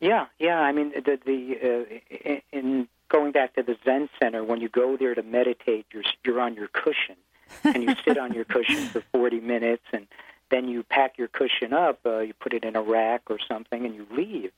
Yeah, 0.00 0.26
yeah. 0.38 0.60
I 0.60 0.72
mean, 0.72 0.90
the 0.90 1.18
the 1.24 1.58
uh, 1.62 2.40
in 2.52 2.88
going 3.08 3.32
back 3.32 3.54
to 3.54 3.62
the 3.62 3.76
Zen 3.84 4.08
Center, 4.20 4.44
when 4.44 4.60
you 4.60 4.68
go 4.68 4.96
there 4.96 5.14
to 5.14 5.22
meditate, 5.22 5.86
you're 5.92 6.04
you're 6.24 6.40
on 6.40 6.54
your 6.54 6.68
cushion, 6.68 7.16
and 7.64 7.82
you 7.82 7.94
sit 8.04 8.18
on 8.18 8.32
your 8.32 8.44
cushion 8.44 8.86
for 8.88 9.02
40 9.12 9.40
minutes, 9.40 9.84
and 9.92 10.06
then 10.50 10.68
you 10.68 10.82
pack 10.82 11.18
your 11.18 11.28
cushion 11.28 11.72
up, 11.72 11.98
uh, 12.06 12.18
you 12.20 12.34
put 12.34 12.52
it 12.54 12.64
in 12.64 12.76
a 12.76 12.82
rack 12.82 13.22
or 13.28 13.38
something, 13.48 13.84
and 13.84 13.94
you 13.94 14.06
leave. 14.10 14.52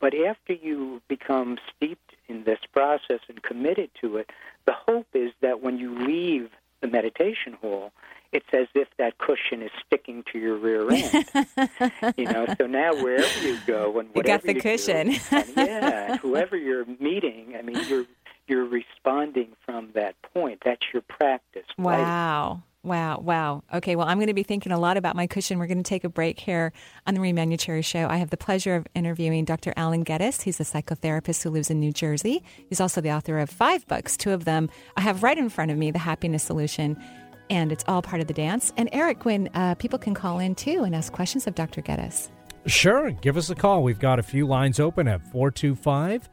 But 0.00 0.14
after 0.14 0.52
you 0.52 1.00
become 1.08 1.58
steeped 1.76 2.12
in 2.28 2.44
this 2.44 2.58
process 2.72 3.20
and 3.28 3.42
committed 3.42 3.90
to 4.00 4.16
it, 4.16 4.30
the 4.66 4.72
hope 4.72 5.06
is 5.14 5.32
that 5.40 5.62
when 5.62 5.78
you 5.78 5.96
leave 6.06 6.50
the 6.80 6.88
meditation 6.88 7.52
hall, 7.60 7.92
it's 8.32 8.46
as 8.52 8.66
if 8.74 8.88
that 8.98 9.18
cushion 9.18 9.62
is 9.62 9.70
sticking 9.86 10.24
to 10.32 10.38
your 10.38 10.56
rear 10.56 10.90
end. 10.90 11.26
you 12.16 12.24
know, 12.24 12.46
so 12.58 12.66
now 12.66 12.94
wherever 12.94 13.46
you 13.46 13.58
go 13.66 13.98
and 13.98 14.08
whatever 14.14 14.16
You 14.16 14.22
got 14.22 14.42
the 14.42 14.54
do, 14.54 14.60
cushion. 14.60 15.08
and 15.30 15.52
yeah, 15.56 16.12
and 16.12 16.20
whoever 16.20 16.56
you're 16.56 16.86
meeting, 16.98 17.54
I 17.58 17.62
mean, 17.62 17.78
you're 17.88 18.06
you're 18.48 18.64
responding 18.64 19.48
from 19.64 19.90
that 19.94 20.14
point. 20.34 20.62
That's 20.64 20.82
your 20.92 21.02
practice. 21.02 21.66
right? 21.78 22.60
Wow. 22.84 23.20
Wow. 23.20 23.62
Okay, 23.72 23.94
well, 23.94 24.08
I'm 24.08 24.18
going 24.18 24.26
to 24.26 24.34
be 24.34 24.42
thinking 24.42 24.72
a 24.72 24.78
lot 24.78 24.96
about 24.96 25.14
my 25.14 25.28
cushion. 25.28 25.60
We're 25.60 25.68
going 25.68 25.82
to 25.82 25.88
take 25.88 26.02
a 26.02 26.08
break 26.08 26.40
here 26.40 26.72
on 27.06 27.14
the 27.14 27.20
Marie 27.20 27.32
Manuchehri 27.32 27.84
Show. 27.84 28.08
I 28.08 28.16
have 28.16 28.30
the 28.30 28.36
pleasure 28.36 28.74
of 28.74 28.88
interviewing 28.94 29.44
Dr. 29.44 29.72
Alan 29.76 30.04
Gettis. 30.04 30.42
He's 30.42 30.58
a 30.58 30.64
psychotherapist 30.64 31.44
who 31.44 31.50
lives 31.50 31.70
in 31.70 31.78
New 31.78 31.92
Jersey. 31.92 32.42
He's 32.68 32.80
also 32.80 33.00
the 33.00 33.12
author 33.12 33.38
of 33.38 33.50
five 33.50 33.86
books. 33.86 34.16
Two 34.16 34.32
of 34.32 34.46
them 34.46 34.68
I 34.96 35.02
have 35.02 35.22
right 35.22 35.38
in 35.38 35.48
front 35.48 35.70
of 35.70 35.78
me 35.78 35.92
The 35.92 36.00
Happiness 36.00 36.42
Solution, 36.42 37.00
and 37.48 37.70
it's 37.70 37.84
all 37.86 38.02
part 38.02 38.20
of 38.20 38.26
the 38.26 38.34
dance. 38.34 38.72
And 38.76 38.88
Eric, 38.92 39.24
when 39.24 39.48
uh, 39.54 39.76
people 39.76 40.00
can 40.00 40.14
call 40.14 40.40
in 40.40 40.56
too 40.56 40.82
and 40.82 40.92
ask 40.92 41.12
questions 41.12 41.46
of 41.46 41.54
Dr. 41.54 41.82
Gettis. 41.82 42.30
Sure, 42.66 43.12
give 43.12 43.36
us 43.36 43.48
a 43.48 43.54
call. 43.54 43.84
We've 43.84 44.00
got 44.00 44.18
a 44.18 44.24
few 44.24 44.44
lines 44.44 44.80
open 44.80 45.06
at 45.06 45.22
425 45.30 46.28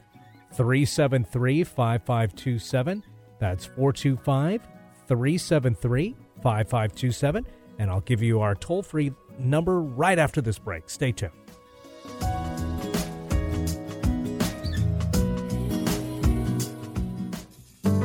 373 0.52 1.64
5527. 1.64 3.04
That's 3.38 3.66
425 3.66 4.68
373 5.08 6.16
5527. 6.42 7.46
And 7.78 7.90
I'll 7.90 8.02
give 8.02 8.22
you 8.22 8.42
our 8.42 8.56
toll 8.56 8.84
free 8.84 9.14
number 9.38 9.82
right 9.82 10.20
after 10.20 10.42
this 10.42 10.60
break. 10.60 10.90
Stay 10.90 11.12
tuned. 11.12 11.32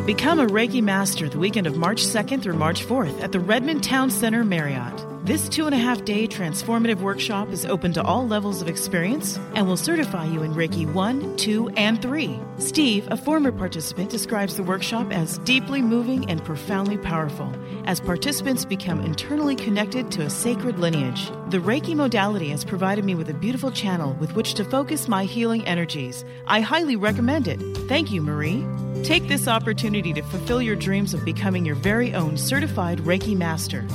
Become 0.07 0.39
a 0.39 0.47
Reiki 0.47 0.83
Master 0.83 1.31
the 1.31 1.39
weekend 1.39 1.67
of 1.67 1.79
March 1.79 2.05
2nd 2.05 2.43
through 2.43 2.59
March 2.59 2.85
4th 2.85 3.23
at 3.23 3.33
the 3.33 3.41
Redmond 3.41 3.83
Town 3.83 4.11
Center 4.11 4.45
Marriott. 4.45 5.14
This 5.25 5.49
two 5.49 5.65
and 5.65 5.75
a 5.75 5.79
half 5.79 6.05
day 6.05 6.29
transformative 6.29 7.01
workshop 7.01 7.49
is 7.49 7.65
open 7.65 7.95
to 7.95 8.03
all 8.03 8.29
levels 8.29 8.61
of 8.61 8.69
experience 8.69 9.39
and 9.55 9.67
will 9.67 9.79
certify 9.79 10.27
you 10.27 10.43
in 10.43 10.53
Reiki 10.53 10.85
1, 10.93 11.39
2, 11.39 11.71
and 11.79 12.03
3. 12.03 12.39
Steve, 12.59 13.09
a 13.11 13.17
former 13.17 13.51
participant, 13.51 14.11
describes 14.11 14.55
the 14.55 14.63
workshop 14.63 15.11
as 15.11 15.39
deeply 15.39 15.81
moving 15.81 16.29
and 16.31 16.45
profoundly 16.45 16.99
powerful 16.99 17.51
as 17.87 18.01
participants 18.01 18.67
become 18.67 19.01
internally 19.01 19.57
connected 19.57 20.11
to 20.13 20.21
a 20.21 20.29
sacred 20.29 20.79
lineage. 20.79 21.31
The 21.49 21.59
Reiki 21.59 21.97
modality 21.97 22.51
has 22.51 22.63
provided 22.63 23.07
me 23.07 23.15
with 23.15 23.31
a 23.31 23.35
beautiful 23.35 23.71
channel 23.71 24.13
with 24.21 24.35
which 24.35 24.53
to 24.55 24.65
focus 24.67 25.09
my 25.09 25.25
healing 25.25 25.67
energies. 25.67 26.23
I 26.47 26.61
highly 26.61 26.97
recommend 26.97 27.49
it. 27.49 27.63
Thank 27.89 28.13
you, 28.13 28.21
Marie. 28.21 28.63
Take 29.05 29.27
this 29.29 29.49
opportunity 29.49 30.13
to 30.13 30.21
fulfill 30.21 30.61
your 30.61 30.77
dreams 30.77 31.15
of 31.15 31.25
becoming 31.25 31.65
your 31.65 31.77
very 31.77 32.13
own 32.13 32.37
certified 32.37 32.99
Reiki 32.99 33.35
master. 33.35 33.87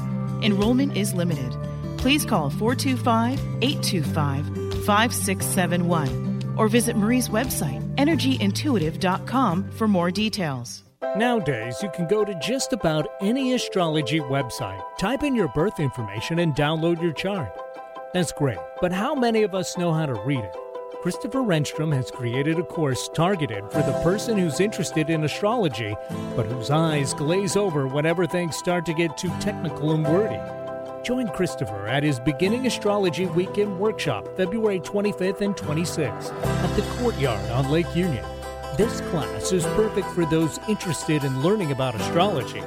Enrollment 0.41 0.95
is 0.95 1.13
limited. 1.13 1.55
Please 1.97 2.25
call 2.25 2.49
425 2.49 3.39
825 3.61 4.45
5671 4.85 6.55
or 6.57 6.67
visit 6.67 6.95
Marie's 6.95 7.29
website, 7.29 7.81
energyintuitive.com, 7.95 9.71
for 9.71 9.87
more 9.87 10.11
details. 10.11 10.83
Nowadays, 11.15 11.81
you 11.81 11.89
can 11.89 12.07
go 12.07 12.25
to 12.25 12.37
just 12.39 12.73
about 12.73 13.07
any 13.21 13.53
astrology 13.53 14.19
website, 14.19 14.83
type 14.97 15.23
in 15.23 15.35
your 15.35 15.47
birth 15.47 15.79
information, 15.79 16.39
and 16.39 16.53
download 16.53 17.01
your 17.01 17.13
chart. 17.13 17.49
That's 18.13 18.31
great, 18.33 18.59
but 18.81 18.91
how 18.91 19.15
many 19.15 19.43
of 19.43 19.55
us 19.55 19.77
know 19.77 19.93
how 19.93 20.05
to 20.05 20.13
read 20.25 20.39
it? 20.39 20.68
Christopher 21.01 21.39
Renstrom 21.39 21.95
has 21.95 22.11
created 22.11 22.59
a 22.59 22.63
course 22.63 23.09
targeted 23.13 23.63
for 23.71 23.81
the 23.81 23.97
person 24.03 24.37
who's 24.37 24.59
interested 24.59 25.09
in 25.09 25.23
astrology, 25.23 25.95
but 26.35 26.45
whose 26.45 26.69
eyes 26.69 27.13
glaze 27.13 27.55
over 27.55 27.87
whenever 27.87 28.27
things 28.27 28.57
start 28.57 28.85
to 28.85 28.93
get 28.93 29.17
too 29.17 29.31
technical 29.39 29.93
and 29.93 30.05
wordy. 30.05 30.37
Join 31.01 31.29
Christopher 31.29 31.87
at 31.87 32.03
his 32.03 32.19
Beginning 32.19 32.67
Astrology 32.67 33.27
Weekend 33.27 33.79
Workshop, 33.79 34.27
February 34.35 34.81
25th 34.81 35.39
and 35.39 35.55
26th 35.55 36.33
at 36.43 36.75
the 36.75 36.81
Courtyard 36.97 37.49
on 37.51 37.71
Lake 37.71 37.95
Union. 37.95 38.25
This 38.75 38.99
class 39.09 39.53
is 39.53 39.63
perfect 39.67 40.07
for 40.07 40.25
those 40.25 40.59
interested 40.67 41.23
in 41.23 41.41
learning 41.41 41.71
about 41.71 41.95
astrology, 41.95 42.61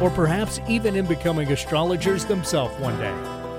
or 0.00 0.10
perhaps 0.10 0.58
even 0.68 0.96
in 0.96 1.06
becoming 1.06 1.52
astrologers 1.52 2.24
themselves 2.24 2.76
one 2.80 2.98
day. 2.98 3.14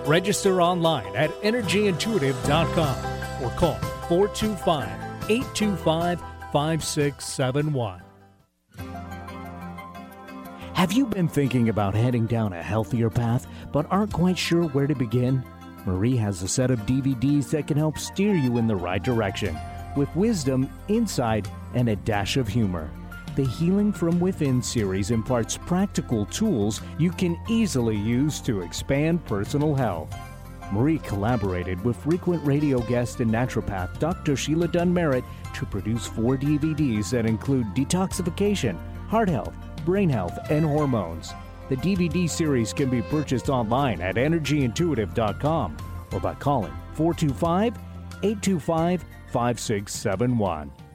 Register 0.06 0.62
online 0.62 1.16
at 1.16 1.30
energyintuitive.com 1.44 3.42
or 3.42 3.50
call 3.52 3.80
425 4.08 5.30
825 5.30 6.20
5671. 6.52 8.02
Have 10.74 10.94
you 10.94 11.06
been 11.08 11.28
thinking 11.28 11.70
about 11.70 11.94
heading 11.94 12.26
down 12.26 12.54
a 12.54 12.62
healthier 12.62 13.10
path 13.10 13.48
but 13.72 13.86
aren't 13.90 14.14
quite 14.14 14.38
sure 14.38 14.64
where 14.70 14.88
to 14.88 14.96
begin? 14.96 15.44
Marie 15.86 16.16
has 16.16 16.44
a 16.44 16.48
set 16.48 16.72
of 16.72 16.80
DVDs 16.82 17.50
that 17.50 17.68
can 17.68 17.78
help 17.78 17.98
steer 17.98 18.36
you 18.36 18.58
in 18.58 18.68
the 18.68 18.76
right 18.76 19.04
direction 19.04 19.58
with 19.96 20.16
wisdom, 20.16 20.70
insight, 20.88 21.50
and 21.74 21.90
a 21.90 21.96
dash 21.96 22.38
of 22.38 22.48
humor. 22.48 22.90
The 23.36 23.46
Healing 23.46 23.92
from 23.92 24.20
Within 24.20 24.62
series 24.62 25.12
imparts 25.12 25.58
practical 25.58 26.26
tools 26.28 26.82
you 26.98 27.12
can 27.12 27.38
easily 27.50 27.98
use 27.98 28.40
to 28.42 28.62
expand 28.62 29.26
personal 29.26 29.76
health. 29.76 30.14
Marie 30.72 31.00
collaborated 31.00 31.84
with 31.84 31.98
frequent 31.98 32.46
radio 32.46 32.80
guest 32.80 33.20
and 33.20 33.32
naturopath 33.32 33.98
Dr. 34.00 34.36
Sheila 34.36 34.68
Dunn 34.68 34.94
Merritt 34.94 35.24
to 35.54 35.66
produce 35.66 36.06
four 36.06 36.38
DVDs 36.38 37.10
that 37.12 37.26
include 37.26 37.68
detoxification, 37.68 38.78
heart 39.08 39.30
health, 39.30 39.54
brain 39.86 40.10
health, 40.10 40.38
and 40.50 40.66
hormones. 40.66 41.34
The 41.70 41.78
DVD 41.78 42.30
series 42.30 42.74
can 42.74 42.90
be 42.90 43.02
purchased 43.02 43.50
online 43.50 44.02
at 44.02 44.16
energyintuitive.com 44.16 45.78
or 46.14 46.20
by 46.20 46.34
calling 46.36 46.74
425 46.94 47.78
825 48.24 49.06
5671. 49.32 50.87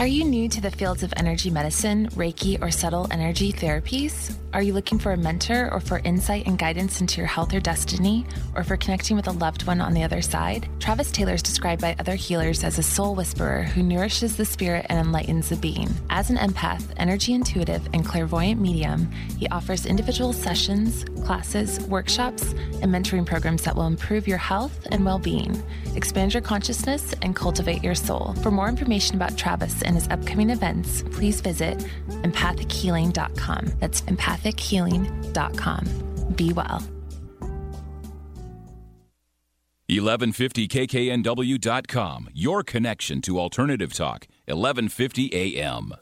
Are 0.00 0.06
you 0.06 0.24
new 0.24 0.48
to 0.48 0.60
the 0.60 0.70
fields 0.70 1.02
of 1.02 1.12
energy 1.16 1.50
medicine, 1.50 2.08
Reiki, 2.10 2.60
or 2.60 2.70
subtle 2.70 3.06
energy 3.10 3.52
therapies? 3.52 4.34
Are 4.52 4.62
you 4.62 4.72
looking 4.72 4.98
for 4.98 5.12
a 5.12 5.16
mentor 5.16 5.72
or 5.72 5.80
for 5.80 5.98
insight 6.00 6.46
and 6.46 6.58
guidance 6.58 7.00
into 7.00 7.18
your 7.18 7.26
health 7.26 7.54
or 7.54 7.60
destiny, 7.60 8.26
or 8.54 8.64
for 8.64 8.76
connecting 8.76 9.16
with 9.16 9.26
a 9.26 9.32
loved 9.32 9.66
one 9.66 9.80
on 9.80 9.94
the 9.94 10.02
other 10.02 10.20
side? 10.20 10.68
Travis 10.78 11.10
Taylor 11.10 11.34
is 11.34 11.42
described 11.42 11.80
by 11.80 11.96
other 11.98 12.14
healers 12.14 12.64
as 12.64 12.78
a 12.78 12.82
soul 12.82 13.14
whisperer 13.14 13.62
who 13.62 13.82
nourishes 13.82 14.36
the 14.36 14.44
spirit 14.44 14.86
and 14.88 14.98
enlightens 14.98 15.48
the 15.48 15.56
being. 15.56 15.88
As 16.10 16.30
an 16.30 16.36
empath, 16.36 16.84
energy 16.96 17.32
intuitive, 17.32 17.86
and 17.94 18.04
clairvoyant 18.04 18.60
medium, 18.60 19.10
he 19.38 19.48
offers 19.48 19.86
individual 19.86 20.32
sessions, 20.32 21.04
classes, 21.24 21.80
workshops, 21.86 22.52
and 22.82 22.92
mentoring 22.92 23.24
programs 23.24 23.62
that 23.62 23.76
will 23.76 23.86
improve 23.86 24.26
your 24.28 24.38
health 24.38 24.86
and 24.90 25.04
well 25.04 25.18
being, 25.18 25.62
expand 25.96 26.34
your 26.34 26.42
consciousness, 26.42 27.14
and 27.22 27.36
cultivate 27.36 27.82
your 27.82 27.94
soul. 27.94 28.34
For 28.42 28.50
more 28.50 28.68
information 28.68 29.16
about 29.16 29.38
Travis 29.38 29.81
and 29.82 29.94
his 29.94 30.08
upcoming 30.08 30.50
events, 30.50 31.04
please 31.10 31.40
visit 31.40 31.78
empathichealing.com. 32.08 33.72
That's 33.78 34.02
empathichealing.com. 34.02 36.34
Be 36.36 36.52
well. 36.52 36.82
1150kknw.com, 39.90 42.30
your 42.32 42.62
connection 42.62 43.20
to 43.20 43.36
Alternative 43.38 43.92
Talk, 43.92 44.26
1150 44.46 45.34
AM. 45.34 45.92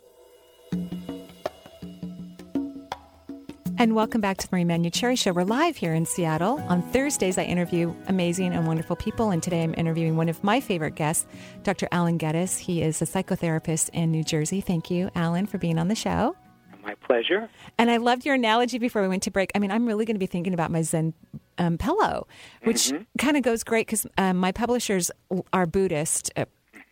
And 3.81 3.95
welcome 3.95 4.21
back 4.21 4.37
to 4.37 4.47
the 4.51 4.55
Marie 4.55 4.65
Manuchehri 4.67 5.19
Show. 5.19 5.33
We're 5.33 5.45
live 5.45 5.75
here 5.75 5.95
in 5.95 6.05
Seattle. 6.05 6.61
On 6.69 6.83
Thursdays, 6.83 7.39
I 7.39 7.45
interview 7.45 7.95
amazing 8.09 8.53
and 8.53 8.67
wonderful 8.67 8.95
people. 8.95 9.31
And 9.31 9.43
today 9.43 9.63
I'm 9.63 9.73
interviewing 9.75 10.17
one 10.17 10.29
of 10.29 10.45
my 10.45 10.61
favorite 10.61 10.97
guests, 10.97 11.25
Dr. 11.63 11.89
Alan 11.91 12.19
Gettis. 12.19 12.59
He 12.59 12.83
is 12.83 13.01
a 13.01 13.07
psychotherapist 13.07 13.89
in 13.95 14.11
New 14.11 14.23
Jersey. 14.23 14.61
Thank 14.61 14.91
you, 14.91 15.09
Alan, 15.15 15.47
for 15.47 15.57
being 15.57 15.79
on 15.79 15.89
the 15.89 15.95
show. 15.95 16.37
My 16.83 16.95
pleasure. 16.97 17.49
And 17.79 17.91
I 17.91 17.97
loved 17.97 18.27
your 18.27 18.35
analogy 18.35 18.77
before 18.77 19.01
we 19.01 19.09
went 19.09 19.23
to 19.23 19.31
break. 19.31 19.51
I 19.55 19.59
mean, 19.59 19.71
I'm 19.71 19.87
really 19.87 20.05
going 20.05 20.15
to 20.17 20.21
be 20.21 20.27
thinking 20.27 20.53
about 20.53 20.71
my 20.71 20.83
Zen 20.83 21.15
um, 21.57 21.79
pillow, 21.79 22.27
which 22.65 22.91
Mhm. 22.91 23.07
kind 23.17 23.39
of 23.39 23.43
goes 23.43 23.65
great 23.65 23.87
because 23.87 24.07
um, 24.19 24.37
my 24.37 24.53
publishers 24.53 25.11
are 25.55 25.65
Buddhist. 25.65 26.31
Uh, 26.37 26.45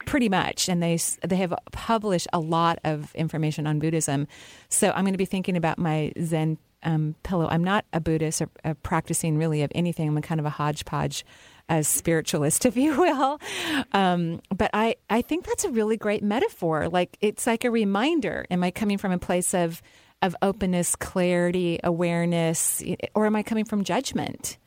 Pretty 0.07 0.29
much, 0.31 0.71
and 0.71 0.83
they 0.83 0.97
they 1.27 1.37
have 1.37 1.53
published 1.73 2.29
a 2.33 2.39
lot 2.39 2.79
of 2.83 3.15
information 3.15 3.67
on 3.67 3.79
Buddhism. 3.79 4.27
So 4.71 4.91
I'm 4.91 5.03
going 5.03 5.13
to 5.13 5.19
be 5.19 5.27
thinking 5.27 5.55
about 5.55 5.77
my 5.77 6.13
Zen 6.23 6.57
um, 6.83 7.15
pillow. 7.23 7.49
I'm 7.51 7.65
not 7.65 7.85
a 7.93 8.01
Buddhist 8.01 8.43
or 8.43 8.75
practicing 8.83 9.37
really 9.39 9.63
of 9.63 9.73
anything. 9.75 10.09
I'm 10.09 10.17
a 10.17 10.23
kind 10.23 10.41
of 10.41 10.47
a 10.47 10.51
hodgepodge 10.51 11.25
as 11.69 11.87
spiritualist, 11.87 12.65
if 12.67 12.77
you 12.77 12.99
will. 12.99 13.41
Um, 13.93 14.41
but 14.55 14.71
I, 14.73 14.97
I 15.11 15.23
think 15.23 15.47
that's 15.47 15.65
a 15.65 15.71
really 15.71 15.97
great 15.97 16.23
metaphor. 16.23 16.89
Like 16.89 17.17
it's 17.21 17.47
like 17.47 17.65
a 17.65 17.71
reminder. 17.71 18.47
Am 18.51 18.63
I 18.63 18.71
coming 18.71 18.99
from 18.99 19.13
a 19.13 19.19
place 19.19 19.55
of 19.55 19.83
of 20.21 20.35
openness, 20.43 20.97
clarity, 20.97 21.79
awareness, 21.85 22.83
or 23.15 23.27
am 23.27 23.37
I 23.37 23.45
coming 23.45 23.65
from 23.65 23.85
judgment? 23.85 24.59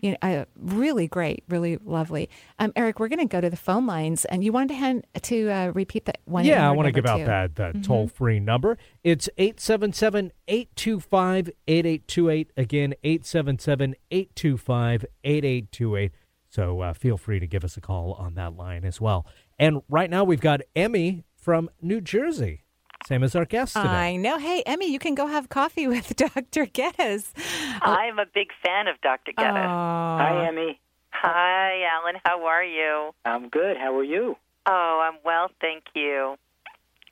You 0.00 0.12
know, 0.12 0.16
uh, 0.22 0.44
really 0.56 1.08
great, 1.08 1.42
really 1.48 1.76
lovely. 1.84 2.30
Um, 2.58 2.72
Eric, 2.76 3.00
we're 3.00 3.08
going 3.08 3.18
to 3.18 3.24
go 3.26 3.40
to 3.40 3.50
the 3.50 3.56
phone 3.56 3.84
lines, 3.86 4.24
and 4.26 4.42
you 4.44 4.52
wanted 4.52 4.68
to 4.68 4.74
hand, 4.74 5.06
to 5.22 5.50
uh, 5.50 5.72
repeat 5.74 6.04
that 6.06 6.20
one. 6.24 6.44
yeah, 6.44 6.68
I 6.68 6.72
want 6.72 6.86
to 6.86 6.92
give 6.92 7.04
number 7.04 7.22
out 7.22 7.24
two. 7.24 7.24
that, 7.26 7.56
that 7.56 7.74
Mhm. 7.82 7.84
toll 7.86 8.06
free 8.08 8.38
number. 8.40 8.78
It's 9.02 9.28
877 9.38 10.30
825 10.46 11.50
8828. 11.66 12.52
Again, 12.56 12.94
877 13.02 13.94
825 14.10 15.04
8828. 15.24 16.12
So 16.48 16.80
uh, 16.80 16.92
feel 16.94 17.18
free 17.18 17.40
to 17.40 17.46
give 17.46 17.64
us 17.64 17.76
a 17.76 17.80
call 17.80 18.12
on 18.14 18.34
that 18.34 18.56
line 18.56 18.84
as 18.84 19.00
well. 19.00 19.26
And 19.58 19.82
right 19.88 20.08
now 20.08 20.24
we've 20.24 20.40
got 20.40 20.60
Emmy 20.76 21.24
from 21.36 21.68
New 21.82 22.00
Jersey, 22.00 22.62
same 23.06 23.22
as 23.22 23.34
our 23.34 23.44
guest 23.44 23.74
today. 23.74 23.88
I 23.88 24.16
know. 24.16 24.38
Hey, 24.38 24.62
Emmy, 24.66 24.90
you 24.90 24.98
can 24.98 25.14
go 25.14 25.26
have 25.26 25.48
coffee 25.48 25.86
with 25.94 26.16
Dr. 26.16 26.66
Gettis. 26.66 27.32
Oh. 27.36 27.78
I'm 27.82 28.18
a 28.18 28.26
big 28.26 28.48
fan 28.64 28.88
of 28.88 29.00
Dr. 29.00 29.32
Gettis. 29.32 29.66
Hi, 29.66 30.46
Emmy. 30.46 30.80
Hi, 31.10 31.82
Alan. 31.92 32.20
How 32.24 32.44
are 32.46 32.64
you? 32.64 33.12
I'm 33.24 33.48
good. 33.48 33.76
How 33.76 33.96
are 33.96 34.04
you? 34.04 34.36
Oh, 34.66 35.00
I'm 35.02 35.18
well, 35.24 35.50
thank 35.60 35.84
you. 35.94 36.36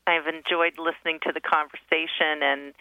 I've 0.07 0.26
enjoyed 0.26 0.78
listening 0.78 1.18
to 1.24 1.32
the 1.32 1.41
conversation 1.41 2.43
and 2.43 2.74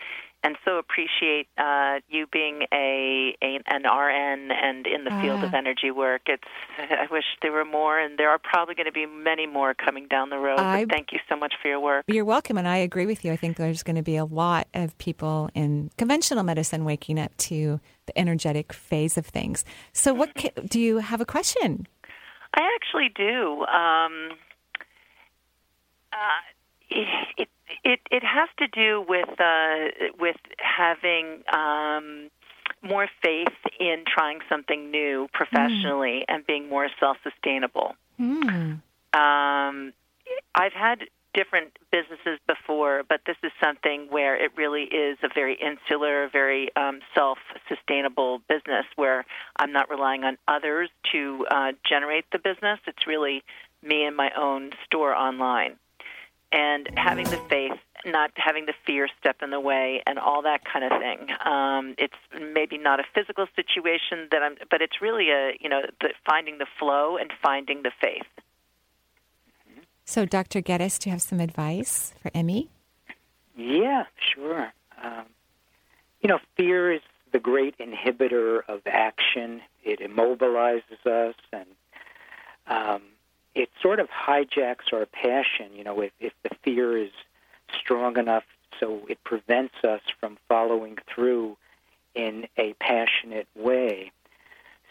and 0.45 0.55
so 0.63 0.77
appreciate 0.77 1.47
uh, 1.57 1.95
you 2.07 2.27
being 2.31 2.57
a, 2.71 3.35
a 3.41 3.59
an 3.67 3.83
RN 3.83 4.51
and 4.51 4.85
in 4.87 5.03
the 5.03 5.09
field 5.21 5.43
of 5.43 5.53
Ah. 5.53 5.57
energy 5.57 5.91
work. 5.91 6.21
It's 6.27 6.43
I 6.77 7.07
wish 7.11 7.23
there 7.41 7.51
were 7.51 7.65
more, 7.79 7.99
and 7.99 8.17
there 8.19 8.29
are 8.29 8.37
probably 8.37 8.75
going 8.75 8.85
to 8.85 8.91
be 9.03 9.05
many 9.07 9.47
more 9.47 9.73
coming 9.73 10.07
down 10.07 10.29
the 10.29 10.37
road. 10.37 10.59
I- 10.59 10.85
but 10.85 10.93
thank 10.95 11.07
you 11.11 11.19
so 11.27 11.35
much 11.35 11.53
for 11.61 11.67
your 11.67 11.79
work. 11.79 12.05
You're 12.07 12.25
welcome, 12.25 12.57
and 12.57 12.67
I 12.67 12.77
agree 12.77 13.05
with 13.07 13.25
you. 13.25 13.31
I 13.31 13.37
think 13.37 13.57
there's 13.57 13.83
going 13.83 13.95
to 13.97 14.03
be 14.13 14.17
a 14.17 14.25
lot 14.25 14.67
of 14.73 14.95
people 14.99 15.49
in 15.55 15.89
conventional 15.97 16.43
medicine 16.43 16.85
waking 16.85 17.19
up 17.19 17.35
to 17.49 17.79
the 18.05 18.17
energetic 18.17 18.71
phase 18.73 19.17
of 19.17 19.25
things. 19.25 19.65
So, 19.93 20.13
what 20.13 20.35
ca- 20.35 20.51
do 20.69 20.79
you 20.79 20.99
have 20.99 21.19
a 21.21 21.25
question? 21.25 21.87
I 22.53 22.61
actually 22.75 23.09
do. 23.15 23.65
Um, 23.65 24.29
uh, 26.13 26.41
it, 27.37 27.49
it 27.83 27.99
it 28.11 28.23
has 28.23 28.49
to 28.59 28.67
do 28.67 29.03
with 29.07 29.29
uh, 29.39 30.09
with 30.19 30.37
having 30.57 31.43
um, 31.53 32.29
more 32.81 33.07
faith 33.23 33.47
in 33.79 34.03
trying 34.07 34.39
something 34.49 34.91
new 34.91 35.27
professionally 35.33 36.25
and 36.27 36.45
being 36.45 36.69
more 36.69 36.89
self 36.99 37.17
sustainable. 37.23 37.95
Hmm. 38.17 38.75
Um, 39.13 39.93
I've 40.55 40.73
had 40.73 40.99
different 41.35 41.77
businesses 41.91 42.39
before, 42.47 43.03
but 43.07 43.19
this 43.27 43.35
is 43.43 43.51
something 43.61 44.07
where 44.09 44.41
it 44.41 44.51
really 44.55 44.83
is 44.83 45.17
a 45.21 45.27
very 45.33 45.55
insular, 45.55 46.29
very 46.29 46.73
um, 46.77 47.01
self-sustainable 47.13 48.41
business 48.47 48.85
where 48.95 49.25
I'm 49.57 49.73
not 49.73 49.89
relying 49.89 50.23
on 50.23 50.37
others 50.47 50.89
to 51.11 51.45
uh, 51.51 51.71
generate 51.87 52.25
the 52.31 52.39
business. 52.39 52.79
It's 52.87 53.05
really 53.05 53.43
me 53.83 54.05
and 54.05 54.15
my 54.15 54.31
own 54.37 54.71
store 54.85 55.13
online, 55.13 55.75
and 56.51 56.89
having 56.95 57.25
the 57.25 57.39
faith, 57.49 57.77
not 58.05 58.31
having 58.35 58.65
the 58.65 58.73
fear 58.85 59.07
step 59.19 59.37
in 59.41 59.49
the 59.49 59.59
way, 59.59 60.01
and 60.05 60.19
all 60.19 60.41
that 60.43 60.61
kind 60.65 60.85
of 60.85 60.99
thing. 60.99 61.27
Um, 61.45 61.95
it's 61.97 62.15
maybe 62.53 62.77
not 62.77 62.99
a 62.99 63.03
physical 63.13 63.47
situation 63.55 64.27
that 64.31 64.41
I'm, 64.41 64.55
but 64.69 64.81
it's 64.81 65.01
really 65.01 65.29
a 65.29 65.57
you 65.59 65.69
know 65.69 65.81
the, 66.01 66.09
finding 66.25 66.57
the 66.57 66.67
flow 66.79 67.17
and 67.17 67.31
finding 67.41 67.83
the 67.83 67.91
faith. 68.01 68.27
So, 70.05 70.23
Dr. 70.25 70.61
Gettis, 70.61 70.99
do 70.99 71.09
you 71.09 71.11
have 71.13 71.21
some 71.21 71.39
advice 71.39 72.13
for 72.21 72.29
Emmy? 72.35 72.69
Yeah, 73.57 74.03
sure. 74.19 74.71
Um, 75.03 75.25
you 76.21 76.29
know, 76.29 76.39
fear 76.55 76.91
is 76.91 77.01
the 77.33 77.39
great 77.39 77.75
inhibitor 77.79 78.59
of 78.67 78.81
action. 78.85 79.61
It 79.83 79.99
immobilizes 79.99 81.05
us, 81.05 81.35
and 81.51 81.65
um, 82.67 83.01
it 83.55 83.69
sort 83.81 83.99
of 83.99 84.07
hijacks 84.09 84.93
our 84.93 85.05
passion. 85.05 85.73
You 85.73 85.83
know, 85.83 86.01
if, 86.01 86.11
if 86.19 86.33
the 86.43 86.55
fear 86.63 86.97
is 86.97 87.11
strong 87.79 88.17
enough 88.17 88.43
so 88.79 89.01
it 89.07 89.23
prevents 89.23 89.75
us 89.83 90.01
from 90.19 90.37
following 90.47 90.97
through 91.13 91.57
in 92.13 92.47
a 92.57 92.73
passionate 92.79 93.47
way. 93.55 94.11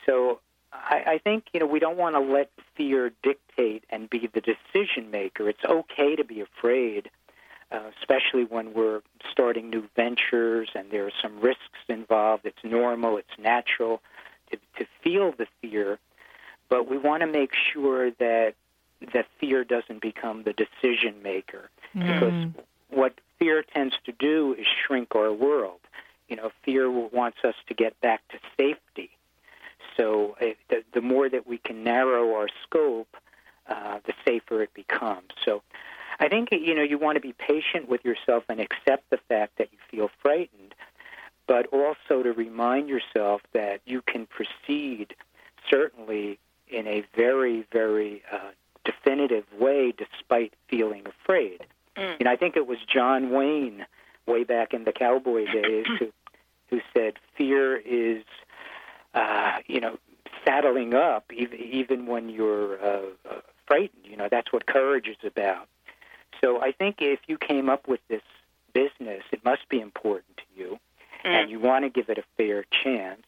So 0.07 0.41
I, 0.73 1.03
I 1.07 1.19
think 1.19 1.45
you 1.53 1.61
know 1.61 1.67
we 1.67 1.81
don't 1.81 1.97
want 1.97 2.15
to 2.15 2.21
let 2.21 2.51
fear 2.77 3.12
dictate 3.23 3.85
and 3.91 4.09
be 4.09 4.29
the 4.33 4.41
decision 4.41 5.11
maker. 5.11 5.49
It's 5.49 5.65
okay 5.65 6.17
to 6.17 6.25
be 6.25 6.41
afraid, 6.41 7.11
uh, 7.71 7.91
especially 8.01 8.45
when 8.45 8.75
we're 8.75 9.01
starting 9.31 9.71
new 9.71 9.89
ventures 9.97 10.71
and 10.75 10.91
there 10.91 11.07
are 11.07 11.12
some 11.23 11.41
risks 11.41 11.61
involved. 11.89 12.45
It's 12.45 12.65
normal. 12.65 13.17
It's 13.17 13.39
natural 13.39 14.03
to 14.51 14.59
to 14.79 14.87
feel 15.03 15.33
the 15.33 15.47
fear, 15.61 15.99
but 16.69 16.89
we 16.89 16.99
want 16.99 17.21
to 17.23 17.27
make 17.27 17.53
sure 17.73 18.11
that 18.12 18.55
that 19.12 19.27
fear 19.39 19.65
doesn't 19.65 20.01
become 20.01 20.45
the 20.45 20.53
decision 20.53 21.23
maker 21.23 21.71
Mm. 21.95 22.07
because 22.07 22.65
what 22.91 23.12
fear 23.39 23.62
tends 23.62 23.95
to 24.05 24.12
do 24.12 24.55
is 24.59 24.67
shrink 24.67 25.15
our 25.15 25.33
world. 25.33 25.81
You 26.29 26.37
know, 26.37 26.51
fear 26.65 26.91
wants 26.91 27.39
us 27.45 27.55
to 27.69 27.75
get 27.75 28.01
back 28.01 28.27
to 28.29 28.39
safety. 28.57 29.11
So 29.97 30.37
uh, 30.41 30.47
the, 30.69 30.83
the 30.93 31.01
more 31.01 31.29
that 31.29 31.47
we 31.47 31.59
can 31.59 31.85
narrow 31.85 32.35
our 32.35 32.49
scope, 32.65 33.17
uh, 33.69 33.99
the 34.05 34.12
safer 34.27 34.62
it 34.62 34.75
becomes. 34.75 35.31
So 35.45 35.62
I 36.19 36.29
think 36.29 36.49
you 36.53 36.75
know 36.75 36.83
you 36.83 36.99
want 36.99 37.17
to 37.17 37.21
be 37.21 37.33
patient 37.33 37.89
with 37.89 38.05
yourself 38.05 38.45
and 38.49 38.61
accept 38.61 39.09
the 39.11 39.19
fact 39.29 39.59
that 39.59 39.69
you 39.73 39.79
feel 39.91 40.11
frightened, 40.21 40.75
but 41.47 41.67
also 41.67 42.23
to 42.23 42.33
remind 42.33 42.89
yourself 42.89 43.43
that 43.53 43.81
you 43.85 44.03
can 44.03 44.27
proceed 44.27 45.15
certainly 45.71 46.39
in 46.69 46.87
a 46.87 47.05
very 47.17 47.67
very 47.73 48.23
uh, 48.33 48.51
definitive 48.85 49.45
way 49.59 49.93
despite 49.97 50.53
feeling 50.69 51.05
afraid. 51.07 51.65
Mm. 51.97 52.25
Know, 52.25 52.31
I 52.31 52.37
think 52.37 52.57
it 52.57 52.67
was 52.67 52.79
John 52.93 53.31
Wayne 53.31 53.87
way 54.27 54.45
back 54.45 54.75
in 54.75 54.85
the 54.85 54.93
cowboy 54.93 55.47
days 55.53 55.87
who 55.99 56.12
who 56.71 56.81
said 56.93 57.15
fear 57.37 57.77
is 57.77 58.25
uh, 59.15 59.59
you 59.67 59.81
know 59.81 59.99
saddling 60.45 60.95
up 60.95 61.33
even 61.33 61.59
even 61.59 62.07
when 62.07 62.29
you're 62.29 62.83
uh, 62.85 63.03
uh, 63.31 63.41
frightened. 63.67 64.05
You 64.05 64.17
know, 64.17 64.29
that's 64.31 64.53
what 64.53 64.67
courage 64.67 65.09
is 65.09 65.17
about. 65.25 65.69
So 66.43 66.61
I 66.61 66.73
think 66.73 66.97
if 67.01 67.21
you 67.27 67.39
came 67.39 67.69
up 67.69 67.89
with 67.89 68.01
this 68.09 68.23
business, 68.73 69.23
it 69.31 69.45
must 69.45 69.69
be 69.69 69.81
important 69.81 70.37
to 70.39 70.43
you, 70.57 70.79
and 71.25 71.49
you 71.51 71.59
want 71.59 71.85
to 71.85 71.89
give 71.89 72.11
it 72.11 72.19
a 72.19 72.25
fair 72.37 72.65
chance. 72.71 73.27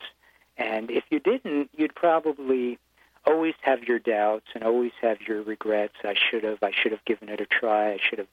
And 0.59 0.91
if 0.91 1.05
you 1.11 1.20
didn't, 1.20 1.70
you'd 1.76 1.95
probably 1.95 2.78
always 3.26 3.54
have 3.62 3.84
your 3.84 3.98
doubts 3.98 4.46
and 4.54 4.62
always 4.64 4.92
have 5.02 5.20
your 5.22 5.42
regrets. 5.42 5.94
I 6.04 6.14
should 6.14 6.44
have. 6.44 6.58
I 6.62 6.70
should 6.72 6.92
have 6.92 7.04
given 7.04 7.28
it 7.28 7.40
a 7.40 7.46
try. 7.46 7.92
I 7.92 7.98
should 8.00 8.18
have, 8.18 8.28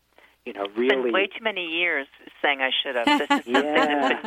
you 0.45 0.53
know, 0.53 0.67
really. 0.75 0.99
Spent 1.09 1.13
way 1.13 1.27
too 1.27 1.43
many 1.43 1.65
years 1.65 2.07
saying 2.41 2.59
I 2.61 2.69
should 2.83 2.95
have. 2.95 3.05
This 3.05 3.21
is 3.21 3.27
something 3.27 3.53
Yeah. 3.55 4.19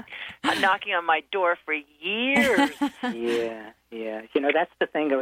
that's 0.42 0.54
been 0.54 0.60
knocking 0.62 0.94
on 0.94 1.04
my 1.04 1.22
door 1.32 1.56
for 1.64 1.74
years. 1.74 2.70
yeah, 3.02 3.70
yeah. 3.90 4.22
You 4.34 4.40
know, 4.40 4.50
that's 4.52 4.72
the 4.80 4.86
thing. 4.86 5.12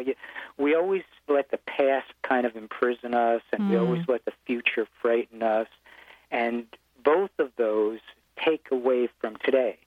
We 0.56 0.74
always 0.74 1.02
let 1.28 1.50
the 1.50 1.58
past 1.58 2.06
kind 2.22 2.46
of 2.46 2.56
imprison 2.56 3.14
us, 3.14 3.42
and 3.52 3.68
we 3.68 3.74
Mm. 3.76 3.80
always 3.80 4.02
let 4.08 4.24
the 4.24 4.32
future 4.46 4.86
frighten 5.02 5.42
us. 5.42 5.68
And 6.30 6.66
both 7.04 7.30
of 7.38 7.50
those 7.56 8.00
take 8.44 8.70
away 8.70 9.08
from 9.20 9.36
today. 9.44 9.78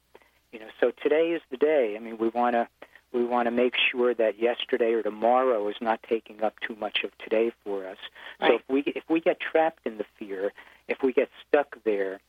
You 0.54 0.60
know, 0.60 0.68
so 0.80 0.92
today 1.04 1.32
is 1.32 1.42
the 1.52 1.58
day. 1.58 1.96
I 1.98 2.00
mean, 2.00 2.18
we 2.18 2.30
want 2.30 2.54
to 2.54 2.68
we 3.14 3.24
want 3.24 3.48
to 3.48 3.52
make 3.52 3.76
sure 3.92 4.14
that 4.14 4.40
yesterday 4.40 4.94
or 4.94 5.02
tomorrow 5.02 5.68
is 5.70 5.76
not 5.82 6.04
taking 6.04 6.44
up 6.44 6.60
too 6.60 6.76
much 6.76 7.04
of 7.04 7.18
today 7.18 7.52
for 7.64 7.88
us. 7.88 7.98
So 8.42 8.56
if 8.56 8.62
we 8.70 8.82
if 8.82 9.04
we 9.10 9.22
get 9.22 9.40
trapped 9.40 9.86
in 9.86 9.98
the 9.98 10.06
fear, 10.20 10.52
if 10.88 11.02
we 11.02 11.14
get 11.14 11.30
stuck 11.48 11.78
there, 11.84 12.20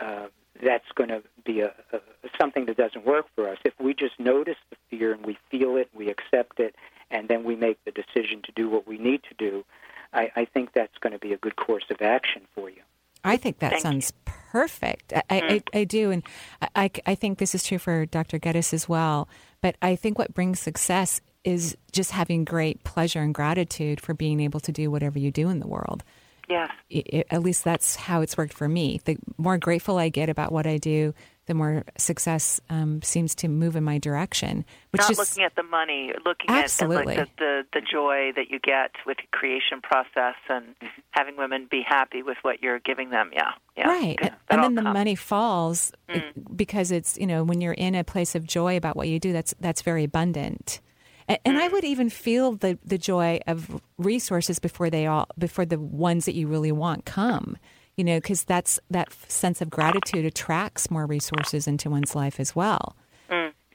uh, 0.00 0.26
that's 0.62 0.90
going 0.94 1.10
to 1.10 1.22
be 1.44 1.60
a, 1.60 1.72
a 1.92 2.00
something 2.38 2.66
that 2.66 2.76
doesn't 2.76 3.06
work 3.06 3.26
for 3.34 3.48
us. 3.48 3.58
If 3.64 3.74
we 3.78 3.94
just 3.94 4.18
notice 4.18 4.56
the 4.70 4.76
fear 4.90 5.12
and 5.12 5.24
we 5.24 5.38
feel 5.50 5.76
it, 5.76 5.88
we 5.94 6.08
accept 6.08 6.60
it, 6.60 6.74
and 7.10 7.28
then 7.28 7.44
we 7.44 7.56
make 7.56 7.78
the 7.84 7.92
decision 7.92 8.42
to 8.42 8.52
do 8.52 8.68
what 8.68 8.86
we 8.86 8.98
need 8.98 9.22
to 9.24 9.34
do, 9.38 9.64
I, 10.12 10.30
I 10.34 10.44
think 10.44 10.72
that's 10.72 10.98
going 10.98 11.12
to 11.12 11.18
be 11.18 11.32
a 11.32 11.36
good 11.36 11.56
course 11.56 11.84
of 11.90 12.02
action 12.02 12.42
for 12.54 12.68
you. 12.70 12.82
I 13.26 13.36
think 13.36 13.58
that 13.58 13.72
Thank 13.72 13.82
sounds 13.82 14.12
perfect. 14.24 15.12
I, 15.12 15.22
I, 15.28 15.40
mm-hmm. 15.40 15.54
I, 15.74 15.80
I 15.80 15.84
do. 15.84 16.10
And 16.10 16.22
I, 16.62 16.68
I, 16.76 16.90
I 17.06 17.14
think 17.14 17.38
this 17.38 17.54
is 17.54 17.64
true 17.64 17.78
for 17.78 18.06
Dr. 18.06 18.38
Gettis 18.38 18.72
as 18.72 18.88
well. 18.88 19.28
But 19.60 19.76
I 19.82 19.96
think 19.96 20.18
what 20.18 20.34
brings 20.34 20.60
success 20.60 21.20
is 21.44 21.76
just 21.92 22.10
having 22.10 22.44
great 22.44 22.82
pleasure 22.84 23.20
and 23.20 23.34
gratitude 23.34 24.00
for 24.00 24.14
being 24.14 24.40
able 24.40 24.60
to 24.60 24.72
do 24.72 24.90
whatever 24.90 25.18
you 25.18 25.30
do 25.30 25.48
in 25.48 25.60
the 25.60 25.66
world. 25.66 26.02
Yes. 26.48 26.70
I- 26.92 27.02
I- 27.12 27.24
at 27.30 27.42
least 27.42 27.64
that's 27.64 27.96
how 27.96 28.20
it's 28.20 28.36
worked 28.36 28.52
for 28.52 28.68
me. 28.68 29.00
The 29.04 29.16
more 29.36 29.58
grateful 29.58 29.98
I 29.98 30.08
get 30.08 30.28
about 30.28 30.52
what 30.52 30.66
I 30.66 30.78
do, 30.78 31.14
the 31.46 31.54
more 31.54 31.84
success 31.96 32.60
um, 32.70 33.00
seems 33.02 33.34
to 33.36 33.48
move 33.48 33.76
in 33.76 33.84
my 33.84 33.98
direction. 33.98 34.64
Which 34.90 35.00
Not 35.00 35.10
is 35.12 35.18
looking 35.18 35.44
at 35.44 35.54
the 35.54 35.62
money, 35.62 36.12
looking 36.24 36.50
Absolutely. 36.50 37.14
at, 37.14 37.20
at 37.20 37.28
like 37.28 37.36
the, 37.36 37.64
the 37.72 37.80
the 37.80 37.86
joy 37.86 38.32
that 38.34 38.50
you 38.50 38.58
get 38.58 38.90
with 39.06 39.18
the 39.18 39.36
creation 39.36 39.80
process 39.80 40.34
and 40.48 40.74
having 41.10 41.36
women 41.36 41.68
be 41.70 41.82
happy 41.86 42.22
with 42.22 42.36
what 42.42 42.62
you're 42.62 42.80
giving 42.80 43.10
them. 43.10 43.30
Yeah, 43.32 43.52
yeah. 43.76 43.88
right. 43.88 44.18
That 44.20 44.38
and 44.50 44.62
then 44.62 44.74
the 44.74 44.82
comes. 44.82 44.94
money 44.94 45.14
falls 45.14 45.92
uh, 46.08 46.20
because 46.54 46.90
it's 46.90 47.16
you 47.16 47.26
know 47.26 47.44
when 47.44 47.60
you're 47.60 47.72
in 47.72 47.94
a 47.94 48.04
place 48.04 48.34
of 48.34 48.44
joy 48.46 48.76
about 48.76 48.96
what 48.96 49.08
you 49.08 49.20
do, 49.20 49.32
that's 49.32 49.54
that's 49.60 49.82
very 49.82 50.04
abundant. 50.04 50.80
And, 51.28 51.38
and 51.44 51.58
I 51.58 51.68
would 51.68 51.84
even 51.84 52.10
feel 52.10 52.52
the 52.52 52.78
the 52.84 52.98
joy 52.98 53.40
of 53.46 53.80
resources 53.98 54.58
before 54.58 54.90
they 54.90 55.06
all 55.06 55.28
before 55.38 55.64
the 55.64 55.78
ones 55.78 56.24
that 56.24 56.34
you 56.34 56.48
really 56.48 56.72
want 56.72 57.04
come. 57.04 57.56
You 57.96 58.04
know, 58.04 58.18
because 58.18 58.44
that's 58.44 58.78
that 58.90 59.12
sense 59.28 59.62
of 59.62 59.70
gratitude 59.70 60.24
attracts 60.26 60.90
more 60.90 61.06
resources 61.06 61.66
into 61.66 61.88
one's 61.88 62.14
life 62.14 62.38
as 62.38 62.54
well. 62.54 62.94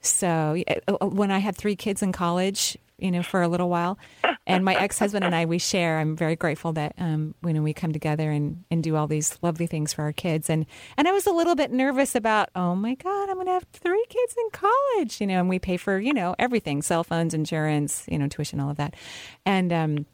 So 0.02 0.54
yeah, 0.54 0.80
uh, 0.88 0.98
uh, 1.02 1.08
when 1.08 1.32
I 1.32 1.40
had 1.40 1.56
three 1.56 1.76
kids 1.76 2.02
in 2.02 2.12
college, 2.12 2.78
you 2.98 3.12
know, 3.12 3.24
for 3.24 3.42
a 3.42 3.48
little 3.48 3.70
while, 3.70 3.98
and 4.48 4.66
my 4.66 4.76
ex-husband 4.76 5.24
and 5.24 5.34
I, 5.34 5.46
we 5.46 5.60
share. 5.60 6.00
I'm 6.00 6.16
very 6.16 6.36
grateful 6.36 6.74
that 6.74 6.94
um, 6.98 7.36
you 7.46 7.54
know 7.54 7.62
we 7.62 7.74
come 7.74 7.94
together 7.94 8.30
and, 8.30 8.64
and 8.70 8.84
do 8.84 8.96
all 8.96 9.08
these 9.08 9.38
lovely 9.42 9.68
things 9.68 9.94
for 9.94 10.04
our 10.04 10.14
kids. 10.14 10.50
And 10.50 10.66
and 10.98 11.08
I 11.08 11.12
was 11.12 11.28
a 11.28 11.32
little 11.32 11.56
bit 11.56 11.72
nervous 11.72 12.16
about, 12.16 12.50
oh 12.56 12.76
my 12.76 12.96
God, 12.96 13.30
I'm 13.30 13.36
going 13.36 13.48
to 13.48 13.54
have 13.54 13.66
three 13.74 14.06
kids 14.10 14.36
in 14.38 14.50
college, 14.52 15.22
you 15.22 15.28
know, 15.28 15.40
and 15.40 15.50
we 15.50 15.60
pay 15.60 15.78
for 15.78 16.00
you 16.00 16.14
know 16.14 16.36
everything, 16.38 16.82
cell 16.82 17.04
phones, 17.04 17.34
insurance, 17.34 18.06
you 18.08 18.18
know, 18.18 18.28
tuition, 18.28 18.60
all 18.60 18.70
of 18.70 18.78
that, 18.78 18.96
and 19.46 19.72
um, 19.72 20.06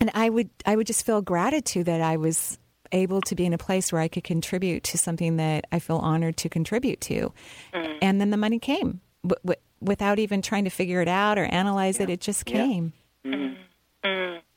and 0.00 0.10
I 0.14 0.28
would 0.28 0.50
I 0.66 0.76
would 0.76 0.86
just 0.86 1.06
feel 1.06 1.22
gratitude 1.22 1.86
that 1.86 2.00
I 2.00 2.16
was 2.16 2.58
able 2.92 3.20
to 3.22 3.34
be 3.34 3.44
in 3.46 3.52
a 3.52 3.58
place 3.58 3.92
where 3.92 4.00
I 4.00 4.08
could 4.08 4.24
contribute 4.24 4.82
to 4.84 4.98
something 4.98 5.36
that 5.36 5.66
I 5.72 5.78
feel 5.78 5.96
honored 5.98 6.36
to 6.38 6.48
contribute 6.48 7.00
to. 7.02 7.32
And 7.72 8.20
then 8.20 8.30
the 8.30 8.36
money 8.36 8.58
came 8.58 9.00
w- 9.22 9.40
w- 9.44 9.60
without 9.80 10.18
even 10.18 10.42
trying 10.42 10.64
to 10.64 10.70
figure 10.70 11.00
it 11.00 11.08
out 11.08 11.38
or 11.38 11.44
analyze 11.44 12.00
it. 12.00 12.10
It 12.10 12.20
just 12.20 12.48
Yeah. 12.48 12.64
came. 12.66 12.92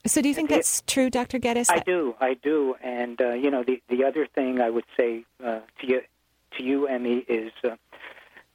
So 0.05 0.19
do 0.21 0.27
you 0.29 0.33
think 0.33 0.49
If 0.49 0.57
that's 0.57 0.81
true, 0.87 1.11
Dr. 1.11 1.37
Gettis? 1.37 1.69
I 1.69 1.77
do, 1.79 2.15
I 2.19 2.33
do, 2.33 2.75
and 2.81 3.21
uh, 3.21 3.33
you 3.33 3.51
know 3.51 3.63
the 3.63 3.81
the 3.87 4.03
other 4.03 4.25
thing 4.25 4.59
I 4.59 4.69
would 4.69 4.85
say 4.97 5.25
uh, 5.43 5.59
to 5.79 5.87
you, 5.87 6.01
to 6.57 6.63
you, 6.63 6.87
Emmy, 6.87 7.17
is 7.27 7.51
uh, 7.63 7.75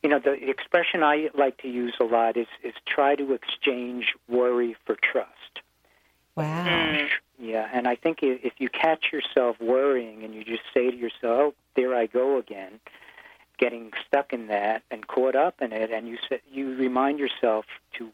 you 0.02 0.08
know 0.10 0.18
the 0.18 0.32
expression 0.32 1.04
I 1.04 1.30
like 1.38 1.58
to 1.58 1.68
use 1.68 1.94
a 2.00 2.04
lot 2.04 2.36
is 2.36 2.48
is 2.64 2.74
try 2.84 3.14
to 3.14 3.32
exchange 3.32 4.06
worry 4.28 4.74
for 4.84 4.96
trust. 4.96 5.60
Wow. 6.34 7.06
Yeah, 7.38 7.68
and 7.72 7.86
I 7.86 7.96
think 7.96 8.20
i- 8.22 8.40
if 8.42 8.54
you 8.58 8.68
catch 8.68 9.12
yourself 9.12 9.60
worrying 9.60 10.24
and 10.24 10.34
you 10.34 10.42
just 10.44 10.62
say 10.72 10.90
to 10.90 10.96
yourself, 10.96 11.22
"Oh, 11.22 11.54
there 11.74 11.94
I 11.94 12.06
go 12.06 12.38
again," 12.38 12.80
getting 13.58 13.92
stuck 14.06 14.32
in 14.32 14.46
that 14.48 14.82
and 14.90 15.06
caught 15.06 15.34
up 15.36 15.60
in 15.60 15.72
it, 15.72 15.90
and 15.90 16.08
you 16.08 16.18
say, 16.28 16.40
you 16.50 16.74
remind 16.76 17.18
yourself 17.18 17.66
to 17.94 18.10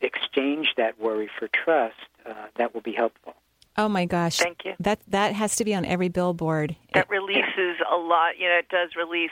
exchange 0.00 0.74
that 0.76 0.98
worry 0.98 1.28
for 1.38 1.48
trust, 1.48 1.96
uh, 2.26 2.48
that 2.56 2.74
will 2.74 2.80
be 2.80 2.92
helpful. 2.92 3.34
Oh 3.76 3.88
my 3.88 4.06
gosh. 4.06 4.38
Thank 4.38 4.64
you. 4.64 4.74
That 4.80 5.00
that 5.08 5.34
has 5.34 5.56
to 5.56 5.64
be 5.64 5.74
on 5.74 5.84
every 5.84 6.08
billboard. 6.08 6.76
That 6.94 7.08
releases 7.08 7.76
a 7.90 7.96
lot. 7.96 8.38
You 8.38 8.48
know, 8.48 8.58
it 8.58 8.68
does 8.68 8.96
release. 8.96 9.30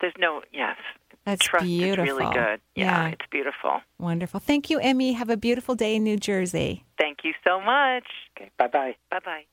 There's 0.00 0.14
no 0.18 0.42
yes. 0.52 0.76
That's 1.24 1.44
Trust 1.44 1.64
beautiful. 1.64 2.04
is 2.04 2.10
really 2.20 2.34
good. 2.34 2.60
Yeah, 2.74 3.06
Yeah. 3.06 3.08
it's 3.08 3.26
beautiful. 3.30 3.80
Wonderful. 3.98 4.40
Thank 4.40 4.68
you, 4.70 4.78
Emmy. 4.78 5.12
Have 5.14 5.30
a 5.30 5.36
beautiful 5.36 5.74
day 5.74 5.96
in 5.96 6.04
New 6.04 6.16
Jersey. 6.18 6.84
Thank 7.00 7.18
you 7.24 7.32
so 7.46 7.60
much. 7.60 8.04
Okay, 8.36 8.50
bye 8.58 8.66
bye. 8.68 8.94
Bye 9.10 9.20
bye. 9.24 9.44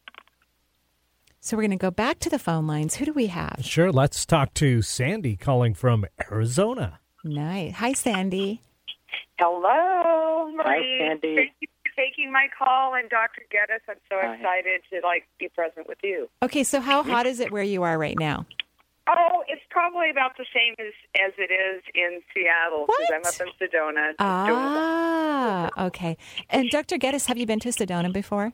So 1.39 1.57
we're 1.57 1.63
going 1.63 1.71
to 1.71 1.77
go 1.77 1.89
back 1.91 2.19
to 2.19 2.29
the 2.29 2.37
phone 2.37 2.67
lines. 2.67 2.95
Who 2.95 3.05
do 3.05 3.13
we 3.13 3.27
have? 3.27 3.59
Sure, 3.61 3.91
let's 3.91 4.25
talk 4.25 4.53
to 4.55 4.81
Sandy 4.81 5.35
calling 5.35 5.73
from 5.73 6.05
Arizona. 6.29 6.99
Nice. 7.23 7.73
Hi, 7.75 7.93
Sandy. 7.93 8.61
Hello, 9.39 10.51
Hi, 10.63 10.79
Sandy. 10.99 11.35
Thank 11.35 11.51
you 11.61 11.67
for 11.83 11.91
taking 11.95 12.31
my 12.31 12.47
call, 12.57 12.93
and 12.93 13.09
Dr. 13.09 13.41
Gettis. 13.51 13.79
I'm 13.89 13.95
so 14.09 14.17
Hi. 14.21 14.35
excited 14.35 14.81
to 14.91 14.99
like 15.05 15.27
be 15.39 15.49
present 15.49 15.87
with 15.87 15.97
you. 16.03 16.29
Okay, 16.43 16.63
so 16.63 16.79
how 16.79 17.01
hot 17.01 17.25
is 17.25 17.39
it 17.39 17.51
where 17.51 17.63
you 17.63 17.81
are 17.83 17.97
right 17.97 18.17
now? 18.19 18.45
Oh, 19.07 19.43
it's 19.47 19.61
probably 19.69 20.09
about 20.11 20.37
the 20.37 20.45
same 20.53 20.75
as 20.79 20.93
as 21.25 21.33
it 21.37 21.51
is 21.51 21.81
in 21.95 22.21
Seattle 22.33 22.85
because 22.87 23.09
I'm 23.13 23.25
up 23.25 23.41
in 23.41 23.47
Sedona. 23.67 24.09
It's 24.11 24.17
doing- 24.17 24.59
Ah, 24.59 25.69
okay. 25.87 26.17
And 26.49 26.69
Dr. 26.69 26.97
Gettis, 26.97 27.25
have 27.27 27.37
you 27.37 27.45
been 27.45 27.59
to 27.61 27.69
Sedona 27.69 28.13
before? 28.13 28.53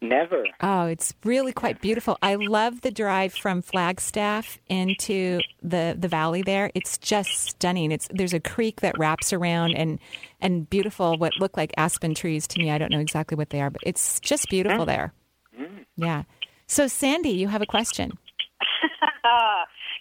Never. 0.00 0.44
Oh, 0.60 0.86
it's 0.86 1.14
really 1.24 1.52
quite 1.52 1.80
beautiful. 1.80 2.18
I 2.22 2.34
love 2.34 2.82
the 2.82 2.90
drive 2.90 3.32
from 3.34 3.62
Flagstaff 3.62 4.58
into 4.68 5.40
the 5.62 5.96
the 5.98 6.08
valley 6.08 6.42
there. 6.42 6.70
It's 6.74 6.96
just 6.98 7.30
stunning. 7.48 7.90
It's 7.90 8.08
there's 8.12 8.34
a 8.34 8.40
creek 8.40 8.80
that 8.82 8.96
wraps 8.98 9.32
around 9.32 9.74
and 9.74 9.98
and 10.40 10.68
beautiful 10.70 11.16
what 11.16 11.32
look 11.40 11.56
like 11.56 11.72
aspen 11.76 12.14
trees 12.14 12.46
to 12.48 12.58
me. 12.60 12.70
I 12.70 12.78
don't 12.78 12.90
know 12.92 13.00
exactly 13.00 13.36
what 13.36 13.50
they 13.50 13.60
are, 13.60 13.70
but 13.70 13.80
it's 13.84 14.20
just 14.20 14.48
beautiful 14.50 14.84
there. 14.86 15.12
Yeah. 15.96 16.24
So 16.66 16.86
Sandy, 16.86 17.30
you 17.30 17.48
have 17.48 17.62
a 17.62 17.66
question. 17.66 18.12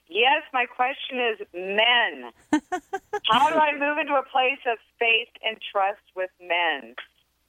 yes, 0.10 0.44
my 0.54 0.66
question 0.66 1.20
is 1.20 1.48
men. 1.54 2.32
How 3.30 3.50
do 3.50 3.56
I 3.56 3.74
move 3.74 3.98
into 3.98 4.14
a 4.14 4.24
place 4.24 4.60
of 4.72 4.78
faith 5.00 5.30
and 5.46 5.58
trust 5.72 6.02
with 6.16 6.30
men? 6.42 6.96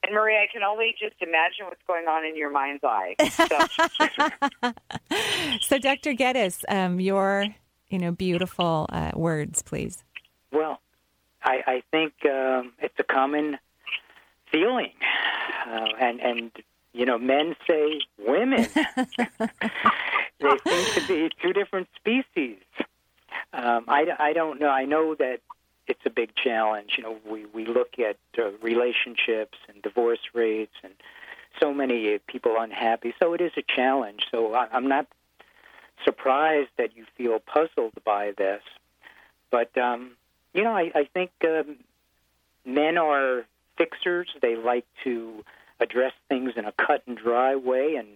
And 0.02 0.14
Marie, 0.14 0.36
I 0.36 0.46
can 0.52 0.62
only 0.62 0.94
just 1.00 1.14
imagine 1.20 1.66
what's 1.66 1.82
going 1.86 2.06
on 2.06 2.26
in 2.26 2.36
your 2.36 2.50
mind's 2.50 2.84
eye. 2.84 3.14
So, 3.30 3.58
So 5.60 5.78
Dr. 5.78 6.12
Gettis, 6.12 6.64
um, 6.68 7.00
your 7.00 7.46
you 7.88 7.98
know 7.98 8.12
beautiful 8.12 8.86
uh, 8.90 9.12
words, 9.14 9.62
please. 9.62 10.04
Well, 10.52 10.80
I, 11.42 11.62
I 11.66 11.82
think 11.90 12.12
um, 12.26 12.72
it's 12.78 12.98
a 12.98 13.04
common 13.04 13.58
feeling, 14.50 14.92
uh, 15.66 15.86
and 16.00 16.20
and 16.20 16.52
you 16.95 17.05
know, 17.05 17.18
men 17.18 17.57
say 17.66 18.01
women. 18.18 18.66
they 20.40 20.57
seem 20.64 20.95
to 20.95 21.05
be 21.09 21.30
two 21.42 21.53
different 21.53 21.88
species. 21.97 22.59
Um, 23.53 23.84
I, 23.88 24.07
I 24.18 24.32
don't 24.32 24.61
know. 24.61 24.68
I 24.68 24.84
know 24.84 25.14
that 25.16 25.40
it's 25.86 26.01
a 26.07 26.11
big 26.11 26.30
challenge. 26.34 26.92
You 26.97 27.03
know, 27.03 27.16
we 27.28 27.45
we 27.47 27.66
look 27.66 27.99
at 27.99 28.16
uh, 28.38 28.51
relationships 28.62 29.59
and 29.68 29.82
divorce 29.82 30.20
rates 30.32 30.74
and 30.82 30.92
so 31.61 31.74
many 31.74 32.14
uh, 32.14 32.18
people 32.26 32.57
unhappy. 32.59 33.12
So 33.18 33.34
it 33.34 33.40
is 33.40 33.53
a 33.57 33.62
challenge. 33.62 34.26
So 34.30 34.55
I, 34.55 34.68
I'm 34.72 34.88
not 34.88 35.07
surprised 36.05 36.70
that 36.78 36.97
you 36.97 37.05
feel 37.16 37.38
puzzled 37.40 37.95
by 38.05 38.32
this. 38.36 38.62
But 39.51 39.76
um, 39.76 40.12
you 40.53 40.62
know, 40.62 40.76
I, 40.76 40.92
I 40.95 41.09
think 41.12 41.32
um, 41.45 41.76
men 42.64 42.99
are 42.99 43.45
fixers. 43.76 44.28
They 44.40 44.55
like 44.57 44.86
to 45.03 45.45
address 45.80 46.12
things 46.28 46.52
in 46.56 46.64
a 46.64 46.72
cut 46.72 47.02
and 47.06 47.16
dry 47.16 47.56
way, 47.56 47.96
and 47.96 48.08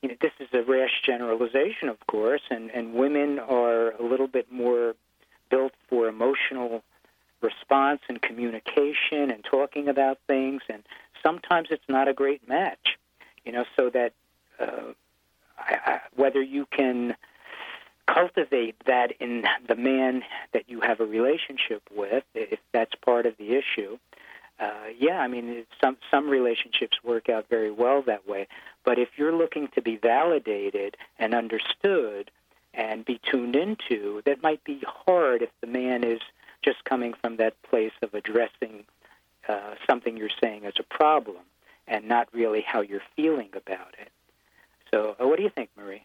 you 0.00 0.08
know, 0.08 0.16
this 0.20 0.32
is 0.40 0.48
a 0.52 0.62
rash 0.62 1.02
generalization, 1.04 1.88
of 1.88 1.98
course. 2.06 2.42
And 2.50 2.70
and 2.70 2.94
women 2.94 3.38
are 3.38 3.92
a 3.92 4.02
little 4.02 4.28
bit 4.28 4.50
more 4.50 4.94
built 5.50 5.72
for 5.88 6.08
emotional 6.08 6.82
response 7.40 8.00
and 8.08 8.20
communication 8.22 9.30
and 9.30 9.44
talking 9.44 9.88
about 9.88 10.18
things, 10.26 10.62
and 10.68 10.82
sometimes 11.22 11.68
it's 11.70 11.88
not 11.88 12.08
a 12.08 12.14
great 12.14 12.48
match. 12.48 12.98
You 13.44 13.52
know, 13.52 13.64
so 13.76 13.90
that 13.90 14.12
uh, 14.60 14.92
I, 15.58 15.76
I, 15.84 16.00
whether 16.14 16.40
you 16.40 16.66
can 16.66 17.16
cultivate 18.06 18.76
that 18.86 19.12
in 19.20 19.44
the 19.66 19.76
man 19.76 20.22
that 20.52 20.68
you 20.68 20.80
have 20.80 21.00
a 21.00 21.04
relationship 21.06 21.82
with, 21.94 22.24
if 22.34 22.58
that's 22.72 22.94
part 22.96 23.26
of 23.26 23.36
the 23.38 23.54
issue. 23.54 23.98
Uh, 24.60 24.88
yeah, 24.98 25.18
I 25.18 25.28
mean, 25.28 25.64
some 25.82 25.96
some 26.10 26.28
relationships 26.28 26.98
work 27.02 27.28
out 27.28 27.48
very 27.48 27.70
well 27.70 28.02
that 28.02 28.28
way. 28.28 28.46
But 28.84 28.98
if 28.98 29.08
you're 29.16 29.34
looking 29.34 29.68
to 29.74 29.82
be 29.82 29.96
validated 29.96 30.96
and 31.18 31.34
understood 31.34 32.30
and 32.74 33.04
be 33.04 33.20
tuned 33.30 33.56
into, 33.56 34.22
that 34.24 34.42
might 34.42 34.62
be 34.64 34.82
hard 34.86 35.42
if 35.42 35.50
the 35.60 35.66
man 35.66 36.04
is 36.04 36.20
just 36.62 36.84
coming 36.84 37.12
from 37.20 37.36
that 37.36 37.60
place 37.62 37.92
of 38.02 38.14
addressing 38.14 38.84
uh, 39.48 39.74
something 39.86 40.16
you're 40.16 40.30
saying 40.42 40.64
as 40.64 40.74
a 40.78 40.82
problem 40.84 41.42
and 41.88 42.06
not 42.06 42.28
really 42.32 42.62
how 42.64 42.80
you're 42.80 43.02
feeling 43.16 43.50
about 43.54 43.94
it. 44.00 44.10
So, 44.92 45.16
uh, 45.20 45.26
what 45.26 45.36
do 45.36 45.42
you 45.42 45.50
think, 45.50 45.70
Marie? 45.76 46.04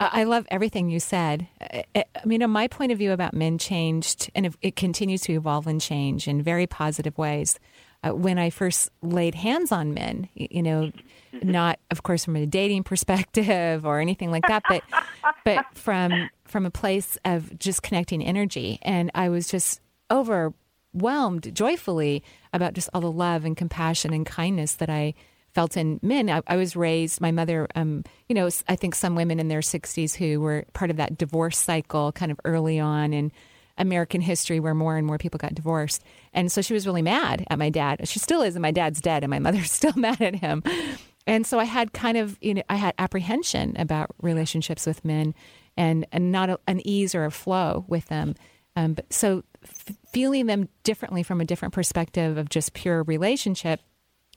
I 0.00 0.24
love 0.24 0.46
everything 0.50 0.90
you 0.90 1.00
said. 1.00 1.48
I 1.60 1.84
I- 1.94 2.04
I 2.22 2.26
mean, 2.26 2.42
uh, 2.42 2.48
my 2.48 2.68
point 2.68 2.92
of 2.92 2.98
view 2.98 3.12
about 3.12 3.34
men 3.34 3.58
changed, 3.58 4.30
and 4.34 4.56
it 4.62 4.76
continues 4.76 5.20
to 5.22 5.32
evolve 5.32 5.66
and 5.66 5.80
change 5.80 6.28
in 6.28 6.42
very 6.42 6.66
positive 6.66 7.18
ways. 7.18 7.58
Uh, 8.04 8.10
when 8.10 8.38
I 8.38 8.50
first 8.50 8.90
laid 9.02 9.34
hands 9.34 9.72
on 9.72 9.92
men, 9.92 10.28
you 10.34 10.62
know, 10.62 10.92
not 11.42 11.80
of 11.90 12.04
course 12.04 12.24
from 12.24 12.36
a 12.36 12.46
dating 12.46 12.82
perspective 12.84 13.84
or 13.84 13.98
anything 13.98 14.30
like 14.30 14.46
that, 14.46 14.62
but 14.68 14.82
but 15.44 15.66
from 15.74 16.30
from 16.44 16.64
a 16.64 16.70
place 16.70 17.18
of 17.24 17.58
just 17.58 17.82
connecting 17.82 18.24
energy, 18.24 18.78
and 18.82 19.10
I 19.14 19.28
was 19.28 19.48
just 19.48 19.80
overwhelmed 20.10 21.54
joyfully 21.54 22.22
about 22.52 22.74
just 22.74 22.88
all 22.94 23.00
the 23.00 23.10
love 23.10 23.44
and 23.44 23.56
compassion 23.56 24.12
and 24.12 24.24
kindness 24.24 24.74
that 24.74 24.88
I 24.90 25.14
felt 25.54 25.76
in 25.76 25.98
men. 26.02 26.30
I, 26.30 26.42
I 26.46 26.56
was 26.56 26.76
raised, 26.76 27.20
my 27.20 27.32
mother, 27.32 27.66
um, 27.74 28.04
you 28.28 28.34
know, 28.34 28.48
I 28.68 28.76
think 28.76 28.94
some 28.94 29.14
women 29.16 29.40
in 29.40 29.48
their 29.48 29.60
60s 29.60 30.14
who 30.14 30.40
were 30.40 30.64
part 30.72 30.90
of 30.90 30.98
that 30.98 31.18
divorce 31.18 31.58
cycle 31.58 32.12
kind 32.12 32.30
of 32.30 32.38
early 32.44 32.78
on 32.78 33.12
in 33.12 33.32
American 33.78 34.20
history 34.20 34.60
where 34.60 34.74
more 34.74 34.96
and 34.96 35.06
more 35.06 35.18
people 35.18 35.38
got 35.38 35.54
divorced. 35.54 36.02
And 36.32 36.50
so 36.52 36.60
she 36.60 36.74
was 36.74 36.86
really 36.86 37.02
mad 37.02 37.46
at 37.48 37.58
my 37.58 37.70
dad. 37.70 38.06
She 38.06 38.18
still 38.18 38.42
is, 38.42 38.54
and 38.54 38.62
my 38.62 38.70
dad's 38.70 39.00
dead, 39.00 39.24
and 39.24 39.30
my 39.30 39.38
mother's 39.38 39.72
still 39.72 39.94
mad 39.96 40.20
at 40.20 40.34
him. 40.36 40.62
And 41.26 41.46
so 41.46 41.58
I 41.58 41.64
had 41.64 41.92
kind 41.92 42.16
of, 42.16 42.38
you 42.40 42.54
know, 42.54 42.62
I 42.68 42.76
had 42.76 42.94
apprehension 42.98 43.76
about 43.78 44.10
relationships 44.20 44.86
with 44.86 45.04
men 45.04 45.34
and, 45.76 46.06
and 46.12 46.32
not 46.32 46.50
a, 46.50 46.60
an 46.66 46.80
ease 46.86 47.14
or 47.14 47.24
a 47.24 47.30
flow 47.30 47.84
with 47.88 48.06
them. 48.06 48.34
Um, 48.76 48.94
but 48.94 49.12
so 49.12 49.44
f- 49.62 49.96
feeling 50.12 50.46
them 50.46 50.68
differently 50.84 51.22
from 51.22 51.40
a 51.40 51.44
different 51.44 51.74
perspective 51.74 52.38
of 52.38 52.48
just 52.48 52.72
pure 52.72 53.02
relationship 53.02 53.80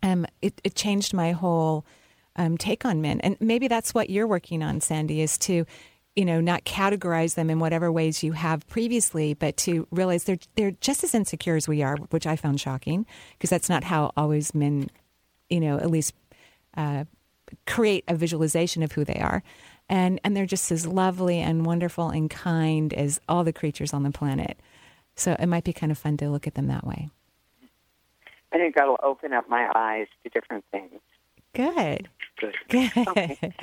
um, 0.03 0.25
it, 0.41 0.59
it 0.63 0.75
changed 0.75 1.13
my 1.13 1.31
whole 1.31 1.85
um, 2.35 2.57
take 2.57 2.85
on 2.85 3.01
men. 3.01 3.19
And 3.21 3.37
maybe 3.39 3.67
that's 3.67 3.93
what 3.93 4.09
you're 4.09 4.27
working 4.27 4.63
on, 4.63 4.81
Sandy, 4.81 5.21
is 5.21 5.37
to, 5.39 5.65
you 6.15 6.25
know, 6.25 6.41
not 6.41 6.65
categorize 6.65 7.35
them 7.35 7.49
in 7.49 7.59
whatever 7.59 7.91
ways 7.91 8.21
you 8.21 8.33
have 8.33 8.67
previously, 8.67 9.33
but 9.33 9.55
to 9.57 9.87
realize 9.91 10.25
they're 10.25 10.37
they're 10.55 10.71
just 10.71 11.03
as 11.03 11.15
insecure 11.15 11.55
as 11.55 11.67
we 11.67 11.81
are, 11.81 11.95
which 12.09 12.27
I 12.27 12.35
found 12.35 12.59
shocking 12.59 13.05
because 13.33 13.49
that's 13.49 13.69
not 13.69 13.83
how 13.83 14.11
always 14.17 14.53
men, 14.53 14.89
you 15.49 15.59
know, 15.59 15.77
at 15.77 15.89
least 15.89 16.13
uh, 16.75 17.05
create 17.65 18.03
a 18.07 18.15
visualization 18.15 18.83
of 18.83 18.91
who 18.91 19.05
they 19.05 19.19
are. 19.19 19.43
And, 19.89 20.21
and 20.23 20.35
they're 20.35 20.45
just 20.45 20.71
as 20.71 20.87
lovely 20.87 21.39
and 21.39 21.65
wonderful 21.65 22.09
and 22.09 22.29
kind 22.29 22.93
as 22.93 23.19
all 23.27 23.43
the 23.43 23.51
creatures 23.51 23.93
on 23.93 24.03
the 24.03 24.11
planet. 24.11 24.57
So 25.15 25.35
it 25.37 25.47
might 25.47 25.65
be 25.65 25.73
kind 25.73 25.91
of 25.91 25.97
fun 25.97 26.17
to 26.17 26.29
look 26.29 26.47
at 26.47 26.55
them 26.55 26.67
that 26.67 26.85
way. 26.85 27.09
I 28.53 28.57
think 28.57 28.75
that'll 28.75 28.99
open 29.03 29.33
up 29.33 29.49
my 29.49 29.69
eyes 29.75 30.07
to 30.23 30.29
different 30.29 30.63
things. 30.71 31.01
Good. 31.53 32.09
Good. 32.39 32.55
Good. 32.69 32.93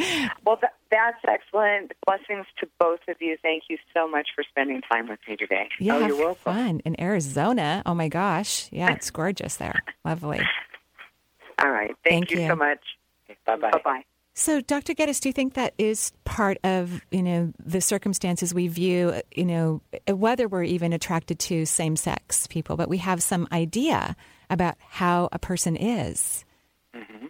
Well, 0.44 0.56
th- 0.56 0.72
that's 0.90 1.18
excellent. 1.28 1.92
Blessings 2.06 2.46
to 2.60 2.68
both 2.78 3.00
of 3.08 3.16
you. 3.20 3.36
Thank 3.42 3.64
you 3.68 3.76
so 3.94 4.08
much 4.08 4.28
for 4.34 4.42
spending 4.48 4.80
time 4.90 5.08
with 5.08 5.18
me 5.28 5.36
today. 5.36 5.68
Yeah, 5.78 5.96
Oh, 5.96 6.06
you're 6.06 6.16
welcome. 6.16 6.36
fun 6.54 6.80
in 6.86 6.98
Arizona. 7.00 7.82
Oh 7.84 7.94
my 7.94 8.08
gosh, 8.08 8.68
yeah, 8.72 8.92
it's 8.92 9.10
gorgeous 9.10 9.56
there. 9.56 9.82
Lovely. 10.04 10.40
All 11.62 11.70
right. 11.70 11.94
Thank, 12.04 12.28
Thank 12.28 12.30
you. 12.30 12.46
so 12.46 12.56
much. 12.56 12.80
Bye 13.46 13.56
bye. 13.56 13.70
Bye 13.70 13.80
bye. 13.84 14.02
So, 14.34 14.60
Dr. 14.60 14.94
Gettis, 14.94 15.20
do 15.20 15.28
you 15.28 15.32
think 15.32 15.54
that 15.54 15.74
is 15.78 16.12
part 16.24 16.58
of 16.64 17.00
you 17.10 17.22
know 17.22 17.52
the 17.62 17.80
circumstances 17.80 18.54
we 18.54 18.68
view? 18.68 19.20
You 19.34 19.44
know, 19.44 19.82
whether 20.08 20.46
we're 20.48 20.62
even 20.62 20.92
attracted 20.92 21.38
to 21.40 21.66
same-sex 21.66 22.46
people, 22.46 22.76
but 22.76 22.88
we 22.88 22.98
have 22.98 23.22
some 23.22 23.48
idea 23.52 24.16
about 24.48 24.76
how 24.78 25.28
a 25.32 25.38
person 25.38 25.76
is. 25.76 26.44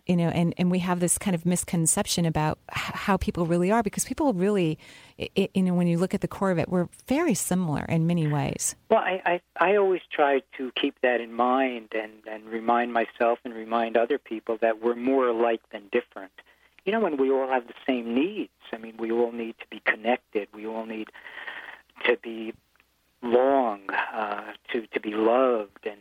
You 0.07 0.17
know, 0.17 0.29
and, 0.29 0.55
and 0.57 0.71
we 0.71 0.79
have 0.79 1.01
this 1.01 1.19
kind 1.19 1.35
of 1.35 1.45
misconception 1.45 2.25
about 2.25 2.59
h- 2.71 2.95
how 2.95 3.17
people 3.19 3.45
really 3.45 3.71
are 3.71 3.83
because 3.83 4.07
people 4.07 4.33
really, 4.33 4.79
i 5.21 5.29
i- 5.37 5.51
you 5.53 5.63
know, 5.63 5.75
when 5.75 5.87
you 5.87 5.99
look 5.99 6.15
at 6.15 6.23
the 6.23 6.29
core 6.29 6.51
of 6.51 6.59
it, 6.59 6.69
we're 6.71 6.89
very 7.07 7.35
similar 7.35 7.85
in 7.85 8.07
many 8.07 8.27
ways. 8.27 8.75
Well, 8.89 9.01
I, 9.01 9.21
I 9.27 9.41
I 9.73 9.77
always 9.77 10.01
try 10.11 10.41
to 10.57 10.73
keep 10.81 10.95
that 11.03 11.21
in 11.21 11.35
mind 11.35 11.89
and 11.95 12.13
and 12.31 12.47
remind 12.47 12.95
myself 12.95 13.39
and 13.45 13.53
remind 13.53 13.99
other 13.99 14.17
people 14.19 14.57
that 14.63 14.81
we're 14.83 14.95
more 14.95 15.29
alike 15.29 15.61
than 15.73 15.83
different. 15.93 16.33
You 16.87 16.93
know, 16.93 17.05
and 17.05 17.21
we 17.21 17.31
all 17.31 17.49
have 17.49 17.67
the 17.67 17.75
same 17.87 18.15
needs. 18.15 18.51
I 18.73 18.79
mean, 18.79 18.97
we 18.97 19.13
all 19.13 19.33
need 19.33 19.57
to 19.59 19.67
be 19.69 19.81
connected. 19.85 20.49
We 20.55 20.67
all 20.67 20.87
need 20.87 21.09
to 22.05 22.17
be 22.23 22.55
long, 23.23 23.81
uh, 23.91 24.53
to 24.73 24.87
to 24.87 25.01
be 25.01 25.11
loved 25.13 25.85
and 25.87 26.01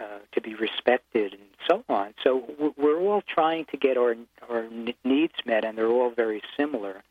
uh, 0.00 0.18
to 0.32 0.40
be 0.40 0.54
respected 0.54 1.34
and 1.34 1.42
so 1.68 1.84
on. 1.88 2.14
So 2.24 2.40
w- 2.40 2.74
we're 2.78 2.98
all 3.00 3.22
trying 3.22 3.59
to 3.70 3.76
get 3.76 3.96
our 3.96 4.14
our 4.48 4.66
needs 5.04 5.34
met, 5.44 5.64
and 5.64 5.76
they're 5.76 5.88
all 5.88 6.10
very 6.10 6.42
similar. 6.56 7.02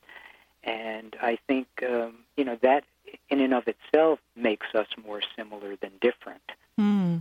And 0.63 1.15
I 1.21 1.37
think 1.47 1.67
um, 1.87 2.19
you 2.37 2.43
know 2.45 2.57
that 2.61 2.83
in 3.29 3.39
and 3.39 3.53
of 3.53 3.67
itself 3.67 4.19
makes 4.35 4.67
us 4.75 4.87
more 5.05 5.21
similar 5.35 5.75
than 5.75 5.91
different. 6.01 6.41
Hmm. 6.77 7.17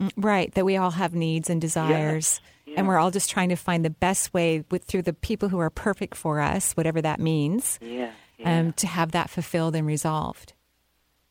Mm, 0.00 0.12
Right, 0.16 0.54
that 0.54 0.64
we 0.64 0.76
all 0.76 0.92
have 0.92 1.12
needs 1.12 1.50
and 1.50 1.60
desires, 1.60 2.40
and 2.76 2.86
we're 2.86 2.98
all 2.98 3.10
just 3.10 3.28
trying 3.30 3.48
to 3.48 3.56
find 3.56 3.84
the 3.84 3.90
best 3.90 4.32
way 4.32 4.64
with 4.70 4.84
through 4.84 5.02
the 5.02 5.12
people 5.12 5.48
who 5.48 5.58
are 5.58 5.70
perfect 5.70 6.14
for 6.16 6.40
us, 6.40 6.72
whatever 6.74 7.02
that 7.02 7.18
means, 7.18 7.80
Yeah, 7.82 8.12
yeah. 8.38 8.60
um, 8.60 8.72
to 8.74 8.86
have 8.86 9.10
that 9.12 9.28
fulfilled 9.28 9.74
and 9.74 9.86
resolved. 9.88 10.52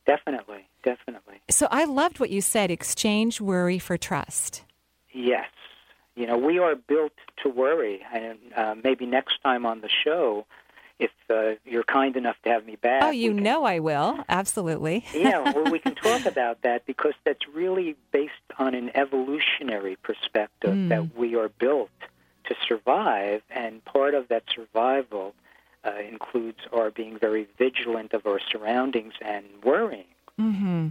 definitely, 0.06 0.68
definitely. 0.84 1.40
So 1.50 1.68
I 1.72 1.86
loved 1.86 2.20
what 2.20 2.30
you 2.30 2.42
said: 2.42 2.70
exchange 2.70 3.40
worry 3.42 3.80
for 3.80 3.98
trust. 3.98 4.64
Yes, 5.14 5.50
You 6.16 6.28
know, 6.28 6.38
we 6.38 6.60
are 6.60 6.76
built 6.76 7.14
to 7.44 7.50
worry, 7.50 8.02
and 8.14 8.38
uh, 8.56 8.76
maybe 8.84 9.06
next 9.06 9.42
time 9.44 9.66
on 9.66 9.82
the 9.82 9.90
show, 9.90 10.46
if 11.00 11.12
uh, 11.30 11.52
you're 11.66 11.84
kind 11.84 12.16
enough 12.16 12.38
to 12.44 12.50
have 12.50 12.66
me 12.66 12.76
back. 12.76 13.04
Oh, 13.04 13.12
you 13.12 13.32
know 13.32 13.64
I 13.66 13.80
will. 13.80 14.20
Absolutely. 14.28 15.06
yeah, 15.14 15.40
well, 15.54 15.72
we 15.72 15.80
can 15.80 15.94
talk 15.96 16.26
about 16.34 16.64
that 16.64 16.86
because 16.88 17.14
that's 17.24 17.48
really 17.54 17.96
based 18.12 18.34
on 18.58 18.74
an 18.74 18.90
evolutionary 18.96 19.96
perspective 19.98 20.74
Mm. 20.74 20.90
that 20.90 21.16
we 21.16 21.36
are 21.36 21.50
built 21.50 21.92
to 22.46 22.56
survive, 22.68 23.42
and 23.52 23.84
part 23.86 24.14
of 24.16 24.28
that 24.30 24.44
survival 24.54 25.34
uh, 25.86 25.92
includes 26.10 26.60
our 26.74 26.90
being 26.90 27.18
very 27.20 27.48
vigilant 27.58 28.14
of 28.14 28.26
our 28.26 28.40
surroundings 28.52 29.14
and 29.22 29.46
worrying. 29.64 30.06
Mm-hmm. 30.40 30.88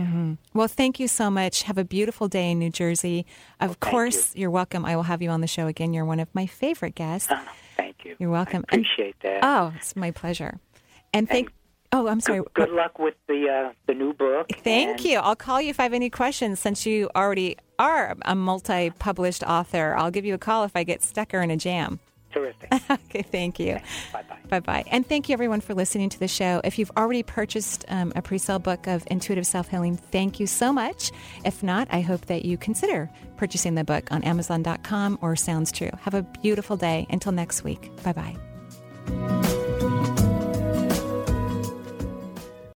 Mm-hmm. 0.00 0.34
Well, 0.54 0.68
thank 0.68 0.98
you 0.98 1.08
so 1.08 1.30
much. 1.30 1.62
Have 1.64 1.78
a 1.78 1.84
beautiful 1.84 2.28
day 2.28 2.50
in 2.50 2.58
New 2.58 2.70
Jersey. 2.70 3.26
Of 3.60 3.76
thank 3.76 3.80
course, 3.80 4.34
you. 4.34 4.48
are 4.48 4.50
welcome. 4.50 4.84
I 4.84 4.96
will 4.96 5.02
have 5.04 5.22
you 5.22 5.30
on 5.30 5.40
the 5.40 5.46
show 5.46 5.66
again. 5.66 5.92
You're 5.92 6.04
one 6.04 6.20
of 6.20 6.28
my 6.34 6.46
favorite 6.46 6.94
guests. 6.94 7.32
Thank 7.76 8.04
you. 8.04 8.16
You're 8.18 8.30
welcome. 8.30 8.64
I 8.70 8.76
appreciate 8.76 9.16
and, 9.22 9.42
that. 9.42 9.44
Oh, 9.44 9.72
it's 9.76 9.96
my 9.96 10.10
pleasure. 10.10 10.58
And 11.14 11.28
thank. 11.28 11.50
oh, 11.92 12.08
I'm 12.08 12.20
sorry. 12.20 12.40
Good, 12.40 12.68
good 12.68 12.70
luck 12.70 12.98
with 12.98 13.14
the 13.26 13.48
uh, 13.48 13.72
the 13.86 13.94
new 13.94 14.12
book. 14.12 14.48
Thank 14.62 14.90
and- 14.98 15.04
you. 15.04 15.18
I'll 15.18 15.34
call 15.36 15.60
you 15.60 15.70
if 15.70 15.80
I 15.80 15.84
have 15.84 15.94
any 15.94 16.10
questions. 16.10 16.60
Since 16.60 16.84
you 16.86 17.08
already 17.16 17.56
are 17.78 18.16
a 18.22 18.34
multi-published 18.34 19.42
author, 19.44 19.96
I'll 19.96 20.10
give 20.10 20.24
you 20.26 20.34
a 20.34 20.38
call 20.38 20.64
if 20.64 20.72
I 20.76 20.84
get 20.84 21.02
stuck 21.02 21.32
or 21.32 21.40
in 21.40 21.50
a 21.50 21.56
jam. 21.56 22.00
Terrific. 22.32 22.72
okay, 22.90 23.22
thank 23.22 23.58
you. 23.58 23.78
Bye 24.12 24.22
bye. 24.28 24.36
Bye 24.48 24.60
bye. 24.60 24.84
And 24.90 25.06
thank 25.06 25.28
you, 25.28 25.32
everyone, 25.32 25.60
for 25.60 25.74
listening 25.74 26.08
to 26.10 26.18
the 26.18 26.28
show. 26.28 26.60
If 26.62 26.78
you've 26.78 26.90
already 26.96 27.22
purchased 27.22 27.84
um, 27.88 28.12
a 28.14 28.22
pre 28.22 28.38
sale 28.38 28.58
book 28.58 28.86
of 28.86 29.04
Intuitive 29.10 29.46
Self 29.46 29.68
Healing, 29.68 29.96
thank 29.96 30.38
you 30.38 30.46
so 30.46 30.72
much. 30.72 31.10
If 31.44 31.62
not, 31.62 31.88
I 31.90 32.00
hope 32.00 32.26
that 32.26 32.44
you 32.44 32.56
consider 32.56 33.10
purchasing 33.36 33.74
the 33.74 33.84
book 33.84 34.10
on 34.12 34.22
Amazon.com 34.22 35.18
or 35.20 35.34
Sounds 35.34 35.72
True. 35.72 35.90
Have 36.02 36.14
a 36.14 36.22
beautiful 36.22 36.76
day. 36.76 37.06
Until 37.10 37.32
next 37.32 37.64
week. 37.64 37.90
Bye 38.02 38.12
bye. 39.06 39.66